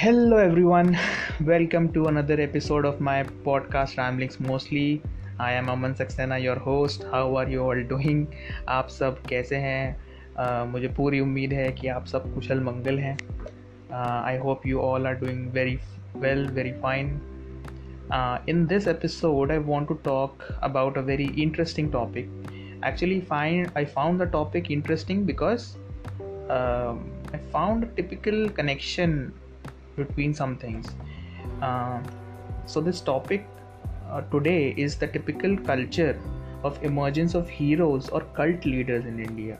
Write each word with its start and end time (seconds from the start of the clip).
Hello, 0.00 0.36
everyone. 0.36 0.98
Welcome 1.44 1.92
to 1.92 2.06
another 2.06 2.40
episode 2.40 2.84
of 2.84 3.00
my 3.00 3.22
podcast 3.22 3.96
Ramblings 3.98 4.40
Mostly. 4.40 5.02
I 5.38 5.52
am 5.52 5.68
Aman 5.68 5.94
Saxena, 5.94 6.42
your 6.42 6.58
host. 6.58 7.04
How 7.10 7.36
are 7.36 7.48
you 7.48 7.62
all 7.62 7.82
doing? 7.92 8.26
आप 8.68 8.88
सब 8.88 9.22
कैसे 9.28 9.56
हैं 9.56 9.96
uh, 10.38 10.66
मुझे 10.72 10.88
पूरी 10.88 11.20
उम्मीद 11.20 11.52
है 11.52 11.70
कि 11.72 11.88
आप 11.88 12.06
सब 12.06 12.34
कुशल 12.34 12.60
मंगल 12.60 12.98
हैं 12.98 13.16
I 14.24 14.36
hope 14.36 14.66
you 14.66 14.80
all 14.80 15.06
are 15.06 15.14
doing 15.14 15.48
very 15.52 15.78
well 16.16 16.46
very 16.58 16.72
fine 16.82 17.18
in 18.52 18.58
this 18.72 18.84
episode 18.90 19.52
i 19.52 19.58
want 19.68 19.88
to 19.92 19.94
talk 20.02 20.44
about 20.66 20.98
a 21.00 21.02
very 21.06 21.24
interesting 21.44 21.88
topic 21.94 22.28
actually 22.90 23.16
find 23.30 23.80
i 23.80 23.84
found 23.96 24.22
the 24.22 24.28
topic 24.34 24.70
interesting 24.76 25.24
because 25.30 25.66
um, 26.56 27.00
i 27.34 27.40
found 27.56 27.88
a 27.88 27.88
typical 27.96 28.48
connection 28.60 29.16
between 29.95 30.33
some 30.33 30.57
things. 30.57 30.89
Uh, 31.61 31.99
so 32.65 32.81
this 32.81 33.01
topic 33.01 33.47
uh, 34.09 34.21
today 34.31 34.73
is 34.77 34.95
the 34.95 35.07
typical 35.07 35.57
culture 35.57 36.19
of 36.63 36.83
emergence 36.83 37.33
of 37.33 37.49
heroes 37.49 38.09
or 38.09 38.21
cult 38.35 38.65
leaders 38.65 39.05
in 39.05 39.19
India. 39.19 39.57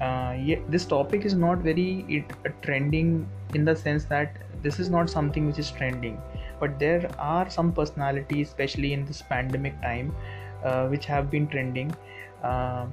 Uh, 0.00 0.36
yeah, 0.38 0.58
this 0.68 0.84
topic 0.84 1.24
is 1.24 1.34
not 1.34 1.58
very 1.58 2.04
it, 2.08 2.24
uh, 2.44 2.50
trending 2.62 3.26
in 3.54 3.64
the 3.64 3.74
sense 3.74 4.04
that 4.04 4.36
this 4.62 4.78
is 4.78 4.90
not 4.90 5.08
something 5.08 5.46
which 5.46 5.58
is 5.58 5.70
trending, 5.70 6.20
but 6.60 6.78
there 6.78 7.10
are 7.18 7.48
some 7.48 7.72
personalities, 7.72 8.48
especially 8.48 8.92
in 8.92 9.04
this 9.06 9.22
pandemic 9.22 9.80
time, 9.80 10.14
uh, 10.64 10.86
which 10.86 11.06
have 11.06 11.30
been 11.30 11.46
trending. 11.48 11.94
Uh, 12.42 12.86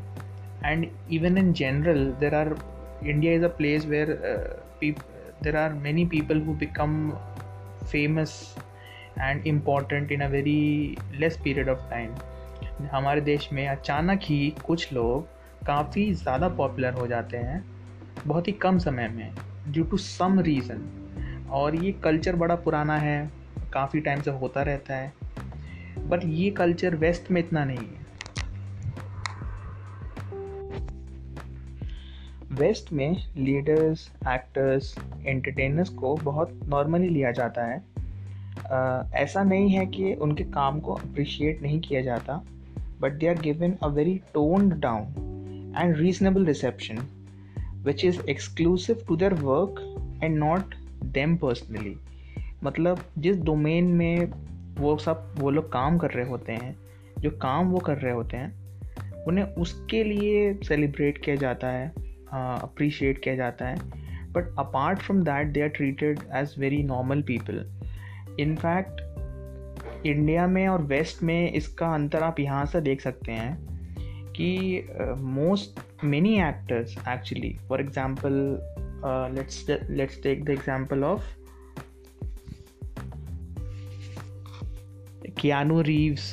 and 0.64 0.90
even 1.10 1.38
in 1.38 1.54
general, 1.54 2.16
there 2.20 2.34
are 2.34 2.58
India 3.04 3.36
is 3.36 3.44
a 3.44 3.50
place 3.50 3.86
where 3.86 4.58
people 4.80 5.04
there 5.44 5.58
are 5.58 5.72
many 5.76 6.04
people 6.06 6.44
who 6.48 6.54
become 6.66 6.98
famous 7.94 8.42
and 9.20 9.48
important 9.48 10.12
in 10.12 10.22
a 10.22 10.28
very 10.28 10.98
less 11.14 11.38
period 11.44 11.70
of 11.70 11.80
time 11.90 12.88
हमारे 12.92 13.22
देश 13.22 13.48
में 13.54 13.68
अचानक 13.68 14.20
ही 14.24 14.54
कुछ 14.66 14.94
लोग 14.94 15.28
काफ़ी 15.66 16.14
ज़्यादा 16.14 16.48
popular 16.50 16.94
हो 16.94 17.08
जाते 17.08 17.38
हैं, 17.38 17.64
बहुत 18.28 18.48
ही 18.48 18.54
कम 18.54 18.78
समय 18.78 19.08
में 19.08 19.32
ड्यू 19.68 19.84
टू 19.84 19.98
सम 19.98 20.40
रीज़न 20.40 21.48
और 21.52 21.76
ये 21.76 21.92
कल्चर 22.04 22.36
बड़ा 22.36 22.56
पुराना 22.56 22.98
है, 22.98 23.32
काफ़ी 23.74 24.00
टाइम 24.00 24.22
से 24.22 24.32
होता 24.32 24.62
रहता 24.62 24.96
है। 24.96 25.14
बट 26.08 26.26
ये 26.26 26.50
कल्चर 26.52 26.96
वेस्ट 26.96 27.32
में 27.32 27.42
इतना 27.42 27.66
नहीं 27.66 27.88
है। 27.88 28.03
वेस्ट 32.54 32.94
में 32.94 33.18
लीडर्स 33.38 34.12
एक्टर्स 34.28 34.98
एंटरटेनर्स 35.26 35.90
को 35.90 36.16
बहुत 36.16 36.60
नॉर्मली 36.68 37.10
लिया 37.10 37.32
जाता 37.32 37.66
है। 37.66 37.84
uh, 37.84 39.14
ऐसा 39.14 39.44
नहीं 39.44 39.70
है 39.70 39.86
कि 39.86 40.14
उनके 40.14 40.44
काम 40.44 40.80
को 40.80 40.94
अप्रिशिएट 40.94 41.62
नहीं 41.62 41.80
किया 41.82 42.02
जाता 42.02 42.44
but 43.02 43.14
they 43.14 43.28
are 43.28 43.36
given 43.36 43.76
a 43.84 43.88
very 43.88 44.22
toned 44.34 44.74
down 44.74 45.04
and 45.78 45.98
reasonable 45.98 46.46
reception 46.46 46.96
which 47.86 48.06
is 48.06 48.22
exclusive 48.22 48.98
to 49.08 49.16
their 49.16 49.34
work 49.34 49.96
and 50.24 50.38
not 50.38 50.76
them 51.04 51.38
personally 51.38 51.96
मतलब 52.64 53.06
जिस 53.18 53.42
डोमेन 53.42 53.84
में 53.84 54.32
वो 54.76 54.98
सब 54.98 55.36
वो 55.38 55.50
लोग 55.50 55.72
काम 55.72 55.98
कर 55.98 56.12
रहे 56.12 56.30
होते 56.30 56.52
हैं 56.52 56.76
जो 57.20 57.30
काम 57.30 57.68
वो 57.68 57.80
कर 57.80 57.98
रहे 57.98 58.14
होते 58.14 58.38
हैं 58.38 58.64
उन्हें 59.24 59.46
उसके 59.46 60.04
लिए 60.04 60.54
सेलिब्रेट 60.54 61.18
किया 61.18 61.36
जाता 61.36 61.68
है। 61.68 62.13
अप्रिशिएट 62.34 63.24
किया 63.24 63.36
जाता 63.36 63.68
है. 63.68 63.76
But 64.32 64.56
apart 64.60 65.00
from 65.00 65.24
that 65.24 65.48
they 65.48 65.62
are 65.62 65.68
treated 65.70 66.20
as 66.36 66.56
very 66.60 66.84
normal 66.84 67.22
people 67.22 67.66
in fact 68.40 69.02
India 70.06 70.48
में 70.48 70.68
और 70.68 70.82
वेस्ट 70.82 71.24
में 71.24 71.52
इसका 71.52 71.94
अंतर 71.94 72.24
आप 72.24 72.40
यहाँ 72.40 72.66
से 72.66 72.82
देख 72.82 73.02
सकते 73.02 73.32
हैं 73.32 73.74
कि 74.38 74.88
most 75.18 75.80
many 76.04 76.34
actors 76.42 76.98
actually 77.08 77.56
for 77.70 77.82
example 77.82 78.34
let's 79.36 79.66
let's 79.90 80.22
take 80.24 80.44
the 80.46 80.50
example 80.50 81.04
of 81.04 81.32
Keanu 85.42 85.82
Reeves 85.82 86.32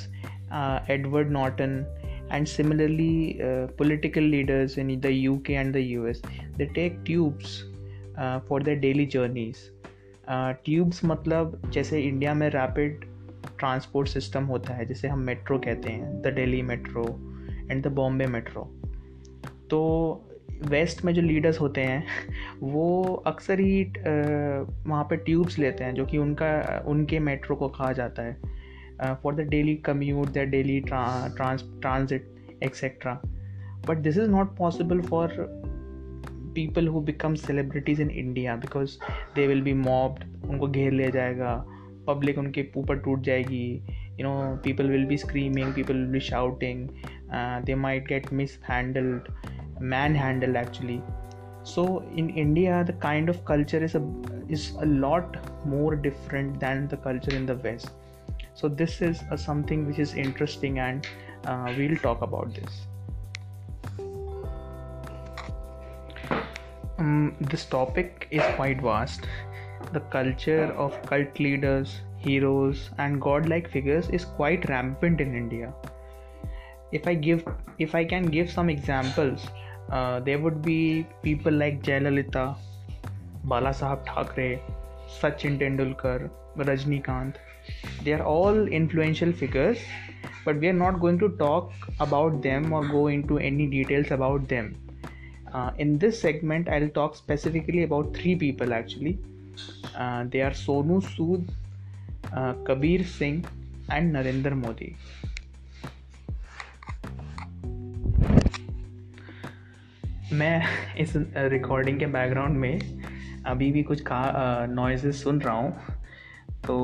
Edward 0.90 1.30
Norton 1.30 1.84
and 2.30 2.48
similarly 2.48 3.40
uh, 3.42 3.66
political 3.76 4.22
leaders 4.22 4.76
in 4.78 5.00
the 5.00 5.28
uk 5.28 5.50
and 5.50 5.74
the 5.74 5.82
us 5.82 6.22
they 6.56 6.66
take 6.66 7.04
tubes 7.04 7.64
uh, 8.18 8.40
for 8.40 8.60
their 8.60 8.80
daily 8.80 9.06
journeys. 9.16 9.56
Tubes 10.32 10.98
uh, 10.98 11.04
मतलब 11.04 11.70
जैसे 11.70 12.00
India 12.00 12.34
में 12.34 12.48
rapid 12.48 13.00
transport 13.58 14.08
system 14.08 14.44
होता 14.44 14.74
है 14.74 14.86
जिसे 14.86 15.08
हम 15.08 15.18
metro 15.18 15.58
कहते 15.58 15.92
हैं 15.92 16.22
the 16.22 16.26
Delhi 16.26 16.62
metro 16.62 17.02
and 17.70 17.82
the 17.82 17.86
Bombay 17.86 18.26
metro 18.26 18.80
तो 19.70 19.80
वेस्ट 20.62 21.04
में 21.04 21.14
जो 21.14 21.22
लीडर्स 21.22 21.60
होते 21.60 21.80
हैं 21.80 22.06
वो 22.62 23.02
अक्सर 23.26 23.60
ही 23.60 23.84
uh, 23.84 24.88
वहाँ 24.88 25.04
पे 25.04 25.16
ट्यूब्स 25.16 25.58
लेते 25.58 25.84
हैं 25.84 25.94
जो 25.94 26.06
कि 26.06 26.18
उनका 26.18 26.82
उनके 26.86 27.18
मेट्रो 27.18 27.56
को 27.56 27.68
कहा 27.68 27.92
जाता 27.92 28.22
है। 28.22 28.59
uh, 28.99 29.15
for 29.15 29.33
the 29.33 29.43
daily 29.43 29.75
commute 29.89 30.33
their 30.33 30.45
daily 30.45 30.81
tra- 30.81 31.31
trans- 31.37 31.65
transit 31.81 32.25
etc 32.61 33.19
but 33.85 34.03
this 34.03 34.17
is 34.17 34.29
not 34.29 34.55
possible 34.55 35.01
for 35.03 35.29
people 36.53 36.83
who 36.83 37.01
become 37.01 37.35
celebrities 37.35 37.99
in 37.99 38.09
india 38.09 38.57
because 38.61 38.97
they 39.35 39.47
will 39.47 39.61
be 39.61 39.73
mobbed 39.73 40.25
उनको 40.45 40.67
घेर 40.67 40.91
लिया 40.91 41.09
जाएगा 41.09 41.53
पब्लिक 42.07 42.37
उनके 42.37 42.65
ऊपर 42.77 42.99
टूट 43.05 43.21
जाएगी 43.29 43.67
you 44.17 44.25
know 44.25 44.57
people 44.65 44.89
will 44.95 45.05
be 45.07 45.17
screaming 45.21 45.71
people 45.77 45.97
will 46.01 46.11
be 46.11 46.19
shouting 46.19 46.83
uh, 47.37 47.61
they 47.69 47.75
might 47.85 48.05
get 48.11 48.31
mishandled 48.41 49.29
manhandled 49.93 50.59
actually 50.61 51.01
so 51.71 51.85
in 52.21 52.29
india 52.45 52.83
the 52.89 52.95
kind 53.07 53.33
of 53.33 53.43
culture 53.49 53.81
is 53.89 53.95
a 53.99 54.03
is 54.57 54.65
a 54.85 54.89
lot 55.05 55.37
more 55.73 55.95
different 56.07 56.59
than 56.65 56.87
the 56.93 56.99
culture 57.07 57.35
in 57.39 57.45
the 57.51 57.57
west 57.67 57.98
so 58.54 58.68
this 58.68 59.00
is 59.00 59.22
uh, 59.30 59.36
something 59.36 59.86
which 59.86 59.98
is 59.98 60.14
interesting 60.14 60.78
and 60.78 61.06
uh, 61.44 61.72
we'll 61.76 61.96
talk 61.96 62.22
about 62.22 62.54
this. 62.54 62.86
Um, 66.98 67.34
this 67.40 67.64
topic 67.64 68.28
is 68.30 68.42
quite 68.56 68.80
vast. 68.82 69.26
The 69.92 70.00
culture 70.00 70.66
of 70.74 71.00
cult 71.06 71.38
leaders 71.40 72.00
heroes 72.18 72.90
and 72.98 73.20
godlike 73.20 73.68
figures 73.70 74.08
is 74.10 74.24
quite 74.24 74.68
rampant 74.68 75.20
in 75.20 75.34
india. 75.34 75.72
If 76.92 77.06
i 77.06 77.14
give 77.14 77.44
if 77.78 77.94
i 77.94 78.04
can 78.04 78.26
give 78.26 78.50
some 78.50 78.68
examples 78.68 79.46
uh, 79.90 80.20
there 80.20 80.38
would 80.38 80.60
be 80.62 81.06
people 81.22 81.52
like 81.52 81.82
jayalalitha 81.82 82.44
bala 83.52 83.70
sahab 83.80 84.04
thackeray 84.10 84.60
sachin 85.20 85.56
tendulkar 85.62 86.18
rajnikant 86.70 87.40
they 88.04 88.12
are 88.12 88.22
all 88.22 88.66
influential 88.80 89.32
figures 89.32 89.78
but 90.44 90.56
we 90.56 90.68
are 90.68 90.78
not 90.82 91.00
going 91.00 91.18
to 91.18 91.28
talk 91.38 91.72
about 92.00 92.42
them 92.42 92.72
or 92.72 92.86
go 92.88 93.06
into 93.08 93.38
any 93.38 93.66
details 93.66 94.10
about 94.10 94.48
them 94.48 94.74
uh, 95.52 95.70
in 95.78 95.98
this 95.98 96.20
segment 96.20 96.68
i'll 96.68 96.88
talk 96.88 97.16
specifically 97.16 97.82
about 97.82 98.14
three 98.14 98.36
people 98.36 98.72
actually 98.72 99.18
uh, 99.98 100.24
they 100.24 100.40
are 100.40 100.54
sonu 100.66 101.00
sood 101.14 101.50
uh, 102.36 102.52
kabir 102.70 103.04
singh 103.18 103.42
and 103.88 104.16
narendra 104.16 104.62
modi 104.66 104.92
मैं 110.32 110.62
इस 110.98 111.12
recording 111.36 111.98
के 111.98 112.06
background 112.06 112.56
में 112.56 112.80
अभी 113.46 113.72
भी 113.72 113.82
कुछ 113.82 114.00
का 114.00 114.20
noises 114.70 115.22
सुन 115.22 115.40
रहा 115.40 115.54
हूँ 115.54 115.72
तो 116.66 116.76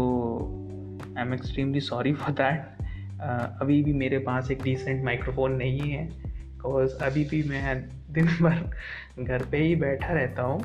I 1.16 1.22
am 1.22 1.34
extremely 1.34 1.80
sorry 1.80 2.12
for 2.12 2.34
that 2.34 2.84
अभी 3.62 3.82
भी 3.82 3.92
मेरे 3.92 4.18
पास 4.18 4.50
एक 4.50 4.62
डिसेंट 4.62 5.04
माइक्रोफोन 5.04 5.52
नहीं 5.52 5.80
है 5.80 6.06
बिकॉज़ 6.06 6.94
अभी 7.04 7.24
भी 7.24 7.42
मैं 7.42 7.88
दिन 8.12 8.26
भर 8.26 9.24
घर 9.24 9.42
पे 9.42 9.58
ही 9.58 9.76
बैठा 9.76 10.12
रहता 10.12 10.42
हूँ। 10.42 10.60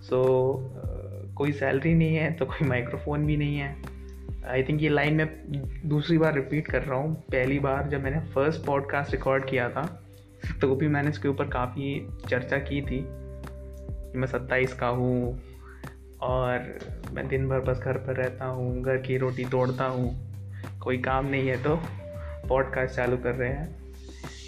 सो 0.00 0.16
so, 0.16 1.30
uh, 1.30 1.34
कोई 1.34 1.52
सैलरी 1.52 1.94
नहीं 1.94 2.16
है 2.16 2.32
तो 2.32 2.46
कोई 2.46 2.66
माइक्रोफोन 2.68 3.26
भी 3.26 3.36
नहीं 3.36 3.56
है। 3.56 3.74
आई 4.48 4.62
थिंक 4.62 4.82
ये 4.82 4.88
लाइन 4.88 5.14
मैं 5.14 5.28
दूसरी 5.88 6.18
बार 6.18 6.34
रिपीट 6.34 6.66
कर 6.66 6.82
रहा 6.82 6.98
हूँ। 6.98 7.14
पहली 7.14 7.58
बार 7.58 7.88
जब 7.88 8.02
मैंने 8.02 8.20
फ़र्स्ट 8.20 8.64
पॉडकास्ट 8.64 9.12
रिकॉर्ड 9.12 9.44
किया 9.44 9.68
था 9.68 9.82
तो 10.60 10.74
भी 10.76 10.88
मैंने 10.88 11.10
इसके 11.10 11.28
ऊपर 11.28 11.48
काफ़ी 11.48 12.06
चर्चा 12.28 12.58
की 12.58 12.80
थी 12.82 13.00
मैं 14.18 14.26
सत्ताईस 14.26 14.72
का 14.72 14.86
हूँ 14.86 15.40
और 16.22 16.78
मैं 17.12 17.26
दिन 17.28 17.48
भर 17.48 17.60
बस 17.60 17.78
घर 17.78 17.98
पर 17.98 18.16
रहता 18.16 18.44
हूँ, 18.44 18.82
घर 18.82 18.96
की 18.96 19.16
रोटी 19.18 19.44
तोड़ता 19.44 19.84
हूँ। 19.86 20.78
कोई 20.80 20.98
काम 20.98 21.26
नहीं 21.26 21.48
है 21.48 21.62
तो 21.62 21.76
पॉडकास्ट 22.48 22.94
चालू 22.94 23.16
कर 23.16 23.34
रहे 23.34 23.48
हैं। 23.50 23.68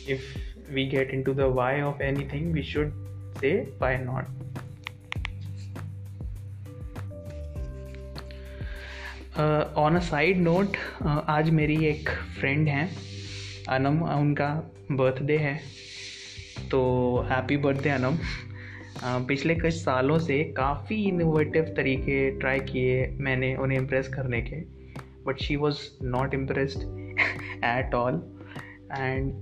If 0.09 0.73
we 0.75 0.85
get 0.87 1.11
into 1.23 1.35
the 1.35 1.53
why 1.57 1.81
of 1.81 2.03
any 2.03 2.29
thing 2.33 2.53
we 2.53 2.63
should 2.63 2.93
say 3.41 3.53
why 3.81 3.97
not 3.99 4.41
on 9.79 9.97
a 9.97 10.01
side 10.01 10.39
note 10.39 10.77
आज 11.29 11.51
मेरी 11.51 11.85
एक 11.87 12.09
फ्रेंड 12.41 12.69
हैं 12.69 12.89
अनम 13.69 14.03
उनका 14.11 14.49
बर्थडे 14.91 15.37
है। 15.39 15.61
तो 16.71 16.81
हैप्पी 17.31 17.57
बर्थडे 17.57 17.89
अनम 17.89 18.17
पिछले 19.05 19.55
कुछ 19.55 19.75
सालों 19.75 20.19
से 20.19 20.45
काफ़ी 20.45 20.97
इनोवेटिव 21.05 21.65
तरीके 21.77 22.31
ट्राई 22.31 22.61
किए 22.61 23.17
मैंने 23.21 23.57
उन्हें 23.57 23.79
इम्प्रेस 23.79 24.09
करने 24.09 24.41
के 24.43 24.57
but 25.27 25.39
she 25.39 25.57
was 25.57 25.79
not 26.03 26.35
impressed 26.35 26.83
at 27.65 27.95
all 27.95 28.23
and 28.99 29.33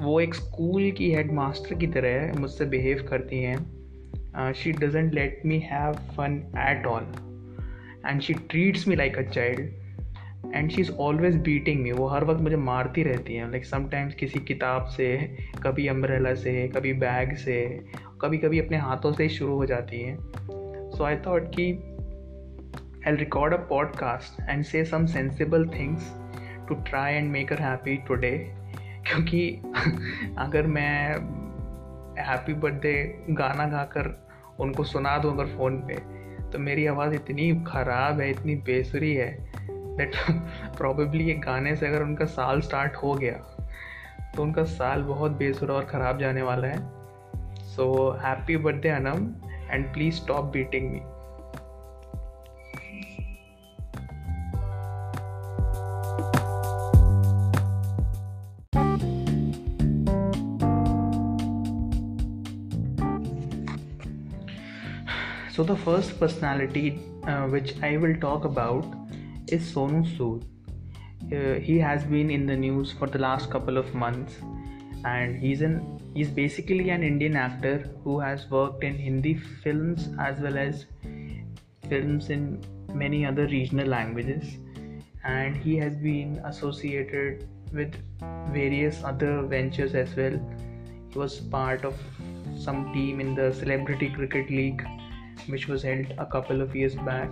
वो 0.00 0.20
एक 0.20 0.34
स्कूल 0.34 0.90
की 0.90 1.12
हेड 1.12 1.32
मास्टर 1.32 1.74
की 1.74 1.86
तरह 1.86 2.38
मुझसे 2.38 2.64
बिहेव 2.64 3.06
करती 3.10 3.42
हैं। 3.42 4.52
She 4.52 4.72
doesn't 4.72 5.14
let 5.14 5.42
me 5.46 5.58
have 5.58 5.92
fun 5.92 6.52
at 6.58 6.86
all 6.86 7.06
and 8.06 8.20
she 8.20 8.34
treats 8.34 8.88
me 8.88 8.96
like 8.96 9.18
a 9.18 9.22
child 9.22 9.89
and 10.54 10.70
she 10.70 10.80
is 10.80 10.90
always 10.92 11.36
beating 11.36 11.82
me 11.82 11.92
वो 11.92 12.06
हर 12.06 12.24
वक्त 12.24 12.40
मुझे 12.40 12.56
मारती 12.56 13.02
रहती 13.02 13.34
हैं। 13.34 13.50
लाइक 13.50 13.64
समटाइम्स 13.64 14.14
किसी 14.14 14.38
किताब 14.38 14.84
से, 14.84 15.36
कभी 15.62 15.86
अम्ब्रेला 15.86 16.34
से, 16.34 16.68
कभी 16.68 16.92
बैग 16.92 17.34
से 17.36 17.80
कभी 18.20 18.38
कभी 18.38 18.60
अपने 18.60 18.76
हाथों 18.76 19.12
से 19.12 19.22
ही 19.22 19.28
शुरू 19.28 19.54
हो 19.56 19.66
जाती 19.66 20.00
हैं। 20.00 20.18
सो 20.90 21.04
आई 21.04 21.16
थॉट 21.16 21.50
कि 21.54 21.72
I 23.06 23.16
record 23.16 23.54
a 23.54 23.56
podcast 23.56 24.50
and 24.50 24.64
say 24.64 24.84
some 24.84 25.06
sensible 25.06 25.68
things 25.68 26.14
to 26.68 26.74
try 26.74 27.14
and 27.14 27.30
make 27.30 27.52
her 27.52 27.60
happy 27.62 27.96
today 27.96 28.52
क्योंकि 29.06 29.62
अगर 30.38 30.66
मैं 30.66 31.14
हैप्पी 32.22 32.54
बर्थडे 32.54 33.24
गाना 33.30 33.66
गाकर 33.66 34.26
उनको 34.60 34.84
सुना 34.84 35.18
दूँ 35.18 35.32
अगर 35.32 35.46
फ़ोन 35.46 35.76
पे 35.76 35.94
तो 36.50 36.58
मेरी 36.58 36.86
आवाज़ 36.86 37.14
इतनी 37.14 37.64
ख़राब 37.66 38.20
है, 38.20 38.30
इतनी 38.30 38.54
बेसुरी 38.54 39.14
है 39.14 39.52
दैट 39.96 40.16
प्रॉबेबली 40.76 41.24
ये 41.24 41.34
गाने 41.34 41.76
से 41.76 41.86
अगर 41.86 42.02
उनका 42.02 42.24
साल 42.24 42.60
स्टार्ट 42.60 42.96
हो 42.96 43.14
गया 43.14 43.34
तो 44.36 44.42
उनका 44.42 44.64
साल 44.64 45.02
बहुत 45.02 45.30
बेसुरा 45.30 45.74
और 45.74 45.84
ख़राब 45.84 46.18
जाने 46.18 46.42
वाला 46.42 46.68
है। 46.68 46.78
So 47.76 48.10
happy 48.24 48.56
birthday 48.56 48.88
Anam 48.88 49.32
and 49.70 49.92
please 49.92 50.14
stop 50.14 50.44
beating 50.44 50.90
me 50.92 51.00
So, 65.52 65.64
the 65.64 65.76
first 65.76 66.18
personality 66.18 67.00
uh, 67.26 67.46
which 67.48 67.74
I 67.82 67.96
will 67.98 68.14
talk 68.20 68.44
about 68.44 68.99
is 69.52 69.72
Sonu 69.74 70.02
Sood. 70.16 70.44
Uh, 71.32 71.60
he 71.60 71.78
has 71.78 72.04
been 72.04 72.30
in 72.30 72.46
the 72.46 72.56
news 72.56 72.92
for 72.92 73.06
the 73.06 73.18
last 73.18 73.50
couple 73.50 73.76
of 73.78 73.94
months, 73.94 74.36
and 75.04 75.38
he's 75.38 75.62
an 75.62 75.76
he's 76.14 76.30
basically 76.30 76.90
an 76.90 77.02
Indian 77.02 77.36
actor 77.36 77.90
who 78.04 78.18
has 78.20 78.48
worked 78.50 78.84
in 78.84 78.98
Hindi 78.98 79.34
films 79.34 80.08
as 80.18 80.40
well 80.40 80.58
as 80.58 80.86
films 81.88 82.30
in 82.30 82.62
many 82.92 83.24
other 83.26 83.46
regional 83.46 83.86
languages, 83.86 84.56
and 85.24 85.56
he 85.56 85.76
has 85.76 85.96
been 85.96 86.40
associated 86.44 87.48
with 87.72 87.94
various 88.52 89.04
other 89.04 89.42
ventures 89.42 89.94
as 89.94 90.16
well. 90.16 90.40
He 91.10 91.18
was 91.18 91.40
part 91.40 91.84
of 91.84 91.94
some 92.56 92.92
team 92.92 93.20
in 93.20 93.34
the 93.34 93.52
Celebrity 93.52 94.10
Cricket 94.10 94.50
League 94.50 94.86
which 95.48 95.68
was 95.68 95.82
held 95.82 96.12
a 96.18 96.26
couple 96.26 96.60
of 96.60 96.74
years 96.76 96.94
back. 96.94 97.30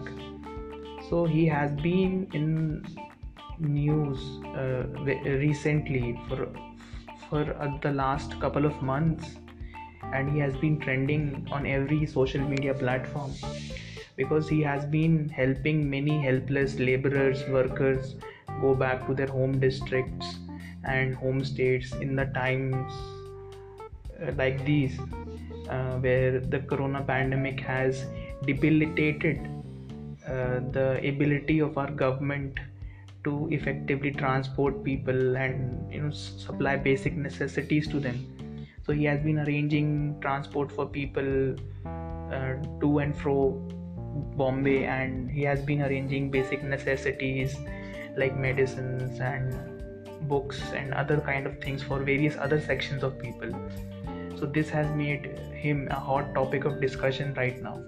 So 1.08 1.24
he 1.24 1.46
has 1.46 1.72
been 1.72 2.28
in 2.34 2.84
news 3.58 4.18
uh, 4.54 4.84
recently 5.04 6.18
for 6.28 6.48
for 7.30 7.42
uh, 7.54 7.76
the 7.82 7.92
last 7.92 8.38
couple 8.40 8.66
of 8.66 8.82
months, 8.82 9.36
and 10.12 10.30
he 10.32 10.38
has 10.38 10.56
been 10.56 10.78
trending 10.78 11.46
on 11.50 11.66
every 11.66 12.06
social 12.06 12.42
media 12.42 12.74
platform 12.74 13.32
because 14.16 14.48
he 14.48 14.60
has 14.62 14.84
been 14.84 15.28
helping 15.28 15.88
many 15.88 16.20
helpless 16.20 16.78
laborers, 16.78 17.44
workers 17.48 18.14
go 18.60 18.74
back 18.74 19.06
to 19.06 19.14
their 19.14 19.26
home 19.26 19.58
districts 19.58 20.38
and 20.84 21.14
home 21.14 21.44
states 21.44 21.92
in 21.94 22.16
the 22.16 22.26
times 22.26 22.92
uh, 24.22 24.32
like 24.36 24.64
these 24.64 24.98
uh, 25.68 25.96
where 26.06 26.40
the 26.40 26.60
corona 26.60 27.02
pandemic 27.02 27.60
has 27.60 28.04
debilitated 28.46 29.57
the 30.28 31.00
ability 31.08 31.60
of 31.60 31.78
our 31.78 31.90
government 31.90 32.58
to 33.24 33.48
effectively 33.50 34.10
transport 34.10 34.82
people 34.84 35.36
and 35.36 35.92
you 35.92 36.00
know 36.02 36.10
supply 36.10 36.76
basic 36.76 37.16
necessities 37.16 37.88
to 37.88 38.00
them. 38.00 38.26
So 38.86 38.92
he 38.92 39.04
has 39.04 39.20
been 39.20 39.38
arranging 39.38 40.18
transport 40.20 40.72
for 40.72 40.86
people 40.86 41.56
uh, 41.86 42.54
to 42.80 42.98
and 42.98 43.16
fro 43.16 43.50
bombay 44.36 44.84
and 44.84 45.30
he 45.30 45.42
has 45.42 45.60
been 45.62 45.82
arranging 45.82 46.30
basic 46.30 46.62
necessities 46.62 47.56
like 48.16 48.36
medicines 48.36 49.20
and 49.20 50.28
books 50.28 50.60
and 50.72 50.94
other 50.94 51.20
kind 51.20 51.46
of 51.46 51.60
things 51.60 51.82
for 51.82 51.98
various 52.00 52.36
other 52.36 52.60
sections 52.60 53.02
of 53.02 53.18
people. 53.18 53.52
So 54.38 54.46
this 54.46 54.68
has 54.70 54.90
made 54.96 55.26
him 55.52 55.88
a 55.90 56.00
hot 56.00 56.34
topic 56.34 56.64
of 56.64 56.80
discussion 56.80 57.34
right 57.34 57.60
now 57.62 57.82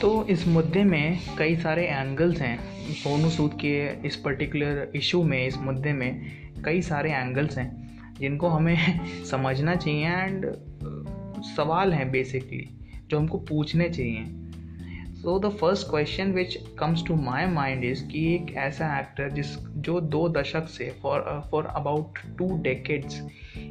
तो 0.00 0.26
इस 0.26 0.48
मुद्दे 0.48 0.84
में 0.84 1.18
कई 1.38 1.56
सारे 1.56 1.86
angles 1.86 2.40
हैं। 2.40 2.58
सोनू 2.94 3.30
सूद 3.30 3.54
के 3.54 4.06
इस 4.06 4.16
particular 4.16 4.92
issue 4.94 5.22
में, 5.22 5.46
इस 5.46 5.58
मुद्दे 5.58 5.92
में 5.92 6.22
कई 6.64 6.82
सारे 6.82 7.12
एंगल्स 7.12 7.58
हैं, 7.58 7.70
जिनको 8.20 8.48
हमें 8.48 9.00
समझना 9.24 9.74
चाहिए 9.76 10.06
एंड 10.06 10.46
सवाल 11.42 11.92
हैं 11.92 12.10
बेसिकली 12.10 12.68
जो 13.10 13.18
हमको 13.18 13.38
पूछने 13.38 13.88
चाहिए। 13.88 14.24
So 15.14 15.38
the 15.38 15.48
first 15.48 15.90
question 15.90 16.32
which 16.32 16.58
comes 16.78 17.04
to 17.06 17.14
my 17.14 17.46
mind 17.46 17.84
is 17.84 18.06
कि 18.06 18.34
एक 18.34 18.54
ऐसा 18.56 18.98
एक्टर 18.98 19.30
जिस, 19.30 19.58
जो 19.58 20.00
दो 20.00 20.28
दशक 20.28 20.68
से 20.68 20.96
for 21.02 21.48
for 21.50 21.64
about 21.64 22.18
two 22.38 22.62
decades 22.62 23.28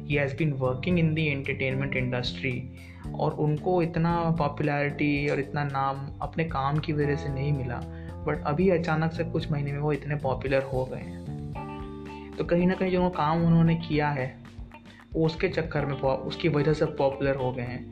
he 0.08 0.14
has 0.14 0.36
been 0.36 0.52
working 0.52 0.98
in 0.98 1.14
the 1.14 1.26
entertainment 1.26 1.96
industry 1.96 2.70
और 3.14 3.32
उनको 3.32 3.82
इतना 3.82 4.30
पॉपुलैरिटी 4.38 5.28
और 5.28 5.40
इतना 5.40 5.64
नाम 5.64 6.18
अपने 6.22 6.44
काम 6.44 6.78
की 6.78 6.92
वजह 6.92 7.16
से 7.16 7.28
नहीं 7.28 7.52
मिला। 7.52 7.80
बट 8.26 8.44
अभी 8.44 8.68
अचानक 8.68 9.12
से 9.12 9.24
कुछ 9.24 9.52
महीने 9.52 9.72
में 9.72 9.78
वो 9.78 9.92
इतने 9.92 10.16
पॉपुलर 10.16 10.62
हो 10.62 10.84
गए 10.84 11.00
हैं। 11.00 11.18
तो 12.38 12.44
कहीं 12.44 12.66
ना 12.66 12.74
कहीं 12.74 12.92
जो 12.92 13.08
काम 13.08 13.46
उन्होंने 13.46 13.74
किया 13.74 14.08
है, 14.08 14.38
वो 15.14 15.26
उसके 15.26 15.48
चक्कर 15.48 15.86
में 15.86 15.94
उसकी 15.94 16.48
वजह 16.48 16.72
से 16.72 16.84
पॉपुलर 16.84 17.34
हो 17.34 17.52
गए 17.52 17.62
हैं। 17.62 17.90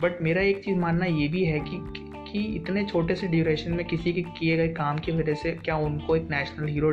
बट 0.00 0.22
मेरा 0.22 0.42
एक 0.42 0.64
चीज़ 0.64 0.76
मानना 0.76 1.06
ये 1.06 1.28
भी 1.28 1.44
है 1.44 1.60
कि 1.60 2.00
कि 2.32 2.40
इतने 2.40 2.84
छोटे 2.84 3.14
से 3.14 3.26
ड्यूरेशन 3.26 3.72
में 3.72 3.86
किसी 3.86 4.12
के 4.12 4.22
किए 4.22 4.56
गए 4.56 4.68
काम 4.68 4.98
की 4.98 5.12
वजह 5.12 5.34
से 5.34 5.52
क्या 5.52 5.76
उनको 5.76 6.16
एक 6.16 6.28
नेशनल 6.30 6.68
हीरो 6.68 6.92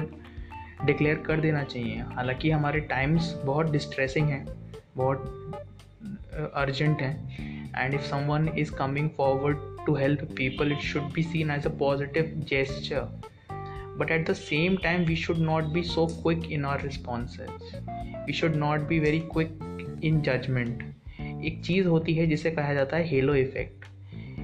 डिक्लेयर 0.85 1.15
कर 1.15 1.39
देना 1.39 1.63
चाहिए। 1.63 2.01
हालाँकि 2.01 2.51
हमारे 2.51 2.79
टाइम्स 2.79 3.33
बहुत 3.45 3.71
डिस्ट्रेसिंग 3.71 4.29
हैं, 4.29 4.45
बहुत 4.97 5.51
अर्जेंट 6.55 7.01
हैं। 7.01 7.73
And 7.77 7.93
if 7.93 8.01
someone 8.01 8.49
is 8.57 8.71
coming 8.71 9.09
forward 9.09 9.57
to 9.85 9.95
help 9.95 10.23
people 10.23 10.71
it 10.71 10.79
should 10.79 11.03
be 11.13 11.23
seen 11.23 11.51
as 11.51 11.65
a 11.65 11.69
positive 11.69 12.33
gesture 12.49 13.21
but 13.97 14.09
at 14.09 14.25
the 14.25 14.35
same 14.35 14.77
time, 14.77 15.05
we 15.05 15.15
should 15.15 15.39
not 15.39 15.73
be 15.73 15.83
so 15.83 16.07
quick 16.07 16.45
in 16.51 16.65
our 16.65 16.79
responses. 16.79 17.49
We 18.27 18.33
should 18.33 18.55
not 18.55 18.87
be 18.89 18.99
very 18.99 19.19
quick 19.33 19.49
in 20.01 20.21
judgment. 20.27 20.81
एक 21.45 21.61
चीज़ 21.65 21.87
होती 21.87 22.13
है 22.13 22.27
जिसे 22.27 22.51
कहा 22.51 22.73
जाता 22.73 22.97
है 22.97 23.07
halo 23.07 23.35
effect 23.35 23.85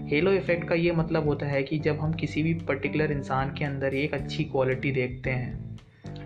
hello 0.08 0.32
effect 0.32 0.68
का 0.70 0.76
ये 0.76 0.92
मतलब 0.92 1.28
होता 1.28 1.46
है 1.46 1.64
कि 1.64 1.80
जब 1.80 2.00
हम 2.00 2.14
किसी 2.14 2.44
भी 2.44 2.54
पर्टिकुलर 2.54 3.12
इंसान 3.12 3.54
के 3.54 3.66
अंदर 3.66 3.94
एक 3.94 4.14
अच्छी 4.14 4.44
क्वालिटी 4.44 4.92
देखते 4.92 5.30
हैं 5.30 5.67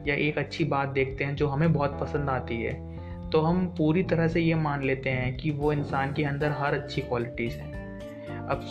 या 0.07 0.15
एक 0.15 0.37
अच्छी 0.37 0.63
बात 0.63 0.89
देखते 0.89 1.23
हैं 1.23 1.35
जो 1.35 1.47
हमें 1.47 1.73
बहुत 1.73 1.99
पसंद 2.01 2.29
आती 2.29 2.61
है 2.61 2.73
तो 3.29 3.41
हम 3.41 3.65
पूरी 3.77 4.03
तरह 4.03 4.27
से 4.27 4.41
ये 4.41 4.55
मान 4.55 4.83
लेते 4.83 5.09
हैं 5.09 5.35
कि 5.37 5.51
वो 5.51 5.73
इंसान 5.73 6.13
के 6.13 6.23
अंदर 6.23 6.51
हर 6.51 6.73
अच्छी 6.73 7.01
क्वालिटीज़ 7.01 7.57
हैं। 7.57 7.79
अब 8.47 8.65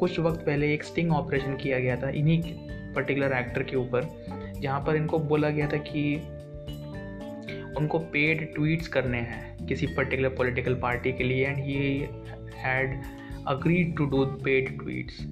कुछ 0.00 0.18
वक्त 0.20 0.40
पहले 0.40 0.72
एक 0.74 0.84
स्टिंग 0.84 1.12
ऑपरेशन 1.12 1.56
किया 1.56 1.78
गया 1.78 1.96
था 1.96 2.08
इन्हीं 2.08 2.42
पर्टिकुलर 2.94 3.32
एक्टर 3.32 3.62
के 3.62 3.76
ऊपर, 3.76 4.08
जहाँ 4.60 4.80
पर 4.80 4.96
इनको 4.96 5.18
बोला 5.18 5.50
गया 5.50 5.66
था 5.66 5.76
कि 5.76 6.14
उनको 7.78 7.98
पेड 7.98 8.54
ट्वीट्स 8.54 8.88
करने 8.88 9.18
हैं 9.18 9.66
किसी 9.66 9.86
पर्टिकुलर 9.86 10.28
पॉलिटिकल 10.28 10.74
पार्टी 10.74 11.12
के 11.12 11.24
लिए 11.24 11.46
and 11.46 11.58
he 11.58 12.06
had 12.56 13.02
agreed 13.48 13.96
to 13.96 14.06
do 14.06 14.24
paid 14.24 14.78
tweets 14.78 15.22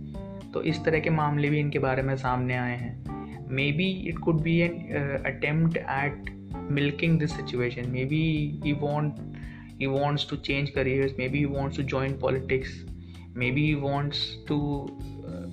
तो 0.54 0.62
इस 0.62 0.84
तरह 0.84 0.98
के 0.98 1.10
मामले 1.10 1.50
भी 1.50 1.58
इनके 1.58 1.78
बारे 1.78 2.02
में 2.02 2.16
सामने 2.16 2.56
आए 2.56 2.76
हैं। 2.76 3.19
Maybe 3.72 3.90
it 4.08 4.18
could 4.18 4.40
be 4.42 4.58
an 4.58 5.22
attempt 5.26 5.76
at 5.76 6.38
milking 6.76 7.14
this 7.18 7.32
situation. 7.34 7.86
Maybe 7.92 8.18
he 8.64 8.72
want 8.80 9.18
he 9.78 9.86
wants 9.92 10.24
to 10.30 10.36
change 10.48 10.72
careers. 10.74 11.12
Maybe 11.20 11.40
he 11.40 11.48
wants 11.54 11.78
to 11.78 11.84
join 11.92 12.12
politics. 12.24 12.72
Maybe 13.42 13.64
he 13.66 13.76
wants 13.84 14.20
to 14.48 14.58
uh, 15.30 15.46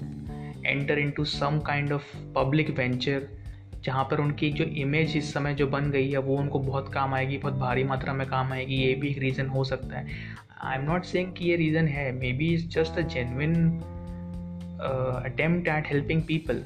into 1.17 1.25
some 1.25 1.59
kind 1.59 1.91
of 1.91 2.15
public 2.35 2.69
venture 2.69 3.27
जहाँ 3.83 4.03
पर 4.11 4.19
उनकी 4.21 4.49
जो 4.51 4.63
image 4.63 5.17
इस 5.17 5.33
समय 5.33 5.53
जो 5.53 5.67
बन 5.67 5.91
गई 5.91 6.09
है 6.11 6.17
वो 6.17 6.37
उनको 6.37 6.59
बहुत 6.59 6.93
काम 6.93 7.13
आएगी 7.13 7.37
बहुत 7.37 7.53
भारी 7.53 7.83
मात्रा 7.83 8.13
में 8.13 8.27
काम 8.27 8.53
आएगी। 8.53 8.75
ये 8.75 8.93
भी 8.93 9.07
एक 9.07 9.17
रीज़न 9.17 9.47
हो 9.47 9.63
सकता 9.63 9.99
है। 9.99 10.07
आई 10.63 10.77
एम 10.77 10.85
नॉट 10.85 11.03
सेइंग 11.03 11.33
कि 11.33 11.45
ये 11.45 11.55
रीज़न 11.55 11.87
है। 11.87 12.11
Maybe 12.33 12.53
is 12.53 12.67
just 12.69 12.97
a 12.97 13.01
genuine 13.01 13.55
attempt 15.25 15.67
at 15.67 15.87
helping 15.87 16.21
people 16.21 16.63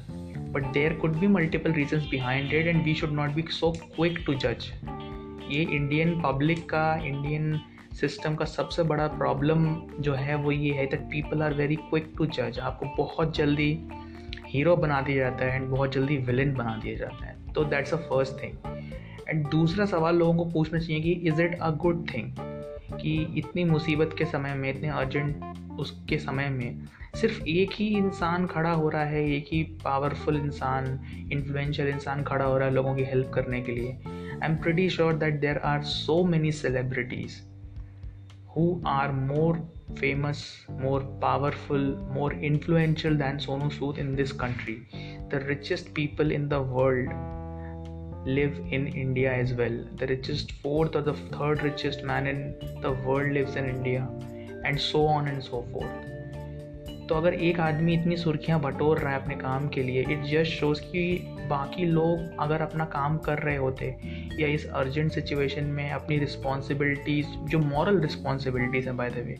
but 0.52 0.66
there 0.72 0.92
could 0.92 1.16
be 1.16 1.26
multiple 1.26 1.72
reasons 1.72 2.08
behind 2.10 2.52
it 2.52 2.66
and 2.66 2.84
we 2.84 2.94
should 2.94 3.10
not 3.10 3.30
be 3.30 3.44
so 3.50 3.70
quick 3.70 4.18
to 4.26 4.34
जज 4.34 4.70
ये 5.50 5.62
Indian 5.62 6.20
public 6.20 6.68
का 6.68 6.94
Indian 7.04 7.60
system 8.00 8.34
का 8.34 8.44
सबसे 8.44 8.82
बड़ा 8.82 9.06
problem 9.06 9.66
जो 10.00 10.14
है 10.14 10.34
वो 10.34 10.52
ये 10.52 10.72
है 10.72 10.86
that 10.86 11.00
people 11.00 11.42
are 11.42 11.54
very 11.54 11.76
quick 11.76 12.12
to 12.18 12.26
जज 12.26 12.58
आपको 12.58 12.86
बहुत 12.96 13.36
जल्दी 13.36 13.88
हीरो 14.46 14.76
बना 14.76 15.00
दिया 15.00 15.16
जाता 15.16 15.44
है 15.44 15.56
एंड 15.56 15.68
बहुत 15.68 15.92
जल्दी 15.92 16.16
विलन 16.16 16.54
बना 16.54 16.80
दिया 16.82 16.94
जाता 16.94 17.26
है. 17.26 17.36
तो 17.52 17.64
that's 17.64 17.94
a 17.94 17.96
first 17.96 18.42
thing 18.42 18.52
and 19.28 19.48
दूसरा 19.48 19.84
सवाल 19.84 20.16
लोगों 20.16 20.34
को 20.34 20.44
पूछना 20.44 20.78
चाहिए 20.78 21.02
कि 21.02 21.12
is 21.28 21.42
it 21.42 21.58
a 21.60 21.70
good 21.70 22.06
thing 22.14 22.32
कि 23.00 23.34
इतनी 23.36 23.64
मुसीबत 23.64 24.14
के 24.18 24.24
समय 24.24 24.54
में, 24.54 24.70
इतने 24.70 24.88
अर्जेंट 24.88 25.44
उसके 25.78 26.18
समय 26.18 26.48
में 26.48 26.82
सिर्फ़ 27.20 27.42
एक 27.48 27.70
ही 27.74 27.86
इंसान 27.96 28.46
खड़ा 28.46 28.70
हो 28.70 28.88
रहा 28.88 29.04
है, 29.04 29.24
एक 29.32 29.46
ही 29.52 29.62
पावरफुल 29.84 30.36
इंसान 30.36 30.86
इन्फ्लुएंशियल 31.32 31.88
इंसान 31.88 32.22
खड़ा 32.22 32.44
हो 32.44 32.56
रहा 32.58 32.68
है 32.68 32.74
लोगों 32.74 32.94
की 32.94 33.04
हेल्प 33.04 33.30
करने 33.34 33.60
के 33.62 33.72
लिए। 33.72 33.90
I 34.06 34.48
am 34.50 34.56
pretty 34.56 34.88
sure 34.90 35.14
that 35.14 35.40
there 35.40 35.58
are 35.58 35.82
so 35.82 36.22
many 36.24 36.52
celebrities 36.52 37.40
who 38.56 38.64
are 38.86 39.12
more 39.12 39.58
famous 39.98 40.44
more 40.70 41.00
powerful 41.22 41.84
more 42.12 42.34
influential 42.44 43.16
than 43.16 43.38
Sonu 43.38 43.68
Sood 43.70 43.98
in 43.98 44.14
this 44.16 44.32
country 44.44 44.74
the 45.32 45.40
richest 45.48 45.94
people 45.94 46.32
in 46.32 46.48
the 46.48 46.66
world 46.72 47.10
live 48.28 48.68
in 48.72 48.86
India 48.86 49.32
as 49.42 49.52
well 49.58 49.78
the 50.00 50.06
richest 50.10 50.52
fourth 50.62 50.96
और 50.96 51.04
the 51.04 51.14
third 51.30 51.62
richest 51.68 52.04
man 52.10 52.28
in 52.32 52.42
the 52.84 52.92
world 53.06 53.32
lives 53.36 53.56
in 53.56 53.70
india, 53.76 54.08
and 54.70 54.80
so 54.80 55.06
on 55.06 55.30
and 55.34 55.42
so 55.42 55.62
forth. 55.72 56.21
तो 57.12 57.16
अगर 57.16 57.34
एक 57.34 57.60
आदमी 57.60 57.94
इतनी 57.94 58.16
सुर्खियाँ 58.16 58.60
बटोर 58.60 58.98
रहा 58.98 59.12
है 59.12 59.22
अपने 59.22 59.34
काम 59.34 59.68
के 59.68 59.82
लिए 59.82 60.00
इट 60.00 60.22
जस्ट 60.22 60.52
शोज़ 60.52 60.80
कि 60.80 61.18
बाकी 61.50 61.84
लोग 61.84 62.40
अगर 62.40 62.60
अपना 62.60 62.84
काम 62.84 63.18
कर 63.18 63.38
रहे 63.38 63.56
होते 63.56 63.96
या 64.40 64.48
इस 64.48 64.66
अर्जेंट 64.66 65.12
सिचुएशन 65.12 65.64
में 65.64 65.90
अपनी 65.90 66.18
रिस्पॉन्सिबिलिटीज़ 66.18 67.26
जो 67.26 67.58
मॉरल 67.58 68.00
रिस्पॉन्सिबिलिटीज़ 68.00 68.86
हैं 68.86 68.96
by 68.96 69.10
the 69.10 69.14
way 69.14 69.34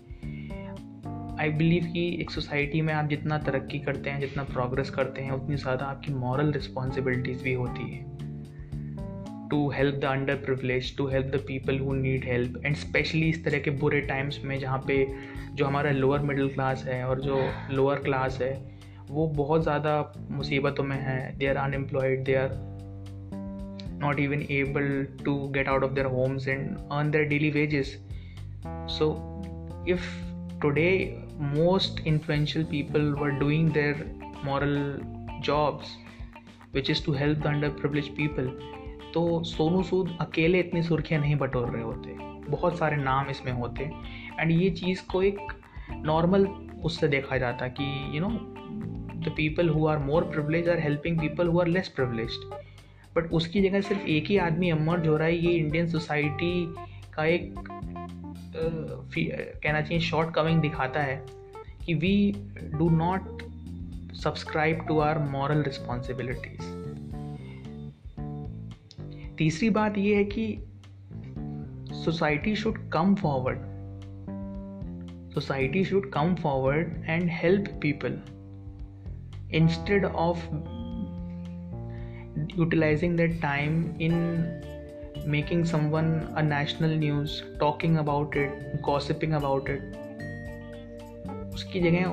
I 1.41 1.50
believe 1.50 1.85
कि 1.85 2.19
एक 2.21 2.31
सोसाइटी 2.31 2.81
में 2.81 2.95
आप 2.95 3.09
जितना 3.09 3.38
तरक्की 3.38 3.79
करते 3.79 4.11
हैं, 4.11 4.21
जितना 4.21 4.43
प्रोग्रेस 4.43 4.91
करते 4.91 5.23
हैं, 5.23 5.31
उतनी 5.31 5.57
ज़्यादा 5.57 5.87
आपकी 5.87 6.12
मॉरल 6.12 6.52
रिस्पॉन्सिबिलिटीज़ 6.52 7.43
भी 7.43 7.52
होती 7.52 7.95
है। 7.95 8.12
To 9.52 9.71
help 9.71 9.94
the 9.94 10.04
under 10.04 10.35
privilege 10.35 10.97
to 10.97 11.06
help 11.06 11.26
the 11.26 11.38
people 11.47 11.78
who 11.78 11.94
need 11.94 12.25
help 12.25 12.62
and 12.66 12.76
specially 12.76 13.28
इस 13.28 13.44
तरह 13.44 13.59
के 13.59 13.71
बुरे 13.71 14.00
टाइम्स 14.00 14.40
में 14.44 14.59
जहाँ 14.59 14.78
पे 14.87 14.94
जो 15.54 15.64
हमारा 15.64 15.90
लोअर 15.90 16.21
मिडिल 16.21 16.49
क्लास 16.49 16.85
है 16.85 17.04
और 17.04 17.21
जो 17.21 17.40
लोअर 17.71 17.99
क्लास 17.99 18.38
है, 18.42 18.52
वो 19.11 19.26
बहुत 19.26 19.62
ज़्यादा 19.62 20.12
मुसीबतों 20.30 20.85
में 20.85 20.97
है। 20.97 21.38
They 21.38 21.47
are 21.47 21.56
unemployed 21.56 22.25
they 22.25 22.35
are 22.35 22.50
not 24.02 24.21
even 24.21 24.47
able 24.50 25.06
to 25.25 25.37
get 25.49 25.68
out 25.68 25.85
of 25.85 25.92
their 25.92 26.06
homes 26.06 26.49
and 26.49 26.76
earn 26.92 27.11
their 27.11 27.25
daily 27.25 27.50
wages 27.50 27.97
so 28.66 29.12
if 29.88 30.11
today 30.62 30.90
most 31.40 32.06
influential 32.06 32.64
people 32.64 33.12
were 33.12 33.30
doing 33.38 33.71
their 33.71 34.04
moral 34.44 35.00
jobs 35.42 35.97
which 36.75 36.90
is 36.90 37.04
to 37.06 37.12
help 37.12 37.38
the 37.38 37.47
under 37.47 37.68
privilege 37.68 38.09
people 38.16 38.59
तो 39.14 39.42
सोनू 39.45 39.83
सूद 39.83 40.16
अकेले 40.21 40.61
इतनी 40.61 40.83
सुर्खियाँ 40.83 41.21
नहीं 41.21 41.37
बटोर 41.37 41.69
रहे 41.71 41.83
होते। 41.83 42.16
बहुत 42.50 42.78
सारे 42.78 42.97
नाम 42.97 43.31
इसमें 43.31 43.52
होते। 43.52 43.90
एंड 44.40 44.50
ये 44.50 44.71
चीज़ 44.71 45.02
को 45.12 45.23
एक 45.23 45.38
नॉर्मल 46.07 46.47
उससे 46.85 47.09
देखा 47.09 47.37
जाता 47.38 47.69
कि 47.71 47.85
you 48.16 48.21
know 48.21 48.28
the 49.25 49.33
people 49.37 49.69
who 49.69 49.87
are 49.87 49.99
more 49.99 50.25
privilege 50.25 50.69
are 50.69 50.78
helping 50.81 51.19
people 51.21 51.49
who 51.49 51.61
are 51.61 51.66
less 51.66 51.88
privilege 51.88 52.38
but 53.16 53.33
उसकी 53.33 53.61
जगह 53.62 53.81
सिर्फ़ 53.81 54.07
एक 54.09 54.26
ही 54.26 54.37
आदमी 54.38 54.71
अमर्ज 54.71 55.07
हो 55.09 55.16
रहा 55.16 55.28
है, 55.28 55.37
ये 55.37 55.52
इंडियन 55.52 55.87
सोसाइटी 55.87 56.75
का 57.14 57.25
एक 57.25 57.54
कहना 58.54 59.81
चाहिए 59.81 60.00
शॉर्ट 60.00 60.35
कमिंग 60.35 60.61
दिखाता 60.61 61.00
है 61.00 61.25
कि 61.85 61.95
we 61.95 62.14
do 62.78 62.88
not 62.90 63.42
subscribe 64.14 64.85
to 64.88 64.99
our 65.00 65.19
moral 65.31 65.62
responsibilities 65.62 66.82
तीसरी 69.42 69.70
बात 69.70 69.99
यह 69.99 70.16
है 70.16 70.25
कि 70.25 70.42
society 71.94 72.56
should 72.56 72.90
come 72.90 73.14
forward. 73.14 73.58
Society 75.34 75.84
should 75.84 76.11
come 76.11 76.34
forward 76.34 77.04
and 77.04 77.30
help 77.30 77.64
people 77.82 78.20
instead 79.54 80.04
of 80.04 80.44
utilizing 82.58 83.16
that 83.16 83.42
time 83.42 83.96
in 84.00 84.12
making 85.26 85.64
someone 85.64 86.20
a 86.37 86.42
national 86.42 86.99
news, 86.99 87.58
talking 87.58 87.96
about 87.96 88.37
it, 88.37 88.80
gossiping 88.80 89.32
about 89.32 89.70
it. 89.70 89.80
उसकी 91.54 91.80
जगह 91.80 92.04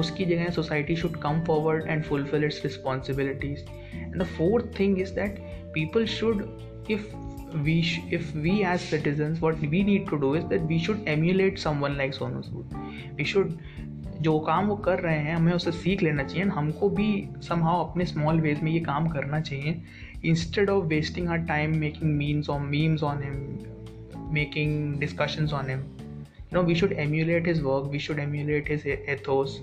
उसकी 0.00 0.24
जगह 0.24 0.48
society 0.50 0.96
should 0.96 1.16
come 1.16 1.44
forward 1.44 1.86
and 1.88 2.02
fulfil 2.02 2.44
its 2.44 2.64
responsibilities. 2.64 3.66
And 3.94 4.22
the 4.22 4.22
fourth 4.22 4.78
thing 4.78 5.00
is 5.00 5.14
that 5.14 5.38
people 5.74 6.06
should 6.06 6.67
if 6.88 7.06
we 7.66 7.80
sh- 7.82 8.02
if 8.18 8.34
we 8.34 8.62
as 8.70 8.82
citizens 8.82 9.40
what 9.40 9.60
we 9.74 9.82
need 9.82 10.08
to 10.08 10.18
do 10.24 10.34
is 10.34 10.44
that 10.52 10.66
we 10.72 10.78
should 10.86 11.02
emulate 11.06 11.58
someone 11.58 11.96
like 12.00 12.16
Sonu 12.18 12.42
Sood 12.48 12.74
we 13.16 13.24
should 13.24 13.58
जो 14.22 14.38
काम 14.46 14.66
वो 14.66 14.76
कर 14.84 15.00
रहे 15.00 15.18
हैं 15.24 15.34
हमें 15.36 15.52
उससे 15.52 15.72
सीख 15.72 16.02
लेना 16.02 16.22
चाहिए 16.22 16.44
हमको 16.44 16.88
भी 16.90 17.08
समहाउ 17.48 17.84
अपने 17.84 18.04
स्मॉल 18.06 18.40
वेज 18.40 18.62
में 18.62 18.70
ये 18.72 18.80
काम 18.88 19.08
करना 19.08 19.40
चाहिए 19.40 19.82
instead 20.24 20.70
of 20.70 20.84
wasting 20.84 21.28
our 21.28 21.38
time 21.50 21.76
making 21.78 22.16
memes 22.16 22.50
on 22.50 22.62
memes 22.62 23.02
on 23.02 23.22
him 23.22 24.32
making 24.34 24.98
discussions 25.00 25.52
on 25.52 25.70
him 25.70 25.84
you 26.50 26.56
know 26.56 26.64
we 26.66 26.74
should 26.80 26.92
emulate 26.92 27.46
his 27.46 27.58
work 27.62 27.88
we 27.94 27.98
should 28.02 28.18
emulate 28.18 28.68
his 28.72 28.84
ethos 29.14 29.56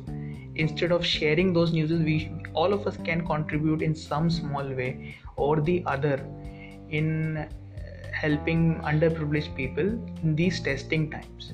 instead 0.63 0.91
of 0.98 1.05
sharing 1.12 1.53
those 1.53 1.72
news 1.74 1.94
we 2.10 2.17
all 2.53 2.74
of 2.74 2.86
us 2.91 3.00
can 3.08 3.24
contribute 3.29 3.86
in 3.88 3.96
some 4.01 4.29
small 4.36 4.70
way 4.82 4.89
or 5.36 5.53
the 5.70 5.77
other 5.94 6.17
in 6.89 7.48
helping 8.13 8.82
underprivileged 8.82 9.56
people 9.56 9.88
in 10.24 10.36
these 10.36 10.60
testing 10.60 11.10
times. 11.12 11.54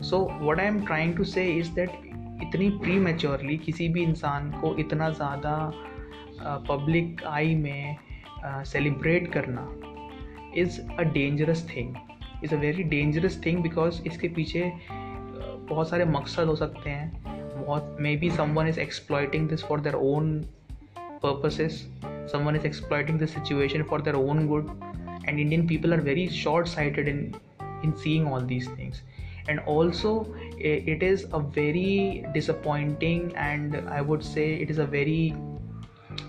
So 0.00 0.24
what 0.40 0.58
i 0.58 0.64
am 0.64 0.84
trying 0.86 1.14
to 1.16 1.24
say 1.24 1.58
is 1.58 1.70
that 1.70 1.90
इतनी 2.42 2.68
pre 2.70 2.92
maturely 2.92 3.56
किसी 3.58 3.88
भी 3.88 4.02
इंसान 4.02 4.50
को 4.50 4.76
इतना 4.76 5.10
ज़्यादा 5.10 5.72
public 6.68 7.24
eye 7.24 7.54
में 7.54 7.96
celebrate 8.46 9.26
uh, 9.26 9.32
करना 9.34 9.66
is 10.56 10.80
a 10.80 11.02
dangerous 11.02 11.66
thing 11.76 11.94
is 12.44 12.54
a 12.54 12.58
very 12.58 12.82
dangerous 12.82 13.40
thing 13.46 13.62
because 13.62 14.02
इसके 14.06 14.28
पीछे 14.28 14.62
uh, 14.62 15.68
बहुत 15.68 15.88
सारे 15.88 16.04
मकसद 16.04 16.46
हो 16.46 16.56
सकते 16.56 16.90
हैं। 16.90 17.22
बहुत 17.66 17.96
maybe 18.16 18.30
someone 18.30 18.68
is 18.68 18.80
exploiting 18.80 19.48
this 19.48 19.64
for 19.64 19.80
their 19.80 19.94
own 19.94 20.40
purposes 21.22 21.88
someone 22.30 22.56
is 22.56 22.64
exploiting 22.64 23.18
the 23.18 23.26
situation 23.26 23.84
for 23.84 24.00
their 24.00 24.16
own 24.16 24.46
good. 24.48 24.70
And 25.24 25.38
indian 25.38 25.66
people 25.66 25.94
are 25.94 26.00
very 26.00 26.28
short 26.28 26.68
sighted 26.68 27.08
in 27.08 27.34
in 27.82 27.96
seeing 27.96 28.26
all 28.26 28.40
these 28.40 28.68
things. 28.68 29.02
And 29.48 29.60
also 29.60 30.34
it 30.58 31.02
is 31.02 31.26
a 31.32 31.40
very 31.40 32.24
disappointing 32.34 33.32
and 33.44 33.76
i 33.98 34.00
would 34.00 34.22
say 34.22 34.44
it 34.64 34.70
is 34.70 34.78
a 34.78 34.86
very 34.86 35.34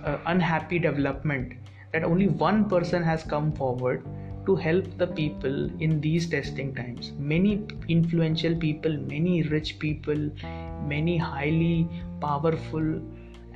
uh, 0.05 0.17
unhappy 0.25 0.79
development 0.79 1.53
that 1.93 2.03
only 2.03 2.27
one 2.27 2.63
person 2.69 3.03
has 3.03 3.23
come 3.23 3.51
forward 3.53 4.05
to 4.45 4.55
help 4.55 4.85
the 4.97 5.07
people 5.07 5.69
in 5.81 5.99
these 6.01 6.27
testing 6.27 6.73
times. 6.73 7.11
Many 7.19 7.63
influential 7.87 8.55
people 8.55 8.97
many 8.97 9.43
rich 9.43 9.77
people 9.79 10.29
many 10.87 11.17
highly 11.17 11.87
powerful 12.19 13.01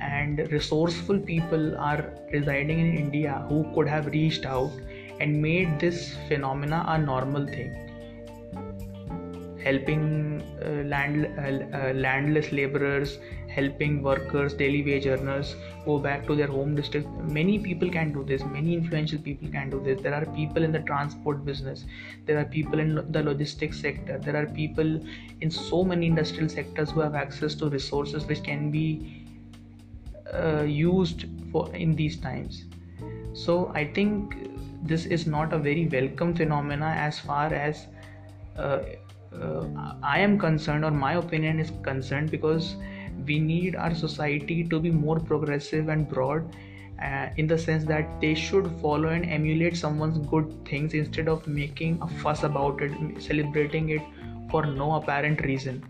and 0.00 0.38
resourceful 0.50 1.18
people 1.18 1.76
are 1.78 2.12
residing 2.32 2.78
in 2.80 2.96
India 2.96 3.44
who 3.48 3.64
could 3.74 3.88
have 3.88 4.06
reached 4.06 4.44
out 4.44 4.70
and 5.20 5.40
made 5.40 5.80
this 5.80 6.14
phenomena 6.28 6.84
a 6.88 6.98
normal 6.98 7.46
thing. 7.46 7.82
Helping 9.62 10.42
uh, 10.64 10.84
land 10.84 11.26
uh, 11.38 11.76
uh, 11.76 11.92
landless 11.92 12.52
laborers, 12.52 13.18
helping 13.48 14.02
workers, 14.02 14.54
daily 14.54 14.82
wage 14.84 15.06
earners 15.06 15.56
go 15.84 15.98
back 15.98 16.26
to 16.26 16.36
their 16.36 16.46
home 16.46 16.76
districts 16.76 17.08
Many 17.22 17.58
people 17.58 17.90
can 17.90 18.12
do 18.12 18.22
this. 18.22 18.44
Many 18.44 18.74
influential 18.74 19.18
people 19.18 19.48
can 19.48 19.70
do 19.70 19.82
this. 19.82 20.00
There 20.00 20.14
are 20.14 20.24
people 20.26 20.62
in 20.62 20.72
the 20.72 20.80
transport 20.80 21.44
business. 21.44 21.84
There 22.26 22.38
are 22.38 22.44
people 22.44 22.78
in 22.78 22.94
the 23.10 23.22
logistics 23.22 23.80
sector. 23.80 24.18
There 24.18 24.36
are 24.36 24.46
people 24.46 25.00
in 25.40 25.50
so 25.50 25.82
many 25.82 26.06
industrial 26.06 26.48
sectors 26.48 26.90
who 26.90 27.00
have 27.00 27.14
access 27.14 27.54
to 27.56 27.68
resources 27.68 28.26
which 28.26 28.42
can 28.44 28.70
be 28.70 29.25
uh, 30.32 30.62
used 30.62 31.26
for 31.52 31.74
in 31.74 31.94
these 31.94 32.16
times. 32.16 32.64
So 33.34 33.70
i 33.74 33.84
think 33.84 34.34
this 34.82 35.06
is 35.06 35.26
not 35.26 35.52
a 35.52 35.58
very 35.58 35.86
welcome 35.86 36.34
phenomena 36.34 36.86
as 37.06 37.18
far 37.18 37.52
as 37.52 37.86
uh, 38.58 38.80
uh, 39.40 39.64
i 40.02 40.18
am 40.18 40.38
concerned 40.38 40.84
or 40.84 40.90
my 40.90 41.14
opinion 41.14 41.58
is 41.58 41.72
concerned 41.82 42.30
because 42.30 42.76
we 43.26 43.38
need 43.38 43.74
our 43.76 43.94
society 43.94 44.62
to 44.64 44.78
be 44.78 44.90
more 44.90 45.18
progressive 45.18 45.88
and 45.88 46.08
broad 46.08 46.56
uh, 47.02 47.28
in 47.36 47.46
the 47.46 47.58
sense 47.58 47.84
that 47.84 48.20
they 48.20 48.34
should 48.34 48.70
follow 48.80 49.08
and 49.08 49.26
emulate 49.26 49.76
someone's 49.76 50.18
good 50.28 50.54
things 50.68 50.94
instead 50.94 51.28
of 51.28 51.46
making 51.46 51.98
a 52.02 52.08
fuss 52.22 52.44
about 52.44 52.80
it 52.80 53.22
celebrating 53.22 53.90
it 53.90 54.02
for 54.50 54.64
no 54.64 54.94
apparent 54.94 55.40
reason 55.42 55.84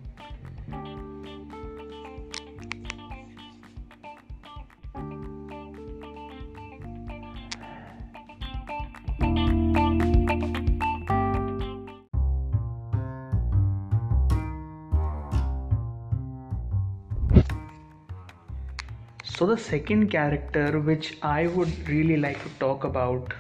the 19.47 19.57
second 19.57 20.11
character 20.11 20.81
which 20.81 21.17
i 21.23 21.47
would 21.47 21.89
really 21.89 22.17
like 22.17 22.43
to 22.43 22.51
talk 22.59 22.85
about 22.85 23.35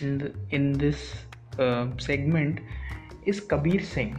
in, 0.00 0.18
the, 0.18 0.34
in 0.50 0.72
this 0.72 1.14
uh, 1.58 1.86
segment 1.98 2.60
is 3.26 3.40
kabir 3.40 3.80
singh. 3.80 4.18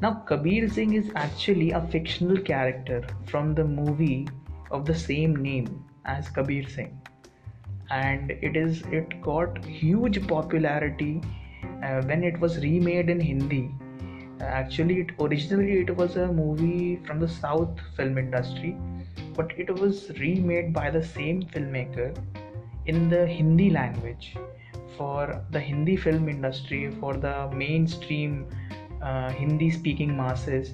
Now 0.00 0.12
kabir 0.26 0.68
singh 0.68 0.94
is 0.94 1.10
actually 1.14 1.70
a 1.72 1.80
fictional 1.80 2.38
character 2.38 3.04
from 3.26 3.54
the 3.54 3.64
movie 3.64 4.28
of 4.70 4.86
the 4.86 4.94
same 4.94 5.36
name 5.36 5.84
as 6.04 6.28
kabir 6.28 6.68
singh. 6.68 7.00
And 7.90 8.30
it 8.30 8.56
is 8.56 8.82
it 8.90 9.20
got 9.22 9.64
huge 9.64 10.26
popularity 10.26 11.20
uh, 11.82 12.02
when 12.02 12.24
it 12.24 12.38
was 12.40 12.58
remade 12.58 13.10
in 13.10 13.20
hindi. 13.20 13.70
Uh, 14.40 14.44
actually 14.44 15.00
it 15.00 15.10
originally 15.20 15.80
it 15.80 15.96
was 15.96 16.16
a 16.16 16.26
movie 16.32 17.00
from 17.06 17.20
the 17.20 17.28
south 17.28 17.78
film 17.96 18.18
industry 18.18 18.76
but 19.34 19.52
it 19.58 19.70
was 19.80 20.10
remade 20.18 20.72
by 20.72 20.90
the 20.90 21.02
same 21.02 21.42
filmmaker 21.42 22.16
in 22.86 23.08
the 23.08 23.26
Hindi 23.26 23.70
language 23.70 24.36
for 24.96 25.44
the 25.50 25.60
Hindi 25.60 25.96
film 25.96 26.28
industry, 26.28 26.90
for 27.00 27.14
the 27.16 27.50
mainstream 27.50 28.46
uh, 29.02 29.30
Hindi 29.30 29.70
speaking 29.70 30.16
masses, 30.16 30.72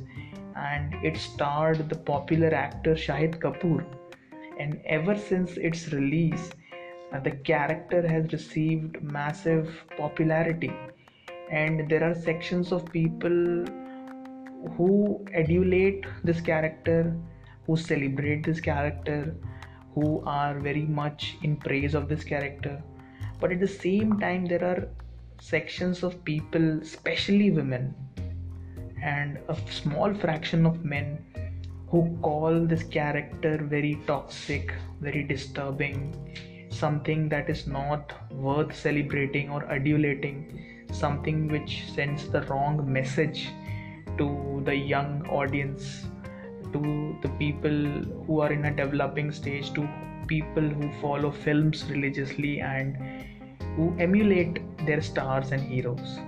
and 0.56 0.94
it 1.04 1.16
starred 1.16 1.88
the 1.88 1.96
popular 1.96 2.52
actor 2.54 2.94
Shahid 2.94 3.38
Kapoor. 3.38 3.84
And 4.58 4.80
ever 4.84 5.16
since 5.16 5.56
its 5.56 5.92
release, 5.92 6.50
uh, 7.12 7.20
the 7.20 7.30
character 7.30 8.06
has 8.06 8.30
received 8.32 9.02
massive 9.02 9.70
popularity, 9.96 10.72
and 11.50 11.88
there 11.88 12.04
are 12.04 12.14
sections 12.14 12.72
of 12.72 12.84
people 12.92 13.64
who 14.76 15.24
adulate 15.34 16.04
this 16.22 16.40
character 16.40 17.16
who 17.66 17.76
celebrate 17.76 18.44
this 18.44 18.60
character, 18.60 19.34
who 19.94 20.22
are 20.26 20.58
very 20.58 20.82
much 20.82 21.36
in 21.42 21.56
praise 21.56 21.94
of 21.94 22.08
this 22.08 22.24
character. 22.24 22.82
But 23.40 23.52
at 23.52 23.60
the 23.60 23.68
same 23.68 24.18
time, 24.20 24.46
there 24.46 24.64
are 24.64 24.88
sections 25.40 26.02
of 26.02 26.22
people, 26.24 26.80
especially 26.80 27.50
women, 27.50 27.94
and 29.02 29.38
a 29.48 29.56
small 29.70 30.12
fraction 30.14 30.66
of 30.66 30.84
men 30.84 31.24
who 31.88 32.16
call 32.22 32.66
this 32.66 32.82
character 32.82 33.58
very 33.58 34.00
toxic, 34.06 34.72
very 35.00 35.24
disturbing, 35.24 36.14
something 36.70 37.28
that 37.28 37.50
is 37.50 37.66
not 37.66 38.12
worth 38.30 38.74
celebrating 38.76 39.50
or 39.50 39.64
adulating, 39.64 40.86
something 40.92 41.48
which 41.48 41.84
sends 41.94 42.28
the 42.28 42.42
wrong 42.42 42.90
message 42.92 43.48
to 44.18 44.62
the 44.64 44.74
young 44.74 45.26
audience 45.28 46.06
to 46.72 47.16
the 47.22 47.28
people 47.38 47.78
who 48.26 48.40
are 48.40 48.52
in 48.52 48.64
a 48.64 48.74
developing 48.74 49.32
stage 49.32 49.72
to 49.74 49.88
people 50.26 50.62
who 50.62 50.90
follow 51.00 51.30
films 51.30 51.84
religiously 51.90 52.60
and 52.60 52.96
who 53.76 53.94
emulate 53.98 54.60
their 54.86 55.00
stars 55.00 55.52
and 55.52 55.62
heroes. 55.62 56.18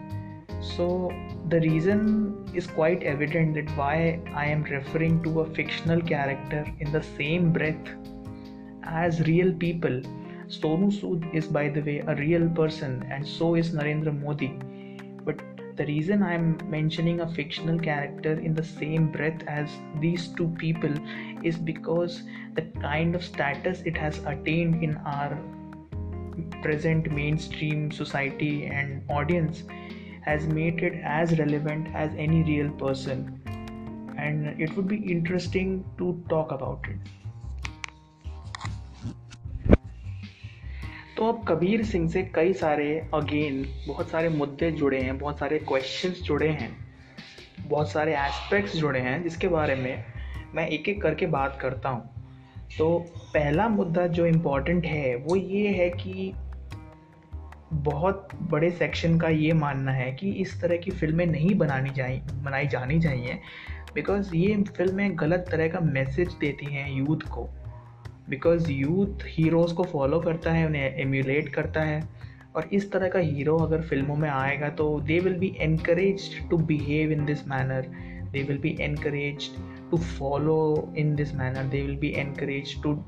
So 0.60 1.12
the 1.48 1.60
reason 1.60 2.50
is 2.54 2.66
quite 2.66 3.02
evident 3.02 3.54
that 3.54 3.70
why 3.76 4.20
i 4.34 4.46
am 4.46 4.62
referring 4.64 5.22
to 5.24 5.40
a 5.40 5.46
fictional 5.54 6.00
character 6.00 6.66
in 6.80 6.92
the 6.92 7.02
same 7.02 7.52
breath 7.52 7.88
as 8.82 9.20
real 9.22 9.52
people. 9.52 10.02
Sonu 10.48 10.92
sood 11.00 11.34
is 11.34 11.46
by 11.46 11.68
the 11.68 11.80
way 11.80 11.98
a 12.06 12.14
real 12.16 12.48
person 12.60 13.04
and 13.10 13.26
so 13.26 13.54
is 13.54 13.70
narendra 13.70 14.12
modi 14.20 14.52
the 15.76 15.86
reason 15.86 16.22
I'm 16.22 16.58
mentioning 16.68 17.20
a 17.20 17.32
fictional 17.32 17.78
character 17.78 18.32
in 18.32 18.54
the 18.54 18.64
same 18.64 19.10
breath 19.10 19.42
as 19.46 19.70
these 20.00 20.28
two 20.28 20.48
people 20.58 20.92
is 21.42 21.56
because 21.56 22.22
the 22.54 22.62
kind 22.80 23.14
of 23.14 23.24
status 23.24 23.82
it 23.82 23.96
has 23.96 24.18
attained 24.18 24.82
in 24.82 24.96
our 24.98 25.38
present 26.62 27.10
mainstream 27.10 27.90
society 27.90 28.66
and 28.66 29.02
audience 29.10 29.64
has 30.22 30.46
made 30.46 30.82
it 30.82 30.94
as 31.02 31.38
relevant 31.38 31.88
as 31.94 32.12
any 32.16 32.42
real 32.42 32.70
person. 32.72 33.40
And 34.16 34.60
it 34.60 34.76
would 34.76 34.86
be 34.86 34.96
interesting 34.96 35.84
to 35.98 36.22
talk 36.28 36.52
about 36.52 36.84
it 36.88 37.21
तो 41.22 41.26
अब 41.28 41.44
कबीर 41.48 41.84
सिंह 41.84 42.08
से 42.08 42.22
कई 42.22 42.52
सारे 42.52 43.08
again 43.14 43.66
बहुत 43.88 44.08
सारे 44.10 44.28
मुद्दे 44.28 44.70
जुड़े 44.70 45.00
हैं, 45.00 45.18
बहुत 45.18 45.38
सारे 45.38 45.58
क्वेश्चंस 45.58 46.22
जुड़े 46.22 46.48
हैं, 46.48 46.70
बहुत 47.68 47.90
सारे 47.90 48.14
एस्पेक्ट्स 48.16 48.76
जुड़े 48.76 49.00
हैं, 49.00 49.22
जिसके 49.22 49.48
बारे 49.48 49.74
में 49.74 50.04
मैं 50.54 50.66
एक 50.68 50.88
एक 50.88 51.02
करके 51.02 51.26
बात 51.26 51.58
करता 51.60 51.88
हूँ। 51.88 52.02
तो 52.78 52.98
पहला 53.34 53.68
मुद्दा 53.68 54.06
जो 54.06 54.26
इम्पोर्टेंट 54.26 54.86
है, 54.86 55.14
वो 55.16 55.36
ये 55.36 55.68
है 55.68 55.88
कि 55.90 56.34
बहुत 57.72 58.28
बड़े 58.42 58.70
सेक्शन 58.70 59.18
का 59.18 59.28
ये 59.28 59.52
मानना 59.52 59.92
है 59.92 60.12
कि 60.12 60.32
इस 60.32 60.60
तरह 60.60 60.76
की 60.76 60.90
फ़िल्में 60.90 61.26
नहीं 61.26 61.54
बनानी 61.54 61.90
चाहिए 61.90 62.20
बनाई 62.44 62.66
जानी 62.66 63.00
चाहिए 63.00 63.38
बिकॉज़ 63.94 64.36
ये 64.36 64.62
फ़िल्में 64.76 65.18
गलत 65.18 65.48
तरह 65.50 65.68
का 65.68 65.80
मैसेज 65.80 66.32
देती 66.32 66.66
हैं 66.66 66.90
यूथ 66.92 67.28
को। 67.30 67.48
बिकॉज़ 68.32 68.70
यूथ 68.72 69.24
हीरोज़ 69.28 69.74
को 69.74 69.84
फॉलो 69.84 70.20
करता 70.20 70.52
है, 70.52 70.66
उन्हें 70.66 70.94
एम्यूलेट 70.96 71.48
करता 71.48 71.82
है। 71.82 72.00
और 72.56 72.68
इस 72.72 72.90
तरह 72.92 73.08
का 73.08 73.18
हीरो 73.18 73.56
अगर 73.56 73.82
फ़िल्मों 73.82 74.16
में 74.16 74.28
आएगा 74.30 74.68
तो 74.68 75.00
they 75.00 75.18
will 75.18 75.34
be 75.38 75.54
encourage 75.60 76.28
to 76.50 76.56
behave 76.70 77.12
in 77.12 77.24
this 77.24 77.48
manner 77.48 77.88
they 78.32 78.42
will 78.42 78.58
be 78.58 78.76
encourage 78.80 79.50
to 79.90 79.96
follow 79.96 80.92
in 80.96 81.14
this 81.14 81.34
manner 81.34 81.64
they 81.64 81.82
will 81.82 81.96
be 81.96 82.14
encourage 82.16 82.82
to 82.82 82.98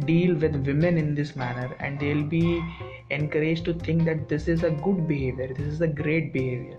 deal 0.00 0.30
with 0.42 0.54
women 0.66 0.98
in 0.98 1.08
this 1.16 1.30
manner. 1.36 1.68
And 1.80 2.00
they'll 2.00 2.28
be 2.28 2.44
encouraged 3.10 3.66
to 3.66 3.74
think 3.86 4.06
that 4.08 4.22
this 4.30 4.46
is 4.48 4.64
a 4.64 4.70
good 4.84 5.02
behavior. 5.08 5.48
This 5.58 5.66
is 5.74 5.82
a 5.82 5.90
great 6.02 6.30
behavior. 6.36 6.78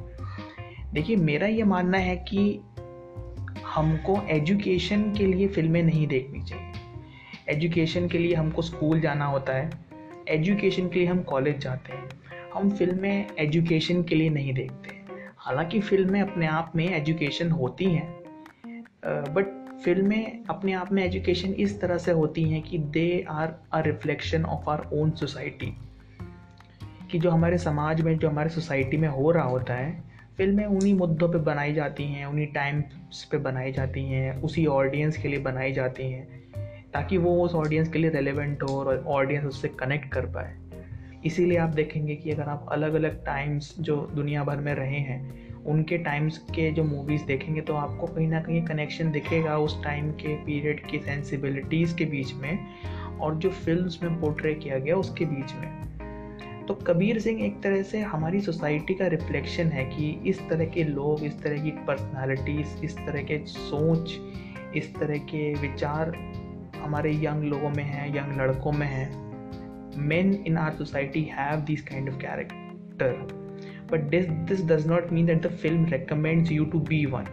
देखिए, 0.93 1.15
मेरा 1.15 1.47
ये 1.47 1.63
मानना 1.63 1.97
है 1.97 2.15
कि 2.29 2.59
हमको 3.65 4.17
education 4.29 5.03
के 5.13 5.25
लिए 5.25 5.47
फ़िल्में 5.47 5.83
नहीं 5.83 6.07
देखनी 6.07 6.41
चाहिए। 6.41 6.70
एजुकेशन 7.49 8.07
के 8.07 8.17
लिए 8.17 8.33
हमको 8.35 8.61
स्कूल 8.61 9.01
जाना 9.01 9.25
होता 9.25 9.53
है। 9.53 9.69
एजुकेशन 10.29 10.89
के 10.89 10.99
लिए 10.99 11.07
हम 11.07 11.21
कॉलेज 11.23 11.57
जाते 11.57 11.93
हैं। 11.93 12.09
हम 12.53 12.69
फ़िल्में 12.71 13.27
एजुकेशन 13.39 14.03
के 14.03 14.15
लिए 14.15 14.29
नहीं 14.29 14.53
देखते। 14.53 15.01
हालाँकि 15.37 15.79
फ़िल्में 15.79 16.21
अपने 16.21 16.47
आप 16.47 16.73
में 16.75 16.89
एजुकेशन 16.89 17.51
होती 17.51 17.85
हैं। 17.85 18.23
बट 19.05 19.61
फ़िल्में 19.83 20.43
अपने 20.49 20.73
आप 20.73 20.91
में 20.91 21.03
एजुकेशन 21.03 21.49
इस 21.49 21.81
तरह 21.81 21.97
से 21.97 22.11
होती 22.11 22.43
हैं 22.43 22.61
कि 22.61 22.77
they 22.77 23.25
are 23.29 23.55
a 23.73 23.79
reflection 23.81 24.45
of 24.45 24.69
our 24.69 24.89
own 24.93 25.11
society 25.11 25.77
कि 27.11 27.19
जो 27.19 27.29
हमारे 27.29 27.57
समाज 27.57 28.01
में, 28.01 28.17
जो 28.17 28.29
हमारे 28.29 28.49
सोसाइटी 28.49 28.97
में 28.97 29.09
हो 29.09 29.31
रहा 29.31 29.43
होता 29.43 29.73
है 29.73 30.03
फ़िल्में 30.37 30.65
उन्हीं 30.65 30.93
मुद्दों 30.93 31.29
पे 31.29 31.37
बनाई 31.37 31.73
जाती 31.73 32.03
हैं, 32.03 32.25
उन्हीं 32.25 32.47
टाइम्स 32.47 33.23
पे 33.23 33.37
बनाई 33.37 33.71
जाती 33.71 34.05
हैं, 34.05 34.41
उसी 34.41 34.65
ऑडियंस 34.65 35.17
के 35.17 35.27
लिए 35.27 35.39
बनाई 35.39 35.71
जाती 35.71 36.11
हैं। 36.11 36.40
ताकि 36.93 37.17
वो 37.17 37.43
उस 37.43 37.55
ऑडियंस 37.55 37.89
के 37.89 37.99
लिए 37.99 38.09
रेलिवेंट 38.09 38.63
हो 38.63 38.79
और 38.79 39.03
ऑडियंस 39.07 39.45
उससे 39.45 39.67
कनेक्ट 39.67 40.11
कर 40.13 40.25
पाए। 40.25 40.55
इसीलिए 41.25 41.57
आप 41.57 41.69
देखेंगे 41.69 42.15
कि 42.15 42.31
अगर 42.31 42.43
आप 42.43 42.65
अलग 42.71 42.93
अलग 42.93 43.25
टाइम्स 43.25 43.75
जो 43.79 44.09
दुनिया 44.15 44.43
भर 44.43 44.57
में 44.57 44.73
रहे 44.75 44.99
हैं, 44.99 45.51
उनके 45.65 45.97
टाइम्स 45.97 46.37
के 46.37 46.71
जो 46.71 46.83
मूवीज़ 46.83 47.25
देखेंगे 47.25 47.61
तो 47.61 47.73
आपको 47.73 48.07
कहीं 48.07 48.27
ना 48.27 48.39
कहीं 48.39 48.65
कनेक्शन 48.65 49.11
दिखेगा 49.11 49.57
उस 49.57 49.83
टाइम 49.83 50.11
के 50.11 50.35
पीरियड 50.35 50.85
की 50.87 50.99
सेंसिबिलिटीज़ 50.99 51.95
के 51.95 52.05
बीच 52.05 52.33
में 52.33 52.59
और 53.19 53.35
जो 53.35 53.49
फ़िल्म 53.49 53.89
में 54.03 54.21
पोर्ट्रे 54.21 54.53
किया 54.53 54.79
गया 54.79 54.95
उसके 54.95 55.25
बीच 55.25 55.53
में। 55.53 56.65
तो 56.67 56.73
कबीर 56.73 57.19
सिंह 57.19 57.43
एक 57.43 57.61
तरह 57.63 57.81
से 57.81 57.99
हमारी 57.99 58.41
सोसाइटी 58.41 58.93
का 58.93 59.07
रिफ्लेक्शन 59.07 59.67
है 59.67 59.85
कि 59.85 60.29
इस 60.29 60.49
तरह 60.49 60.65
के 60.65 60.83
लोग, 60.83 61.23
इस 61.23 61.41
तरह 61.43 61.63
की 61.63 61.71
पर्सनालिटीज़ 61.71 62.85
इस 62.85 62.97
तरह 62.97 63.23
के 63.23 63.37
सोच, 63.37 64.19
इस 64.75 64.95
तरह 64.95 65.17
के 65.17 65.53
विचार 65.53 66.30
हमारे 66.83 67.11
यंग 67.23 67.43
लोगों 67.43 67.69
में 67.69 67.83
हैं 67.83 68.07
यंग 68.15 68.39
लड़कों 68.41 68.71
में 68.71 68.87
हैं 68.87 69.09
man 69.99 70.33
in 70.47 70.57
our 70.57 70.73
society 70.73 71.23
have 71.31 71.61
this 71.65 71.81
kind 71.81 72.09
of 72.09 72.17
character 72.17 73.13
but 73.91 74.09
this 74.09 74.27
this 74.49 74.65
does 74.65 74.87
not 74.87 75.11
mean 75.13 75.25
that 75.25 75.41
the 75.41 75.51
film 75.61 75.85
recommends 75.85 76.51
you 76.51 76.65
to 76.65 76.79
be 76.89 77.05
one 77.05 77.25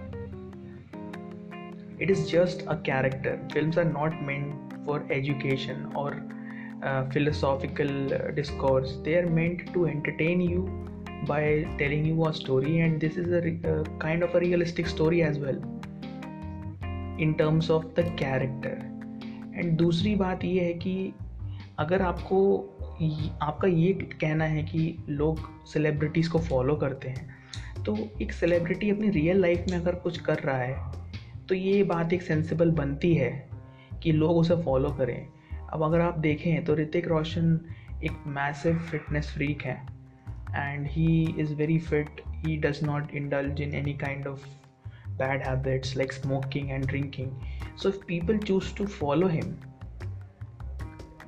it 2.03 2.11
is 2.11 2.27
just 2.33 2.67
a 2.67 2.75
character 2.83 3.49
film 3.53 3.79
are 3.79 3.93
not 3.93 4.23
meant 4.23 4.85
for 4.87 5.09
education 5.13 5.85
और 5.97 6.21
philosophical 7.13 7.89
discourse 8.35 8.91
they 9.05 9.17
are 9.19 9.27
meant 9.33 9.73
to 9.75 9.87
entertain 9.87 10.41
you 10.41 10.63
by 11.29 11.63
telling 11.79 12.07
you 12.07 12.23
our 12.25 12.33
story 12.33 12.77
and 12.77 12.99
this 13.01 13.19
is 13.19 13.35
a 13.35 13.41
kind 14.03 14.25
of 14.25 14.37
a 14.37 14.41
realistic 14.41 14.87
story 14.87 15.21
as 15.21 15.39
well 15.45 15.61
in 17.23 17.33
terms 17.39 17.71
of 17.71 17.87
the 18.01 18.05
character 18.19 18.88
and 19.59 19.77
दूसरी 19.77 20.17
बात 20.17 20.45
ये 20.45 20.65
है 20.65 20.75
कि 20.75 21.13
अगर 21.79 22.03
आपको 22.03 22.59
आपका 23.43 23.69
ये 23.69 23.93
कहना 23.93 24.45
है 24.45 24.63
कि 24.63 24.97
लोग 25.09 25.67
सेलिब्रिटीज़ 25.67 26.31
को 26.31 26.39
फॉलो 26.39 26.77
करते 26.77 27.09
हैं 27.09 27.39
तो 27.85 27.99
एक 28.23 28.33
सेलिब्रिटी 28.33 28.91
अपनी 28.91 29.09
रियल 29.09 29.41
लाइफ 29.41 29.65
में 29.71 29.79
अगर 29.79 29.95
कुछ 29.95 30.19
कर 30.19 30.35
रहा 30.35 30.59
है 30.59 30.93
तो 31.49 31.55
ये 31.55 31.83
बात 31.83 32.13
एक 32.13 32.23
सेंसिबल 32.23 32.71
बनती 32.71 33.15
है 33.15 33.49
कि 34.03 34.13
लोग 34.13 34.37
उसे 34.37 34.63
फॉलो 34.63 34.91
करें। 34.91 35.27
अब 35.73 35.83
अगर 35.83 36.01
आप 36.01 36.19
देखें 36.19 36.65
तो 36.65 36.75
ऋतिक 36.75 37.09
रोशन 37.09 37.61
एक 38.05 38.13
मैसिव 38.27 38.79
फिटनेस 38.79 39.31
फ्रीक 39.35 39.63
है 39.63 39.87
and 40.57 40.87
he 40.87 41.35
is 41.39 41.55
very 41.55 41.79
fit 41.79 42.09
he 42.29 42.57
does 42.57 42.81
not 42.83 43.15
indulge 43.15 43.61
in 43.61 43.75
any 43.75 43.93
kind 43.93 44.27
of 44.27 44.47
bad 45.19 45.43
habits 45.43 45.97
like 45.97 46.13
smoking 46.13 46.71
and 46.71 46.87
drinking 46.87 47.31
so 47.77 47.89
if 47.89 48.05
people 48.07 48.39
choose 48.39 48.75
to 48.77 48.87
follow 48.99 49.29
him 49.29 49.55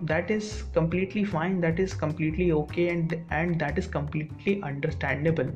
that 0.03 0.31
is 0.31 0.47
completely 0.75 1.23
fine 1.25 1.57
that 1.61 1.79
is 1.79 1.95
completely 1.95 2.45
okay 2.53 2.89
and 2.89 3.15
and 3.31 3.59
that 3.59 3.79
is 3.79 3.87
completely 3.87 4.55
understandable 4.63 5.51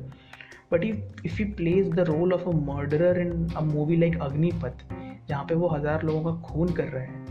but 0.69 0.83
if 0.83 0.97
if 1.23 1.37
he 1.37 1.45
plays 1.45 1.89
the 1.91 2.05
role 2.05 2.33
of 2.33 2.45
a 2.47 2.53
murderer 2.67 3.13
in 3.19 3.33
a 3.55 3.63
movie 3.63 3.97
like 3.97 4.19
agnipath 4.27 4.85
जहाँ 5.29 5.45
पे 5.49 5.55
वो 5.55 5.67
हज़ार 5.67 6.03
लोगों 6.03 6.21
का 6.23 6.41
खून 6.47 6.73
कर 6.73 6.87
रहे 6.87 7.05
हैं 7.05 7.23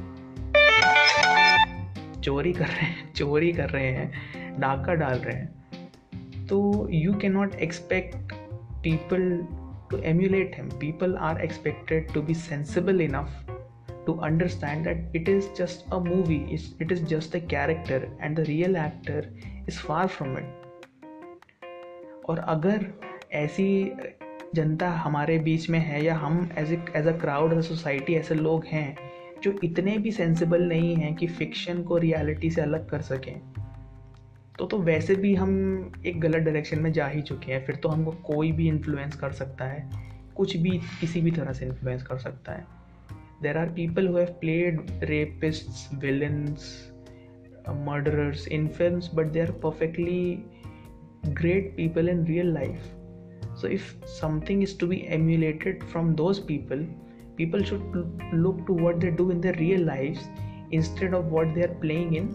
चोरी 2.21 2.53
कर 2.53 2.67
रहे 2.67 2.87
हैं 2.87 3.13
चोरी 3.13 3.53
कर 3.53 3.71
रहे 3.71 3.91
हैं 3.93 4.59
डाका 4.61 4.95
डाल 4.95 5.19
रहे 5.19 5.35
हैं 5.37 6.47
तो 6.47 6.89
you 6.93 7.13
can 7.19 7.33
not 7.33 7.55
expect 7.67 8.33
people 8.85 9.23
to 9.91 9.99
emulate 10.05 10.57
him 10.57 10.69
people 10.81 11.17
are 11.17 11.41
expected 11.41 12.13
to 12.15 12.23
be 12.23 12.35
sensible 12.35 13.01
enough 13.01 13.45
to 14.07 14.15
understand 14.21 14.85
that 14.85 14.99
it 15.15 15.29
is 15.29 15.47
just 15.59 15.85
a 15.91 15.99
movie. 16.01 16.47
It's, 16.51 16.75
it 16.79 16.91
is 16.93 17.01
just 17.01 17.35
a 17.35 17.41
character 17.41 18.09
and 18.21 18.37
the 18.37 18.45
real 18.45 18.77
actor 18.77 19.23
is 19.67 19.79
far 19.79 20.09
from 20.09 20.37
it. 20.37 20.45
और 22.29 22.39
अगर 22.39 22.87
ऐसी 23.33 23.93
जनता 24.55 24.91
हमारे 24.91 25.39
बीच 25.39 25.71
में 25.71 25.79
है 25.79 26.05
या 26.05 26.15
हम 26.17 26.49
as 26.59 26.73
as 26.73 27.07
a 27.07 27.19
crowd 27.21 27.53
as 27.53 27.59
a 27.59 27.63
society 27.63 28.15
ऐसे 28.15 28.35
लोग 28.35 28.65
हैं 28.65 28.97
जो 29.43 29.55
इतने 29.65 29.97
भी 29.99 30.13
सेंसिबल 30.13 30.63
नहीं 30.63 30.95
हैं 30.97 31.15
कि 31.15 31.27
फिक्शन 31.27 31.83
को 31.83 31.97
रियलिटी 31.97 32.51
से 32.51 32.61
अलग 32.61 32.89
कर 32.89 33.01
सकें। 33.01 33.35
तो 34.59 34.67
तो 34.67 34.79
वैसे 34.79 35.15
भी 35.15 35.35
हम 35.35 35.53
एक 36.07 36.21
गलत 36.21 36.43
डायरेक्शन 36.43 36.79
में 36.79 36.93
जा 36.93 37.07
ही 37.07 37.23
चुके 37.23 37.53
हैं। 37.53 37.65
फिर 37.67 37.77
तो 37.77 37.89
हमको 37.89 38.11
कोई 38.11 38.53
भी 38.53 38.69
इन्फ्लुएंस 38.69 39.17
कर 39.17 39.33
सकता 39.33 39.65
है। 39.65 39.91
कुछ 40.37 40.57
भी 40.57 40.71
किसी 41.01 41.21
भी 41.21 41.31
तरह 41.31 41.53
से 41.53 41.67
इन्फ्लुएंस 41.67 42.03
कर 42.03 42.19
सकता 42.19 42.53
है। 42.53 42.67
There 43.43 43.59
are 43.59 43.69
people 43.69 44.09
who 44.09 44.17
have 44.17 44.27
played 44.27 44.81
rapist 45.03 45.95
villains 45.95 46.91
murderers 47.69 48.49
in 48.49 48.69
film 48.69 49.01
but 49.15 49.27
they 49.27 49.41
are 49.41 49.51
perfectly 49.51 50.45
great 51.27 51.77
people 51.77 52.09
in 52.09 52.25
real 52.25 52.55
life 52.55 52.77
so 53.61 53.69
if 53.69 54.07
something 54.07 54.63
is 54.63 54.79
to 54.79 54.87
be 54.87 55.05
emulated 55.09 55.83
from 55.83 56.15
those 56.15 56.39
people 56.39 56.87
people 57.37 57.63
should 57.63 57.93
look 58.35 58.65
to 58.67 58.75
what 58.75 58.97
they 58.97 59.11
do 59.11 59.31
in 59.31 59.41
the 59.41 59.47
real 59.47 59.87
life 59.87 60.19
instead 60.73 61.15
of 61.15 61.25
what 61.25 61.47
they 61.47 61.63
are 61.63 61.69
playing 61.69 62.17
in 62.17 62.29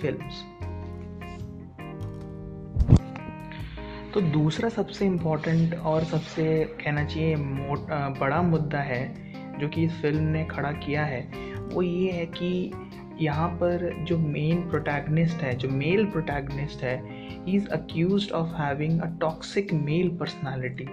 film 0.00 0.69
तो 4.14 4.20
दूसरा 4.20 4.68
सबसे 4.68 5.06
important 5.06 5.74
और 5.74 6.04
सबसे 6.04 6.64
कहना 6.64 7.04
चाहिए 7.04 7.36
बड़ा 8.20 8.42
मुद्दा 8.42 8.78
है 8.78 9.02
जो 9.58 9.68
कि 9.68 9.84
इस 9.84 10.00
फ़िल्म 10.02 10.22
ने 10.22 10.44
खड़ा 10.44 10.72
किया 10.72 11.04
है 11.04 11.20
वो 11.72 11.82
ये 11.82 12.10
है 12.10 12.26
कि 12.26 12.72
यहाँ 13.20 13.48
पर 13.48 14.04
जो 14.08 14.18
मेन 14.18 14.68
प्रोटैगनिस्ट 14.70 15.36
है 15.36 15.54
जो 15.56 15.68
मेल 15.68 16.04
प्रोटैगनिस्ट 16.06 16.82
है 16.82 16.96
he 17.46 17.56
is 17.56 17.68
accuse 17.68 18.30
of 18.32 18.54
having 18.54 19.00
a 19.00 19.06
toxic 19.20 19.72
male 19.72 20.08
personality 20.08 20.86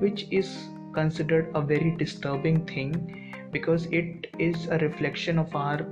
which 0.00 0.28
is 0.32 0.48
a 0.96 1.60
very 1.60 1.90
disturbing 1.96 2.66
thing 2.66 2.92
because 3.52 3.86
it 3.86 4.26
is 4.38 4.66
a 4.66 4.78
reflection 4.78 5.38
of 5.38 5.54
our 5.54 5.82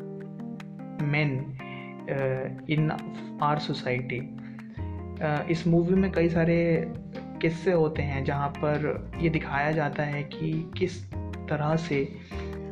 men 1.00 1.56
uh, 2.10 2.48
in 2.66 2.90
our 3.40 3.60
society. 3.60 4.37
इस 5.50 5.66
movie 5.66 5.94
में 5.94 6.10
कई 6.12 6.28
सारे 6.28 6.58
किस्से 7.42 7.72
होते 7.72 8.02
हैं 8.02 8.24
जहाँ 8.24 8.48
पर 8.48 9.10
ये 9.20 9.30
दिखाया 9.30 9.72
जाता 9.72 10.02
है 10.02 10.22
कि 10.24 10.50
किस 10.78 11.02
तरह 11.48 11.74
से 11.76 12.06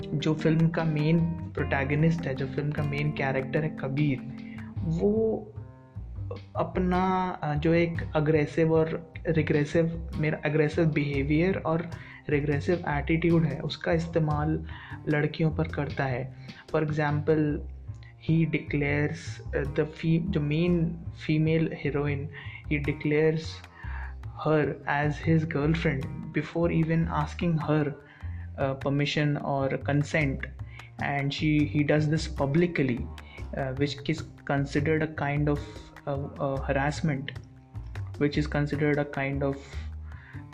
जो 0.06 0.34
फ़िल्म 0.34 0.68
का 0.68 0.84
मेन 0.84 1.20
प्रोटैगनिस्ट 1.54 2.26
है, 2.26 2.34
जो 2.34 2.46
फ़िल्म 2.46 2.72
का 2.72 2.82
मेन 2.82 3.10
कैरेक्टर 3.12 3.64
है 3.64 3.76
कबीर, 3.80 4.20
वो 4.78 5.52
अपना 6.56 7.58
जो 7.62 7.72
एक 7.74 8.02
अग्रेसिव 8.16 8.72
और 8.72 9.12
रिग्रेसिव 9.28 10.10
मेरा 10.16 10.38
अग्रेसिव 10.44 10.86
बिहेवियर 10.86 11.58
और 11.58 11.88
रिग्रेसिव 12.30 12.84
एटीट्यूड 12.88 13.44
है, 13.44 13.58
उसका 13.60 13.92
इस्तेमाल 13.92 14.58
लड़कियों 15.08 15.50
पर 15.50 15.68
करता 15.68 16.04
है। 16.04 16.24
For 16.72 16.82
example 16.82 17.60
he 18.26 18.44
declares 18.44 19.40
uh, 19.54 19.64
the 19.74 19.86
fe- 19.86 20.24
the 20.36 20.40
main 20.40 20.76
female 21.26 21.68
heroine 21.82 22.28
he 22.68 22.78
declares 22.78 23.54
her 24.44 24.76
as 24.86 25.16
his 25.16 25.44
girlfriend 25.44 26.06
before 26.32 26.70
even 26.70 27.08
asking 27.10 27.56
her 27.56 27.94
uh, 28.58 28.74
permission 28.74 29.36
or 29.38 29.68
consent. 29.90 30.46
And 30.98 31.32
she 31.32 31.50
he 31.66 31.82
does 31.84 32.08
this 32.08 32.26
publicly 32.26 33.06
uh, 33.56 33.72
which 33.82 33.96
is 34.08 34.22
considered 34.44 35.02
a 35.02 35.08
kind 35.08 35.48
of 35.48 35.60
uh, 36.06 36.56
harassment 36.68 37.32
which 38.18 38.38
is 38.38 38.46
considered 38.46 38.98
a 38.98 39.04
kind 39.04 39.42
of 39.42 39.56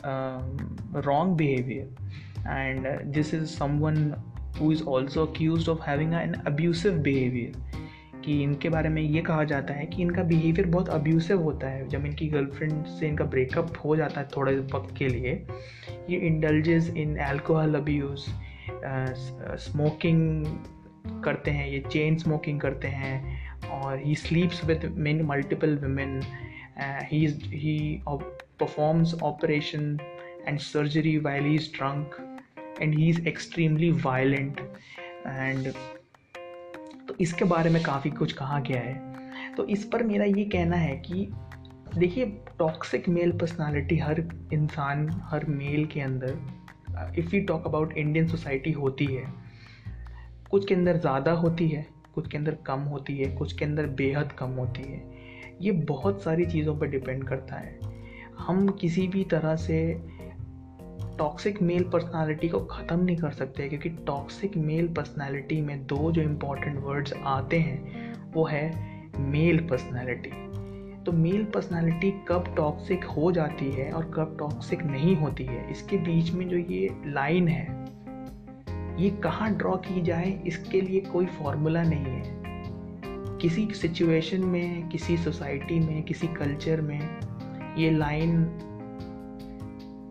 um, 0.04 0.76
wrong 1.04 1.36
behavior. 1.36 1.86
And 2.44 2.86
uh, 2.86 2.98
this 3.04 3.32
is 3.32 3.50
someone 3.50 4.16
who 4.62 4.72
is 4.72 4.82
also 4.86 5.26
accused 5.26 5.68
of 5.68 5.80
having 5.80 6.12
an 6.14 6.40
abusive 6.52 7.02
behavior, 7.02 7.52
कि 8.24 8.42
इनके 8.42 8.68
बारे 8.68 8.88
में 8.88 9.02
ये 9.02 9.20
कहा 9.22 9.44
जाता 9.44 9.74
है 9.74 9.86
कि 9.86 10.02
इनका 10.02 10.22
बिहेवियर 10.22 10.66
बहुत 10.68 10.88
अब्यूसिव 10.88 11.40
होता 11.42 11.68
है। 11.68 11.88
जब 11.88 12.04
इनकी 12.06 12.26
गर्लफ्रेंड 12.28 12.84
से 12.86 13.08
इनका 13.08 13.24
ब्रेकअप 13.24 13.72
हो 13.84 13.96
जाता 13.96 14.20
है 14.20 14.28
थोड़े 14.36 14.54
वक्त 14.74 14.94
के 14.96 15.08
लिए, 15.08 15.32
ये 16.10 16.18
indulges 16.18 16.90
in 16.90 17.16
alcohol 17.20 17.74
abuse 17.74 18.28
smoking 19.64 20.44
करते 21.24 21.50
हैं, 21.50 21.68
ये 21.68 21.84
चेन 21.90 22.16
स्मोकिंग 22.16 22.60
करते 22.60 22.88
हैं, 22.88 23.16
और 23.70 23.98
he 24.04 24.14
sleeps 24.14 24.64
with 24.64 24.84
men 24.96 25.22
multiple 25.26 25.76
women 25.82 26.20
he 27.10 27.26
he 27.54 28.02
performs 28.08 29.14
operation 29.22 29.98
and 30.46 30.58
surgery 30.58 31.16
while 31.18 31.44
he 31.44 31.54
is 31.54 31.70
drunk 31.76 32.31
and 32.82 32.94
he 32.94 33.08
is 33.08 33.26
extremely 33.28 33.90
violent 34.00 34.60
and 35.26 35.72
तो 37.08 37.14
इसके 37.20 37.44
बारे 37.44 37.70
में 37.70 37.82
काफ़ी 37.82 38.10
कुछ 38.10 38.32
कहा 38.32 38.58
गया 38.60 38.80
है। 38.80 39.54
तो 39.56 39.66
इस 39.66 39.84
पर 39.84 40.02
मेरा 40.02 40.24
ये 40.24 40.44
कहना 40.44 40.76
है 40.76 40.96
कि 40.98 41.28
देखिए 41.96 42.26
टॉक्सिक 42.58 43.08
मेल 43.08 43.32
पर्सनालिटी 43.32 43.96
हर 43.98 44.20
इंसान, 44.52 45.08
हर 45.24 45.44
मेल 45.46 45.84
के 45.86 46.00
अंदर 46.00 47.14
if 47.18 47.34
you 47.36 47.44
talk 47.46 47.66
about 47.66 47.92
Indian 47.92 48.26
society 48.28 48.72
होती 48.72 49.04
है। 49.06 49.24
कुछ 50.50 50.66
के 50.68 50.74
अंदर 50.74 50.96
ज़्यादा 50.96 51.32
होती 51.32 51.68
है, 51.68 51.86
कुछ 52.14 52.28
के 52.28 52.36
अंदर 52.38 52.56
कम 52.66 52.80
होती 52.84 53.16
है, 53.18 53.30
कुछ 53.36 53.52
के 53.52 53.64
अंदर 53.64 53.86
बेहद 53.98 54.32
कम 54.32 54.50
होती 54.50 54.82
है। 54.82 55.02
ये 55.62 55.72
बहुत 55.88 56.22
सारी 56.22 56.46
चीज़ों 56.46 56.76
पर 56.78 56.86
डिपेंड 56.86 57.24
करता 57.24 57.56
है। 57.56 57.78
हम 58.38 58.68
किसी 58.80 59.06
भी 59.08 59.24
तरह 59.24 59.56
से 59.56 59.78
टॉक्सिक 61.18 61.60
मेल 61.62 61.84
पर्सनालिटी 61.84 62.48
को 62.48 62.60
ख़त्म 62.60 62.98
नहीं 63.00 63.16
कर 63.16 63.30
सकते, 63.30 63.68
क्योंकि 63.68 63.88
टॉक्सिक 64.06 64.56
मेल 64.56 64.88
पर्सनालिटी 64.88 65.60
में 65.60 65.86
दो 65.86 66.10
जो 66.12 66.22
इम्पोर्टेंट 66.22 66.78
वर्ड्स 66.84 67.12
आते 67.26 67.58
हैं, 67.58 68.32
वो 68.32 68.44
है 68.44 68.70
मेल 69.20 69.66
पर्सनालिटी 69.68 70.30
तो 71.04 71.12
मेल 71.12 71.44
पर्सनालिटी 71.44 72.10
कब 72.28 72.54
टॉक्सिक 72.56 73.04
हो 73.06 73.30
जाती 73.32 73.70
है 73.70 73.90
और 73.92 74.04
कब 74.14 74.36
टॉक्सिक 74.38 74.82
नहीं 74.82 75.14
होती 75.16 75.44
है? 75.44 75.70
इसके 75.70 75.96
बीच 75.98 76.30
में 76.30 76.48
जो 76.48 76.56
ये 76.56 76.88
लाइन 77.06 77.48
है, 77.48 77.66
ये 78.98 79.10
कहाँ 79.22 79.50
ड्रॉ 79.54 79.74
की 79.78 80.02
जाए, 80.02 80.30
इसके 80.46 80.80
लिए 80.80 81.00
कोई 81.02 81.26
फॉर्मूला 81.26 81.82
नहीं 81.82 82.04
है. 82.04 82.40
किसी 83.38 83.66
सिचुएशन 83.74 84.44
में, 84.44 84.88
किसी 84.88 85.16
सोसाइटी 85.16 85.78
में, 85.78 86.02
किसी 86.02 86.26
कल्चर 86.28 86.80
में 86.80 87.00
ये 87.78 87.90
लाइन 87.90 88.44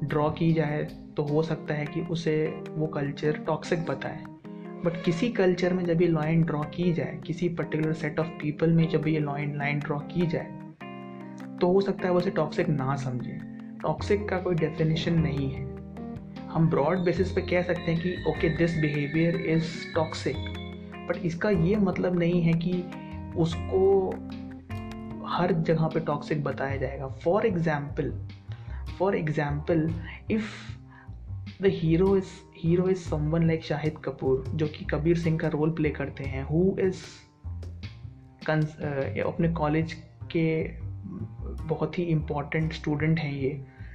ड्रॉ 0.04 0.30
की 0.32 0.52
जाए 0.54 0.84
तो 1.18 1.24
हो 1.24 1.42
सकता 1.44 1.74
है 1.74 1.86
कि 1.86 2.02
उसे 2.12 2.34
वो 2.70 2.88
कल्चर 2.88 3.38
टॉक्सिक 3.48 3.86
बताए। 3.86 4.24
बट 4.86 5.02
किसी 5.06 5.30
कल्चर 5.32 5.74
में 5.74 5.84
जब 5.86 6.02
ये 6.02 6.08
लाइन 6.08 6.44
ड्रॉ 6.44 6.62
की 6.76 6.92
जाए, 6.94 7.20
किसी 7.28 7.50
पर्टिकुलर 7.50 7.94
सेट 7.94 8.20
ऑफ़ 8.20 8.28
पीपल 8.42 8.72
में 8.72 8.88
जब 8.90 9.08
ये 9.08 9.20
लाइन 9.20 9.58
लाइन 9.58 9.80
ड्रॉ 9.80 10.00
की 10.08 10.28
जाए 10.28 10.60
तो 11.62 11.68
हो 11.68 11.82
सकता 11.82 12.04
है 12.04 12.12
वो 12.12 12.18
उसे 12.18 12.30
टॉक्सिक 12.32 12.70
ना 12.70 12.96
समझे। 12.96 13.38
टॉक्सिक 13.82 14.28
का 14.30 14.38
कोई 14.38 14.56
डेफिनेशन 14.56 15.20
नहीं 15.20 15.50
है। 15.50 15.70
हम 16.50 16.70
ब्रॉड 16.70 17.00
बेसिस 17.00 17.32
पे 17.32 17.42
कह 17.42 17.62
सकते 17.64 17.92
हैं 17.92 18.02
कि 18.02 18.16
okay 18.30 18.50
this 18.58 18.78
behaviour 18.78 19.36
is 19.48 19.94
toxic 19.96 20.38
but 21.10 21.26
इसका 21.26 21.50
ये 21.50 21.76
मतलब 21.78 22.18
नहीं 22.20 22.42
है 22.42 22.54
कि 22.64 22.74
उसको 23.38 24.10
हर 25.28 25.52
जगह 25.54 25.88
पे 25.88 26.00
टॉक्सिक 26.00 26.44
बताया 26.44 26.78
जाएगा। 26.78 27.08
For 27.24 27.46
example 27.46 28.14
for 29.02 29.16
example 29.18 29.90
if 30.32 30.50
the 31.62 31.70
hero 31.74 32.16
is 32.18 32.30
hero 32.58 32.88
is 32.90 33.00
someone 33.10 33.44
like 33.48 33.64
Shahid 33.64 33.98
Kapoor 34.06 34.44
जो 34.56 34.68
कि 34.68 34.86
कबीर 34.86 35.18
सिंह 35.18 35.38
का 35.40 35.48
रोल 35.56 35.70
प्ले 35.76 35.90
करते 35.90 36.24
हैं 36.24 36.44
हु 36.46 36.64
इज़ 36.80 37.02
कंस 38.48 38.76
अपने 39.26 39.52
कॉलेज 39.54 39.94
के 40.36 40.46
बहुत 41.68 41.98
ही 42.00 42.04
इंपॉर्टेंट 42.12 42.74
स्टूडेंट 42.74 43.20
हैं 43.20 43.32
ये 43.34 43.50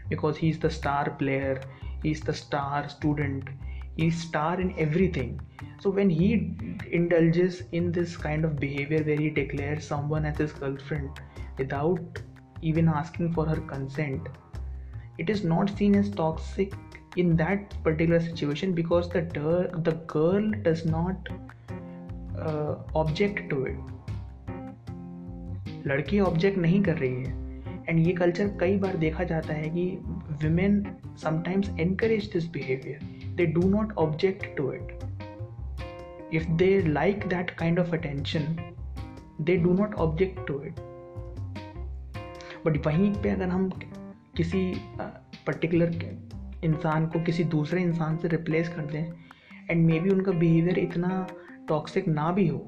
because 0.09 0.39
he 0.41 0.49
is 0.49 0.61
the 0.61 0.69
star 0.71 1.09
player 1.19 1.61
he 2.05 2.11
is 2.11 2.25
the 2.27 2.35
star 2.41 2.89
student 2.89 3.51
he 3.99 4.11
star 4.21 4.61
in 4.61 4.75
everything 5.17 5.39
so 5.83 5.93
when 5.93 6.11
he 6.11 6.33
indulges 6.93 7.69
in 7.75 7.91
this 7.93 8.17
kind 8.17 8.47
of 8.47 8.53
behaviour 8.61 9.03
where 9.03 9.21
he 9.21 9.31
declare 9.39 9.79
someone 9.83 10.27
as 10.27 10.41
is 10.41 10.59
girlfriend 10.61 11.09
without 11.59 12.19
even 12.65 12.89
asking 12.89 13.35
for 13.35 13.49
her 13.49 13.61
consent 13.71 14.29
it 15.19 15.31
is 15.31 15.45
not 15.45 15.71
seen 15.79 15.95
as 15.95 16.11
toxic 16.11 16.75
in 17.17 17.37
that 17.37 17.75
particular 17.83 18.21
situation 18.21 18.75
because 18.75 19.09
the 19.11 19.23
the 19.89 19.95
girl 20.15 20.51
does 20.69 20.85
not 20.85 21.31
uh, 22.39 22.75
object 22.95 23.45
to 23.51 23.65
it. 23.73 23.93
लड़की 25.87 26.19
object 26.21 26.59
नहीं 26.59 26.83
कर 26.83 26.97
रही 26.99 27.25
है। 27.25 27.47
And 27.89 28.07
ये 28.07 28.13
culture 28.13 28.49
कई 28.61 28.77
बार 28.79 28.97
देखा 28.97 29.25
जाता 29.25 29.55
है 29.55 29.69
कि 29.71 29.85
women 30.43 30.85
sometimes 31.23 31.69
encourage 31.81 32.31
this 32.33 32.49
behaviour 32.53 33.35
they 33.37 33.47
do 33.47 33.69
not 33.69 33.93
object 33.99 34.47
to 34.57 34.73
it 34.73 34.99
if 36.35 36.49
they 36.63 36.69
like 36.89 37.27
that 37.29 37.51
kind 37.51 37.79
of 37.79 37.95
attention 37.97 38.57
they 39.41 39.57
do 39.57 39.73
not 39.73 39.95
object 40.07 40.47
to 40.47 40.61
it 40.63 40.81
but 42.67 42.87
वहीं 42.87 43.13
पे 43.23 43.31
अगर 43.31 43.49
हम 43.49 43.69
किसी 44.37 44.61
पर्टिकुलर 45.47 45.93
इंसान 46.65 47.07
को 47.07 47.23
किसी 47.25 47.45
दूसरे 47.45 47.83
इंसान 47.83 48.17
से 48.17 48.29
रिप्लेस 48.29 48.69
कर 48.69 48.87
दें 48.93 49.13
एंड 49.71 49.87
मे 49.87 50.01
बी 50.01 50.11
उनका 50.11 50.33
बिहेवियर 50.33 50.79
इतना 50.79 51.27
टॉक्सिक 51.69 52.09
ना 52.09 52.31
भी 52.33 52.47
हो। 52.49 52.67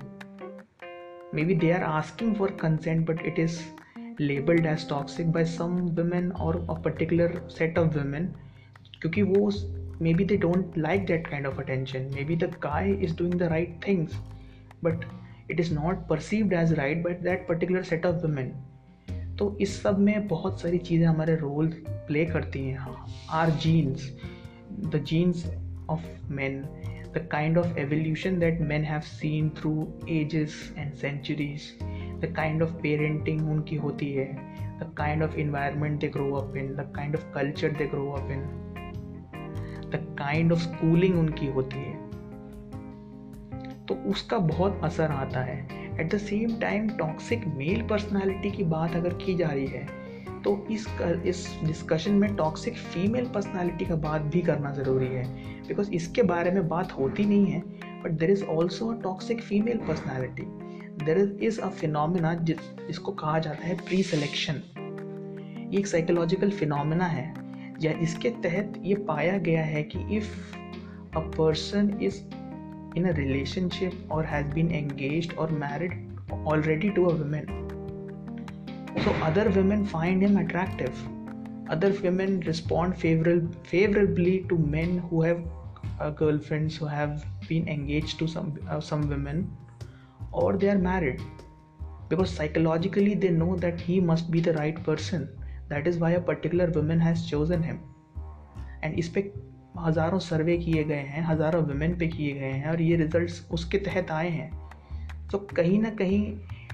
Maybe 1.45 1.55
they 1.55 1.71
are 1.73 1.83
asking 1.83 2.35
for 2.35 2.51
consent 2.61 3.07
but 3.07 3.21
it 3.27 3.39
is 3.39 3.61
labelled 4.21 4.67
as 4.67 4.89
toxic 4.89 5.33
by 5.33 5.45
some 5.45 5.77
women 5.97 6.31
और 6.33 6.57
a 6.71 6.81
particular 6.83 7.41
set 7.49 7.79
of 7.79 7.99
women 7.99 8.27
क्योंकि 9.01 9.23
वो 9.23 9.51
maybe 10.15 10.25
they 10.25 10.37
don't 10.37 10.79
like 10.79 11.07
that 11.07 11.27
kind 11.27 11.47
of 11.47 11.61
attention 11.61 12.11
maybe 12.25 12.37
the 12.37 12.53
guy 12.63 12.91
is 12.93 13.17
doing 13.17 13.35
the 13.35 13.43
right 13.43 13.81
things 13.89 14.17
but 14.85 15.05
it 15.51 15.61
is 15.61 15.75
not 15.75 16.09
perceived 16.09 16.53
as 16.53 16.73
right 16.73 17.03
but 17.05 17.21
that 17.21 17.47
particular 17.49 17.83
set 17.83 18.07
of 18.07 18.27
women 18.27 18.53
तो 19.39 19.59
इस 19.61 19.83
सब 19.83 19.99
में 19.99 20.29
बहुत 20.29 20.61
सारी 20.61 20.79
चीज़ें 20.79 21.07
हमारे 21.07 21.37
रोल 21.37 21.67
प्ले 21.89 22.27
करती 22.27 22.65
हैं 22.69 22.97
our 23.31 23.51
genes 23.51 24.17
the 24.73 25.05
genes 25.07 25.47
of 25.91 26.33
man 26.33 26.63
the 27.15 27.29
kind 27.33 27.59
of 27.59 27.79
evolution 27.79 28.39
that 28.39 28.61
man 28.61 28.85
have 28.85 29.01
seen 29.01 29.51
through 29.51 29.89
ages 30.09 30.75
and 30.79 30.95
centuries 30.95 31.79
the 32.21 32.33
kind 32.37 32.63
of 32.63 32.71
parenting 32.71 33.51
उनकी 33.51 33.77
होती 33.77 34.13
है 34.13 34.35
the 34.79 34.95
kind 34.99 35.23
of 35.23 35.37
environment 35.37 36.01
they 36.01 36.09
grow 36.09 36.33
up 36.33 36.57
in 36.57 36.75
the 36.75 36.93
kind 36.97 37.17
of 37.17 37.33
culture 37.35 37.71
they 37.71 37.87
grow 37.87 38.11
up 38.11 38.31
in 38.31 38.41
the 39.91 40.17
kind 40.19 40.53
of 40.53 40.59
schooling 40.59 41.19
उनकी 41.19 41.47
होती 41.47 41.77
है। 41.77 42.09
तो 43.87 43.95
उसका 43.95 44.39
बहुत 44.39 44.81
असर 44.85 45.11
आता 45.11 45.41
है। 45.41 45.88
At 46.01 46.13
the 46.15 46.19
same 46.19 46.59
time 46.61 46.89
toxic 46.89 47.47
male 47.47 47.83
personality 47.83 48.51
की 48.51 48.65
बात 48.65 48.97
अगर 48.97 49.15
की 49.15 49.35
जा 49.35 49.49
रही 49.49 49.67
है 49.67 49.87
तो 50.43 50.67
इस 50.71 50.87
इस 51.27 51.47
डिस्कशन 51.65 52.13
में 52.13 52.35
टॉक्सिक 52.37 52.75
फीमेल 52.75 53.25
पर्सनालिटी 53.25 53.85
का 53.85 53.97
बात 53.97 54.23
भी 54.23 54.41
करना 54.41 54.73
ज़रूरी 54.73 55.07
है। 55.07 55.25
बिकॉज़ 55.69 55.91
इसके 55.93 56.23
बारे 56.23 56.51
में 56.51 56.69
बात 56.69 56.93
होती 56.93 57.25
नहीं 57.25 57.47
है 57.47 57.61
but 58.03 58.11
there 58.11 58.31
is 58.31 58.45
also 58.45 58.93
a 58.93 59.01
toxic 59.03 59.41
female 59.41 59.79
personality 59.79 60.43
there 61.05 61.19
is 61.19 61.33
is 61.45 61.61
a 61.61 61.69
phenomena 61.71 62.35
जिस, 62.35 62.59
जिसको 62.87 63.13
कहा 63.13 63.39
जाता 63.39 63.67
है 63.67 63.77
प्री 63.79 64.03
सिलेक्शन 64.03 64.63
ये 65.73 65.79
एक 65.79 65.87
साइकोलॉजिकल 65.87 66.51
फिनोमिना 66.51 67.07
है। 67.07 67.33
या 67.83 67.93
इसके 68.03 68.31
तहत 68.43 68.81
ये 68.83 68.95
पाया 69.09 69.37
गया 69.39 69.63
है 69.65 69.83
कि 69.83 69.99
if 70.17 70.57
a 71.17 71.21
person 71.37 71.99
is 72.03 72.23
in 72.95 73.07
a 73.07 73.13
relationship 73.13 73.95
or 74.11 74.23
has 74.23 74.47
been 74.55 74.71
engaged 74.73 75.35
or 75.37 75.49
married 75.49 75.93
already 76.47 76.93
to 76.95 77.07
a 77.11 77.15
woman. 77.15 77.47
So 79.05 79.11
other 79.23 79.51
women 79.51 79.85
find 79.87 80.23
him 80.23 80.37
attractive. 80.37 80.97
Other 81.69 81.93
women 82.03 82.41
respond 82.41 82.99
favorably 82.99 84.47
to 84.49 84.59
men 84.59 84.99
who 85.11 85.23
have 85.23 85.43
uh, 86.01 86.11
girlfriends 86.11 86.77
who 86.77 86.87
have 86.87 87.25
been 87.49 87.69
engaged 87.69 88.19
to 88.19 88.27
some 88.27 88.59
uh, 88.69 88.81
some 88.81 89.09
women 89.09 89.51
or 90.33 90.57
they 90.57 90.71
are 90.71 90.79
married. 90.79 91.21
Because 92.09 92.31
psychologically 92.31 93.15
they 93.15 93.29
know 93.29 93.57
that 93.57 93.81
he 93.81 94.01
must 94.01 94.31
be 94.31 94.41
the 94.41 94.55
right 94.55 94.83
person. 94.83 95.29
That 95.69 95.87
is 95.87 95.99
why 95.99 96.13
a 96.13 96.21
particular 96.21 96.71
woman 96.71 96.99
has 97.01 97.27
chosen 97.27 97.63
him. 97.63 97.81
And 98.83 98.99
हज़ारों 99.77 100.19
survey 100.19 100.57
किए 100.59 100.85
गए 100.85 100.95
हैं, 100.95 101.25
हज़ारों 101.27 101.63
women 101.65 101.97
पे 101.99 102.07
किए 102.07 102.33
गए 102.33 102.53
हैं 102.53 102.71
और 102.71 102.83
ये 102.83 102.97
रिज़ल्ट 102.97 103.53
उसके 103.53 103.79
तहत 103.79 104.11
आए 104.11 104.29
हैं। 104.31 104.51
तो 105.31 105.39
कहीं 105.39 105.79
ना 105.81 105.91
कहीं 105.91 106.23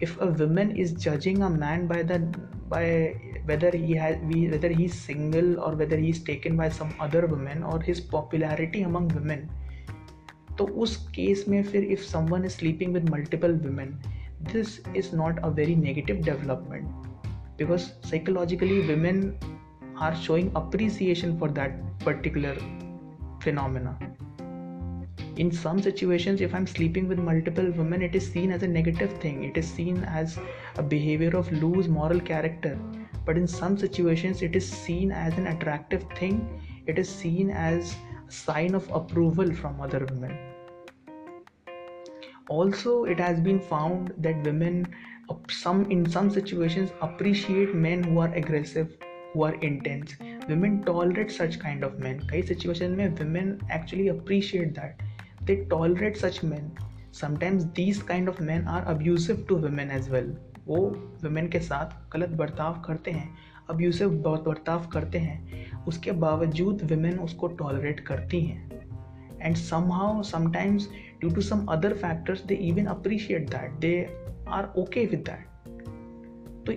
if 0.03 0.19
a 0.19 0.27
women 0.39 0.71
is 0.71 0.95
judging 0.97 1.43
a 1.43 1.49
man 1.49 1.87
by 1.89 2.03
the 2.03 2.21
by 2.69 2.91
whether 3.47 3.75
he 3.75 3.95
whether 4.49 4.71
he 4.71 4.89
single 4.89 5.55
और 5.57 5.75
whether 5.75 5.99
he 5.99 6.09
is 6.09 6.25
taken 6.27 6.57
by 6.57 6.71
some 6.71 6.91
other 7.01 7.27
women 7.27 7.63
और 7.63 7.85
हिज 7.85 8.01
पॉपुलरिटी 8.11 8.83
अमंग 8.83 9.13
वुमेन 9.13 9.49
तो 10.59 10.65
उस 10.83 10.97
केस 11.09 11.45
में 11.49 11.63
फिर 11.63 11.85
if 11.85 12.03
someone 12.27 12.45
is 12.45 12.53
sleeping 12.53 12.95
with 12.95 13.09
multiple 13.11 13.57
women 13.65 13.99
this 14.53 14.79
is 14.97 15.15
not 15.17 15.39
a 15.39 15.49
very 15.51 15.77
negative 15.77 16.23
development 16.25 16.85
because 17.59 17.83
psychologically 18.11 18.81
women 18.89 19.23
are 19.99 20.15
showing 20.17 20.55
appreciation 20.57 21.39
for 21.39 21.51
that 21.51 21.81
particular 22.05 22.59
phenomena. 23.45 23.99
In 25.37 25.51
some 25.51 25.81
situations 25.85 26.41
if 26.47 26.55
i'm 26.55 26.67
sleeping 26.73 27.09
with 27.13 27.19
multiple 27.29 27.71
women 27.79 28.03
it 28.09 28.15
is 28.19 28.27
seen 28.35 28.53
as 28.57 28.63
a 28.63 28.69
negative 28.75 29.15
thing. 29.25 29.43
It 29.45 29.57
is 29.63 29.69
seen 29.79 30.05
as 30.05 30.39
a 30.77 30.83
behavior 30.83 31.37
of 31.37 31.51
loose 31.65 31.89
moral 31.89 32.21
character. 32.21 32.79
But 33.27 33.37
in 33.37 33.47
some 33.47 33.77
situations 33.85 34.43
it 34.43 34.57
is 34.61 34.69
seen 34.71 35.13
as 35.13 35.39
an 35.39 35.49
attractive 35.49 36.05
thing. 36.19 36.43
It 36.87 36.99
is 36.99 37.09
seen 37.09 37.51
as 37.51 37.97
a 38.29 38.33
sign 38.33 38.75
of 38.75 38.91
approval 39.01 39.55
from 39.63 39.81
other 39.81 40.07
women. 40.11 40.39
Also 42.49 43.05
it 43.05 43.19
has 43.19 43.41
been 43.41 43.59
found 43.59 44.13
that 44.19 44.45
women 44.45 44.87
some 45.49 45.91
in 45.91 46.09
some 46.15 46.31
situations 46.31 46.91
appreciate 47.01 47.75
men 47.75 48.03
who 48.05 48.19
are 48.19 48.33
aggressive 48.35 48.97
who 49.37 49.45
are 49.45 49.55
intense 49.65 50.19
women 50.51 50.79
tolerate 50.79 51.31
such 51.31 51.57
kind 51.57 51.85
of 51.85 51.93
man 51.93 52.19
कई 52.31 52.43
situation 52.43 52.91
में 52.91 53.09
women 53.09 53.59
actually 53.73 54.09
appreciate 54.09 54.69
that 54.69 55.03
they 55.43 55.57
tolerate 55.57 56.17
such 56.17 56.41
man 56.45 56.71
sometimes 57.13 57.63
these 57.63 58.03
kind 58.03 58.29
of 58.29 58.43
man 58.43 58.65
are 58.65 58.83
abusive 58.83 59.47
to 59.49 59.57
women 59.57 59.91
as 59.91 60.11
well 60.11 60.37
वो 60.67 60.77
women 61.25 61.49
के 61.49 61.61
साथ 61.61 62.13
गलत 62.13 62.29
बर्ताव 62.29 62.81
करते 62.81 63.11
हैं 63.11 63.29
abusive 63.71 64.11
बर्ताव 64.11 64.87
करते 64.87 65.19
हैं। 65.19 65.85
उसके 65.85 66.13
बावजूद 66.13 66.83
वुमेन 66.93 67.19
उसको 67.19 67.47
टॉलरेट 67.47 68.01
करती 68.01 68.41
हैं। 68.41 68.71
And 69.43 69.57
somehow 69.93 70.23
sometimes 70.23 70.89
due 71.21 71.31
to 71.31 71.41
some 71.41 71.67
other 71.67 71.95
factors 71.95 72.45
they 72.45 72.55
even 72.55 72.87
appreciate 72.87 73.51
that 73.51 73.71
they 73.71 73.93
are 74.49 74.73
okay 74.79 75.07
with 75.07 75.21
that 75.21 75.47
तो 76.67 76.73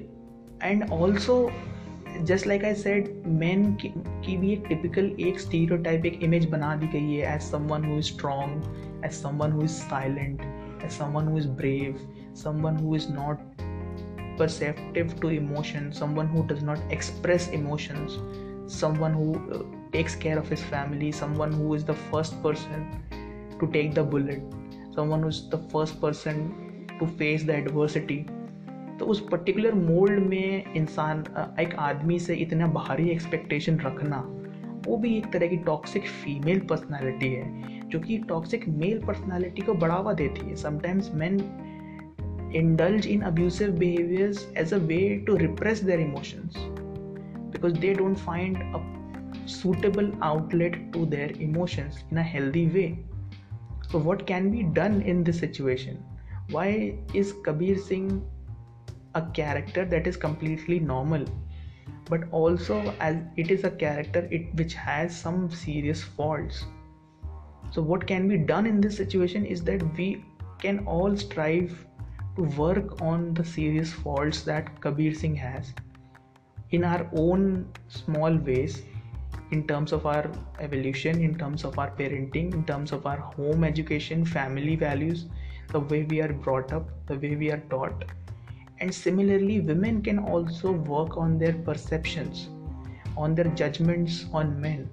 and 0.68 0.90
also 0.92 1.52
just 2.21 2.47
like 2.47 2.65
I 2.65 2.75
said 2.75 3.27
man 3.27 3.65
की 3.83 4.37
भी 4.37 4.53
एक 4.53 4.67
टिपिकल 4.69 5.15
एक 5.21 5.41
स्टीरियोटाइप 5.41 6.07
एक 6.07 6.23
इमेज 6.23 6.49
बना 6.51 6.75
दी 6.77 6.87
गई 6.87 7.15
है 7.15 7.35
as 7.35 7.43
someone 7.43 7.85
who 7.85 7.99
is 7.99 8.13
strong 8.13 9.05
as 9.05 9.13
someone 9.13 9.53
who 9.53 9.63
is 9.63 9.71
silent 9.71 10.43
as 10.85 10.91
someone 10.91 11.29
who 11.29 11.39
is 11.39 11.47
brave 11.63 12.09
someone 12.43 12.77
who 12.77 12.97
is 12.97 13.11
not 13.11 13.51
perceptive 14.37 15.11
to 15.21 15.29
emotion 15.29 15.93
someone 15.93 16.29
who 16.29 16.43
does 16.47 16.63
not 16.63 16.79
express 16.91 17.49
emotions 17.49 18.19
someone 18.67 19.13
who 19.13 19.35
uh, 19.35 19.63
takes 19.93 20.15
care 20.15 20.39
of 20.39 20.49
his 20.49 20.63
family 20.63 21.13
someone 21.13 21.53
who 21.53 21.75
is 21.75 21.85
the 21.85 21.95
first 22.11 22.43
person 22.43 22.87
to 23.61 23.67
take 23.77 23.95
the 23.95 24.03
bullet 24.03 24.43
someone 24.95 25.23
who's 25.23 25.49
the 25.51 25.59
first 25.75 26.01
person 26.01 26.41
to 26.99 27.07
face 27.07 27.45
the 27.45 27.55
adversity 27.55 28.27
तो 29.00 29.06
उस 29.06 29.20
particular 29.30 29.74
mould 29.74 30.20
में 30.20 30.74
इंसान 30.76 31.24
एक 31.60 31.76
आदमी 31.80 32.20
से 32.20 32.36
इतना 32.36 32.68
भारी 32.68 33.10
expectation 33.10 33.80
रखना, 33.80 34.24
वो 34.88 34.98
भी 34.98 35.18
एक 35.18 35.32
तरह 35.34 35.48
की 35.48 35.58
टॉक्सिक 35.58 36.08
फीमेल 36.08 36.60
पर्सनालिटी 36.60 37.28
है, 37.28 37.90
जो 37.90 38.00
कि 38.00 38.18
टॉक्सिक 38.18 38.68
मेल 38.70 39.02
पर्सनालिटी 39.08 39.62
को 39.62 39.74
बढ़ावा 39.74 40.14
देती 40.14 40.50
है। 40.50 40.56
Sometimes 40.56 41.14
man 41.14 41.40
indulge 42.56 43.08
in 43.08 43.22
abusive 43.22 43.72
behaviours 43.72 44.48
as 44.58 44.74
a 44.74 44.78
way 44.78 45.00
to 45.28 45.36
repress 45.36 45.84
their 45.84 46.00
emotions 46.00 46.56
because 46.58 47.80
they 47.80 47.94
don't 47.94 48.18
find 48.18 48.58
a 48.58 49.46
suitable 49.48 50.12
outlet 50.24 50.80
to 50.94 51.06
their 51.06 51.32
emotions 51.42 52.04
in 52.12 52.20
a 52.20 52.24
healthy 52.24 52.66
way 52.66 52.88
so 53.92 54.00
what 54.00 54.26
can 54.28 54.50
be 54.52 54.64
done 54.74 55.02
in 55.06 55.24
this 55.24 55.40
situation 55.40 55.98
why 56.52 56.74
is 57.16 57.34
Kabir 57.46 57.78
Singh 57.78 58.10
a 59.20 59.22
character 59.42 59.86
that 59.86 60.08
is 60.08 60.18
completely 60.18 60.80
normal 60.80 61.26
but 62.10 62.22
also 62.32 62.94
as 63.00 63.18
it 63.36 63.52
is 63.52 63.64
a 63.64 63.72
character 63.72 64.28
it 64.32 64.54
which 64.56 64.74
has 64.74 65.16
some 65.16 65.50
serious 65.50 66.04
faults. 66.04 66.66
So 67.72 67.82
what 67.82 68.08
can 68.08 68.28
be 68.28 68.38
done 68.38 68.66
in 68.66 68.80
this 68.82 68.96
situation 68.96 69.46
is 69.46 69.64
that 69.66 69.84
we 69.98 70.24
can 70.60 70.86
all 70.86 71.16
strive 71.18 71.86
to 72.36 72.44
work 72.44 73.02
on 73.02 73.34
the 73.34 73.44
serious 73.44 73.92
faults 73.92 74.42
that 74.44 74.80
kabir 74.82 75.14
singh 75.14 75.36
has 75.36 75.74
in 76.72 76.84
our 76.84 77.10
own 77.14 77.68
small 77.88 78.38
ways 78.50 78.82
in 79.52 79.66
terms 79.68 79.94
of 79.98 80.06
our 80.06 80.30
evolution 80.60 81.22
in 81.28 81.36
terms 81.42 81.64
of 81.64 81.80
our 81.80 81.92
parenting 82.00 82.54
in 82.54 82.64
terms 82.72 82.92
of 82.92 83.06
our 83.12 83.18
home 83.36 83.64
education 83.64 84.26
family 84.26 84.76
values 84.76 85.26
the 85.72 85.80
way 85.80 86.04
we 86.04 86.22
are 86.22 86.34
brought 86.48 86.74
up 86.80 86.90
the 87.12 87.18
way 87.26 87.36
we 87.36 87.52
are 87.52 87.62
taught 87.74 88.04
and 88.80 88.94
similarly 88.94 89.60
women 89.62 90.02
can 90.02 90.20
also 90.20 90.72
work 90.72 91.18
on 91.18 91.38
their 91.38 91.54
perceptions 91.68 92.48
on 93.18 93.36
their 93.36 93.52
judgments 93.56 94.26
on 94.34 94.60
men 94.62 94.90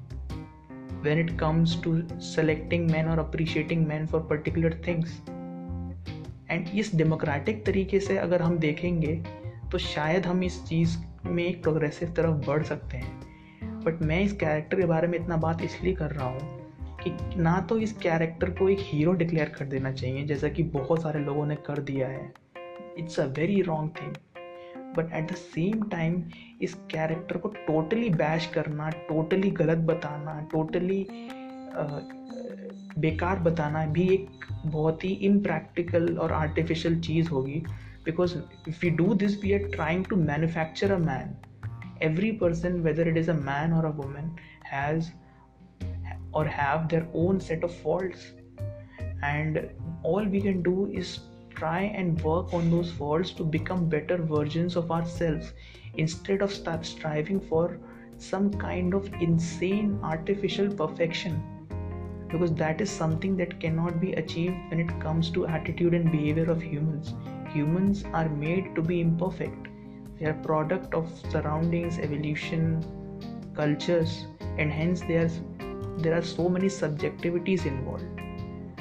when 1.02 1.18
it 1.18 1.36
comes 1.36 1.76
to 1.76 2.04
selecting 2.18 2.86
men 2.86 3.08
or 3.08 3.20
appreciating 3.20 3.86
men 3.86 4.06
for 4.06 4.20
particular 4.34 4.74
things 4.88 5.20
and 6.50 6.68
इस 6.78 6.94
democratic 6.96 7.64
तरीके 7.66 7.98
से 8.00 8.16
अगर 8.18 8.42
हम 8.42 8.58
देखेंगे 8.58 9.14
तो 9.72 9.78
शायद 9.78 10.26
हम 10.26 10.42
इस 10.44 10.62
चीज़ 10.64 10.96
में 11.26 11.42
एक 11.44 11.62
प्रोग्रेसिव 11.62 12.12
तरफ़ 12.16 12.46
बढ़ 12.46 12.62
सकते 12.62 12.96
हैं 12.96 13.80
बट 13.84 14.02
मैं 14.02 14.20
इस 14.20 14.32
कैरेक्टर 14.32 14.80
के 14.80 14.86
बारे 14.86 15.08
में 15.08 15.18
इतना 15.18 15.36
बात 15.36 15.62
इसलिए 15.62 15.94
कर 15.94 16.10
रहा 16.10 16.28
हूँ 16.28 16.98
कि 17.02 17.16
ना 17.42 17.60
तो 17.68 17.78
इस 17.78 17.92
कैरेक्टर 17.92 18.50
को 18.50 18.68
एक 18.68 18.78
हीरो 18.80 19.12
डिक्लेयर 19.12 19.48
कर 19.48 19.64
देना 19.64 19.92
चाहिए 19.92 20.24
जैसा 20.26 20.48
कि 20.48 20.62
बहुत 20.62 21.02
सारे 21.02 21.20
लोगों 21.20 21.46
ने 21.46 21.56
कर 21.66 21.78
दिया 21.82 22.08
है 22.08 22.32
it's 22.98 23.20
a 23.20 23.24
very 23.24 23.62
wrong 23.62 23.90
thing 23.90 24.14
but 24.96 25.12
at 25.12 25.32
the 25.32 25.34
same 25.34 25.82
time 25.82 26.22
इस 26.62 26.74
कैरेक्टर 26.74 27.36
को 27.36 27.48
टोटली 27.48 28.10
बैश 28.10 28.46
करना 28.46 28.88
टोटली 28.90 29.50
गलत 29.50 29.78
बताना 29.78 30.48
टोटली 30.52 31.06
बेकार 32.98 33.38
बताना 33.38 33.86
भी 33.86 34.08
एक 34.08 34.26
बहुत 34.66 35.04
ही 35.04 35.08
इम्प्रैक्टिकल 35.08 36.18
और 36.18 36.32
आर्टिफिशियल 36.32 37.00
चीज़ 37.00 37.28
होगी। 37.28 37.62
Because 38.04 38.38
if 38.68 38.86
you 38.86 38.96
do 38.96 39.14
this 39.14 39.42
we 39.44 39.52
are 39.52 39.58
trying 39.58 40.04
to 40.04 40.16
manufacture 40.16 40.92
a 40.92 40.98
man 40.98 41.36
every 42.02 42.32
person 42.32 42.72
whether 42.72 43.08
it 43.08 43.16
is 43.16 43.30
a 43.30 43.34
man 43.34 43.72
और 43.72 43.84
अ 43.84 43.96
woman 43.96 44.38
हैज़ 44.66 45.10
और 46.34 46.46
have 46.46 46.78
their 46.78 47.12
own 47.14 47.38
set 47.38 47.64
of 47.64 47.82
faults. 47.82 48.24
And 49.24 49.60
all 50.06 50.26
we 50.26 50.40
can 50.40 50.62
do 50.62 50.92
is 50.98 51.06
try 51.64 51.82
and 52.00 52.20
work 52.22 52.52
on 52.52 52.70
those 52.70 52.90
faults 53.00 53.30
to 53.40 53.44
become 53.56 53.88
better 53.92 54.16
versions 54.30 54.76
of 54.76 54.90
ourselves 54.90 55.52
instead 56.02 56.42
of 56.42 56.52
start 56.52 56.84
striving 56.84 57.40
for 57.40 57.78
some 58.18 58.50
kind 58.64 58.92
of 58.98 59.08
insane 59.26 59.98
artificial 60.02 60.68
perfection. 60.82 61.42
Because 62.28 62.52
that 62.56 62.82
is 62.82 62.90
something 62.90 63.36
that 63.38 63.58
cannot 63.60 63.98
be 63.98 64.12
achieved 64.12 64.56
when 64.68 64.80
it 64.80 65.00
comes 65.00 65.30
to 65.30 65.46
attitude 65.46 65.94
and 65.94 66.12
behavior 66.12 66.50
of 66.50 66.62
humans. 66.62 67.14
Humans 67.54 68.04
are 68.12 68.28
made 68.28 68.74
to 68.74 68.82
be 68.82 69.00
imperfect. 69.00 69.68
They 70.18 70.26
are 70.26 70.34
product 70.34 70.94
of 70.94 71.10
surroundings 71.30 71.98
evolution 71.98 72.84
cultures 73.56 74.26
and 74.58 74.72
hence 74.72 75.00
there 75.12 75.30
there 75.98 76.18
are 76.18 76.26
so 76.38 76.48
many 76.48 76.66
subjectivities 76.66 77.64
involved. 77.66 78.04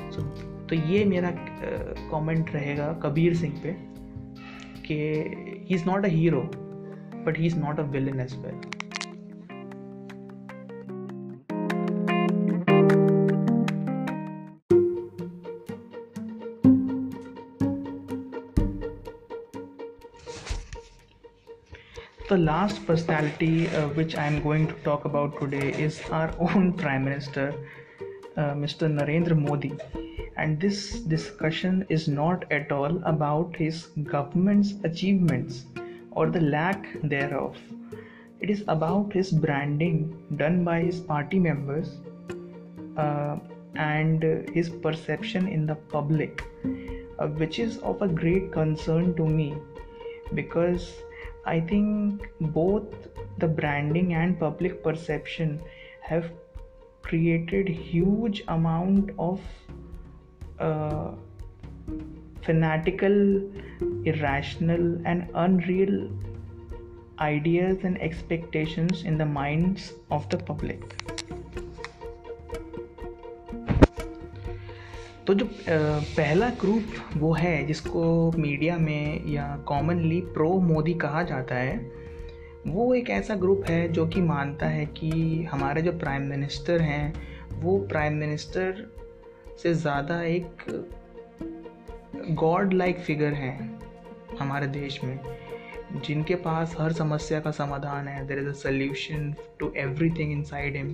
So 0.10 0.53
तो 0.74 0.78
ये 0.90 1.04
मेरा 1.06 1.30
comment 2.12 2.48
uh, 2.48 2.54
रहेगा 2.54 2.86
कबीर 3.02 3.36
सिंह 3.38 3.60
पे 3.64 3.72
कि 4.86 4.96
he 5.68 5.76
is 5.76 5.86
not 5.86 6.06
a 6.06 6.10
hero 6.10 6.40
but 7.26 7.38
he 7.38 7.46
is 7.48 7.58
not 7.58 7.80
a 7.80 7.84
villain 7.96 8.20
as 8.20 8.36
well 8.46 8.62
the 22.30 22.38
last 22.38 22.80
personality 22.88 23.68
uh, 23.68 23.82
which 23.98 24.16
I 24.16 24.24
am 24.28 24.42
going 24.44 24.64
to 24.70 24.78
talk 24.86 25.06
about 25.06 25.36
today 25.40 25.68
is 25.88 26.00
our 26.20 26.32
own 26.40 26.74
Prime 26.74 27.06
Minister, 27.10 27.54
uh, 28.38 28.54
Mr. 28.64 28.90
Narendra 28.96 29.38
Modi. 29.44 29.72
And 30.38 30.60
this 30.60 31.00
discussion 31.02 31.86
is 31.90 32.08
not 32.08 32.52
at 32.52 32.72
all 32.72 33.02
about 33.06 33.56
his 33.56 33.88
government's 34.04 34.74
achievements 34.84 35.66
or 36.12 36.30
the 36.30 36.42
lack 36.42 36.88
thereof. 37.04 37.58
It 38.40 38.50
is 38.50 38.64
about 38.68 39.14
his 39.14 39.32
branding 39.32 40.18
done 40.36 40.64
by 40.64 40.82
his 40.82 41.00
party 41.00 41.40
members 41.40 41.98
uh, 42.98 43.38
and 43.76 44.24
his 44.54 44.70
perception 44.70 45.48
in 45.48 45.66
the 45.66 45.76
public, 45.76 46.44
uh, 47.20 47.28
which 47.28 47.60
is 47.60 47.78
of 47.80 48.02
a 48.02 48.08
great 48.08 48.52
concern 48.52 49.16
to 49.16 49.26
me 49.26 49.56
because 50.34 50.94
I 51.46 51.60
think 51.60 52.28
both 52.40 52.86
the 53.38 53.48
branding 53.48 54.14
and 54.14 54.40
public 54.40 54.84
perception 54.84 55.62
have 56.02 56.32
created 57.02 57.68
huge 57.68 58.44
amount 58.48 59.12
of 59.20 59.42
uh, 60.60 61.12
fanatical, 62.42 63.42
irrational, 64.06 65.02
and 65.06 65.30
unreal 65.34 66.10
ideas 67.20 67.78
and 67.84 68.02
expectations 68.02 69.04
in 69.04 69.18
the 69.18 69.26
of 70.12 70.30
the 70.30 70.38
public. 70.38 70.82
तो 75.28 75.34
जो 75.34 75.46
पहला 75.66 76.50
group 76.62 76.84
वो 77.18 77.34
है 77.34 77.66
जिसको 77.66 78.32
media 78.38 78.78
में 78.78 79.28
या 79.32 79.46
commonly 79.68 80.20
pro 80.34 80.50
Modi 80.60 80.94
कहा 80.94 81.22
जाता 81.24 81.56
है 81.56 81.78
वो 82.68 82.94
एक 82.96 83.10
ऐसा 83.10 83.36
ग्रुप 83.36 83.64
है 83.70 83.88
जो 83.92 84.06
कि 84.08 84.22
मानता 84.22 84.66
है 84.66 84.86
कि 84.86 85.44
हमारे 85.44 85.82
जो 85.82 85.92
प्राइम 85.92 86.24
मिनिस्टर 86.24 86.82
हैं 86.82 87.14
वो 87.54 87.78
प्राइम 87.80 88.14
मिनिस्टर 88.14 88.93
से 89.62 89.74
ज़्यादा 89.74 90.22
एक 90.24 90.66
गॉड 92.32 92.74
लाइक 92.74 93.00
फिगर 93.00 93.34
हैं 93.34 93.80
हमारे 94.40 94.68
देश 94.68 95.04
में, 95.04 95.20
जिनके 96.06 96.36
पास 96.36 96.76
हर 96.80 96.94
समस्या 96.94 97.40
का 97.40 97.52
समाधान 97.52 98.08
है। 98.08 98.26
There 98.28 98.40
is 98.40 98.48
a 98.48 98.54
solution 98.60 99.34
to 99.60 99.72
everything 100.10 100.32
inside 100.44 100.76
him 100.76 100.90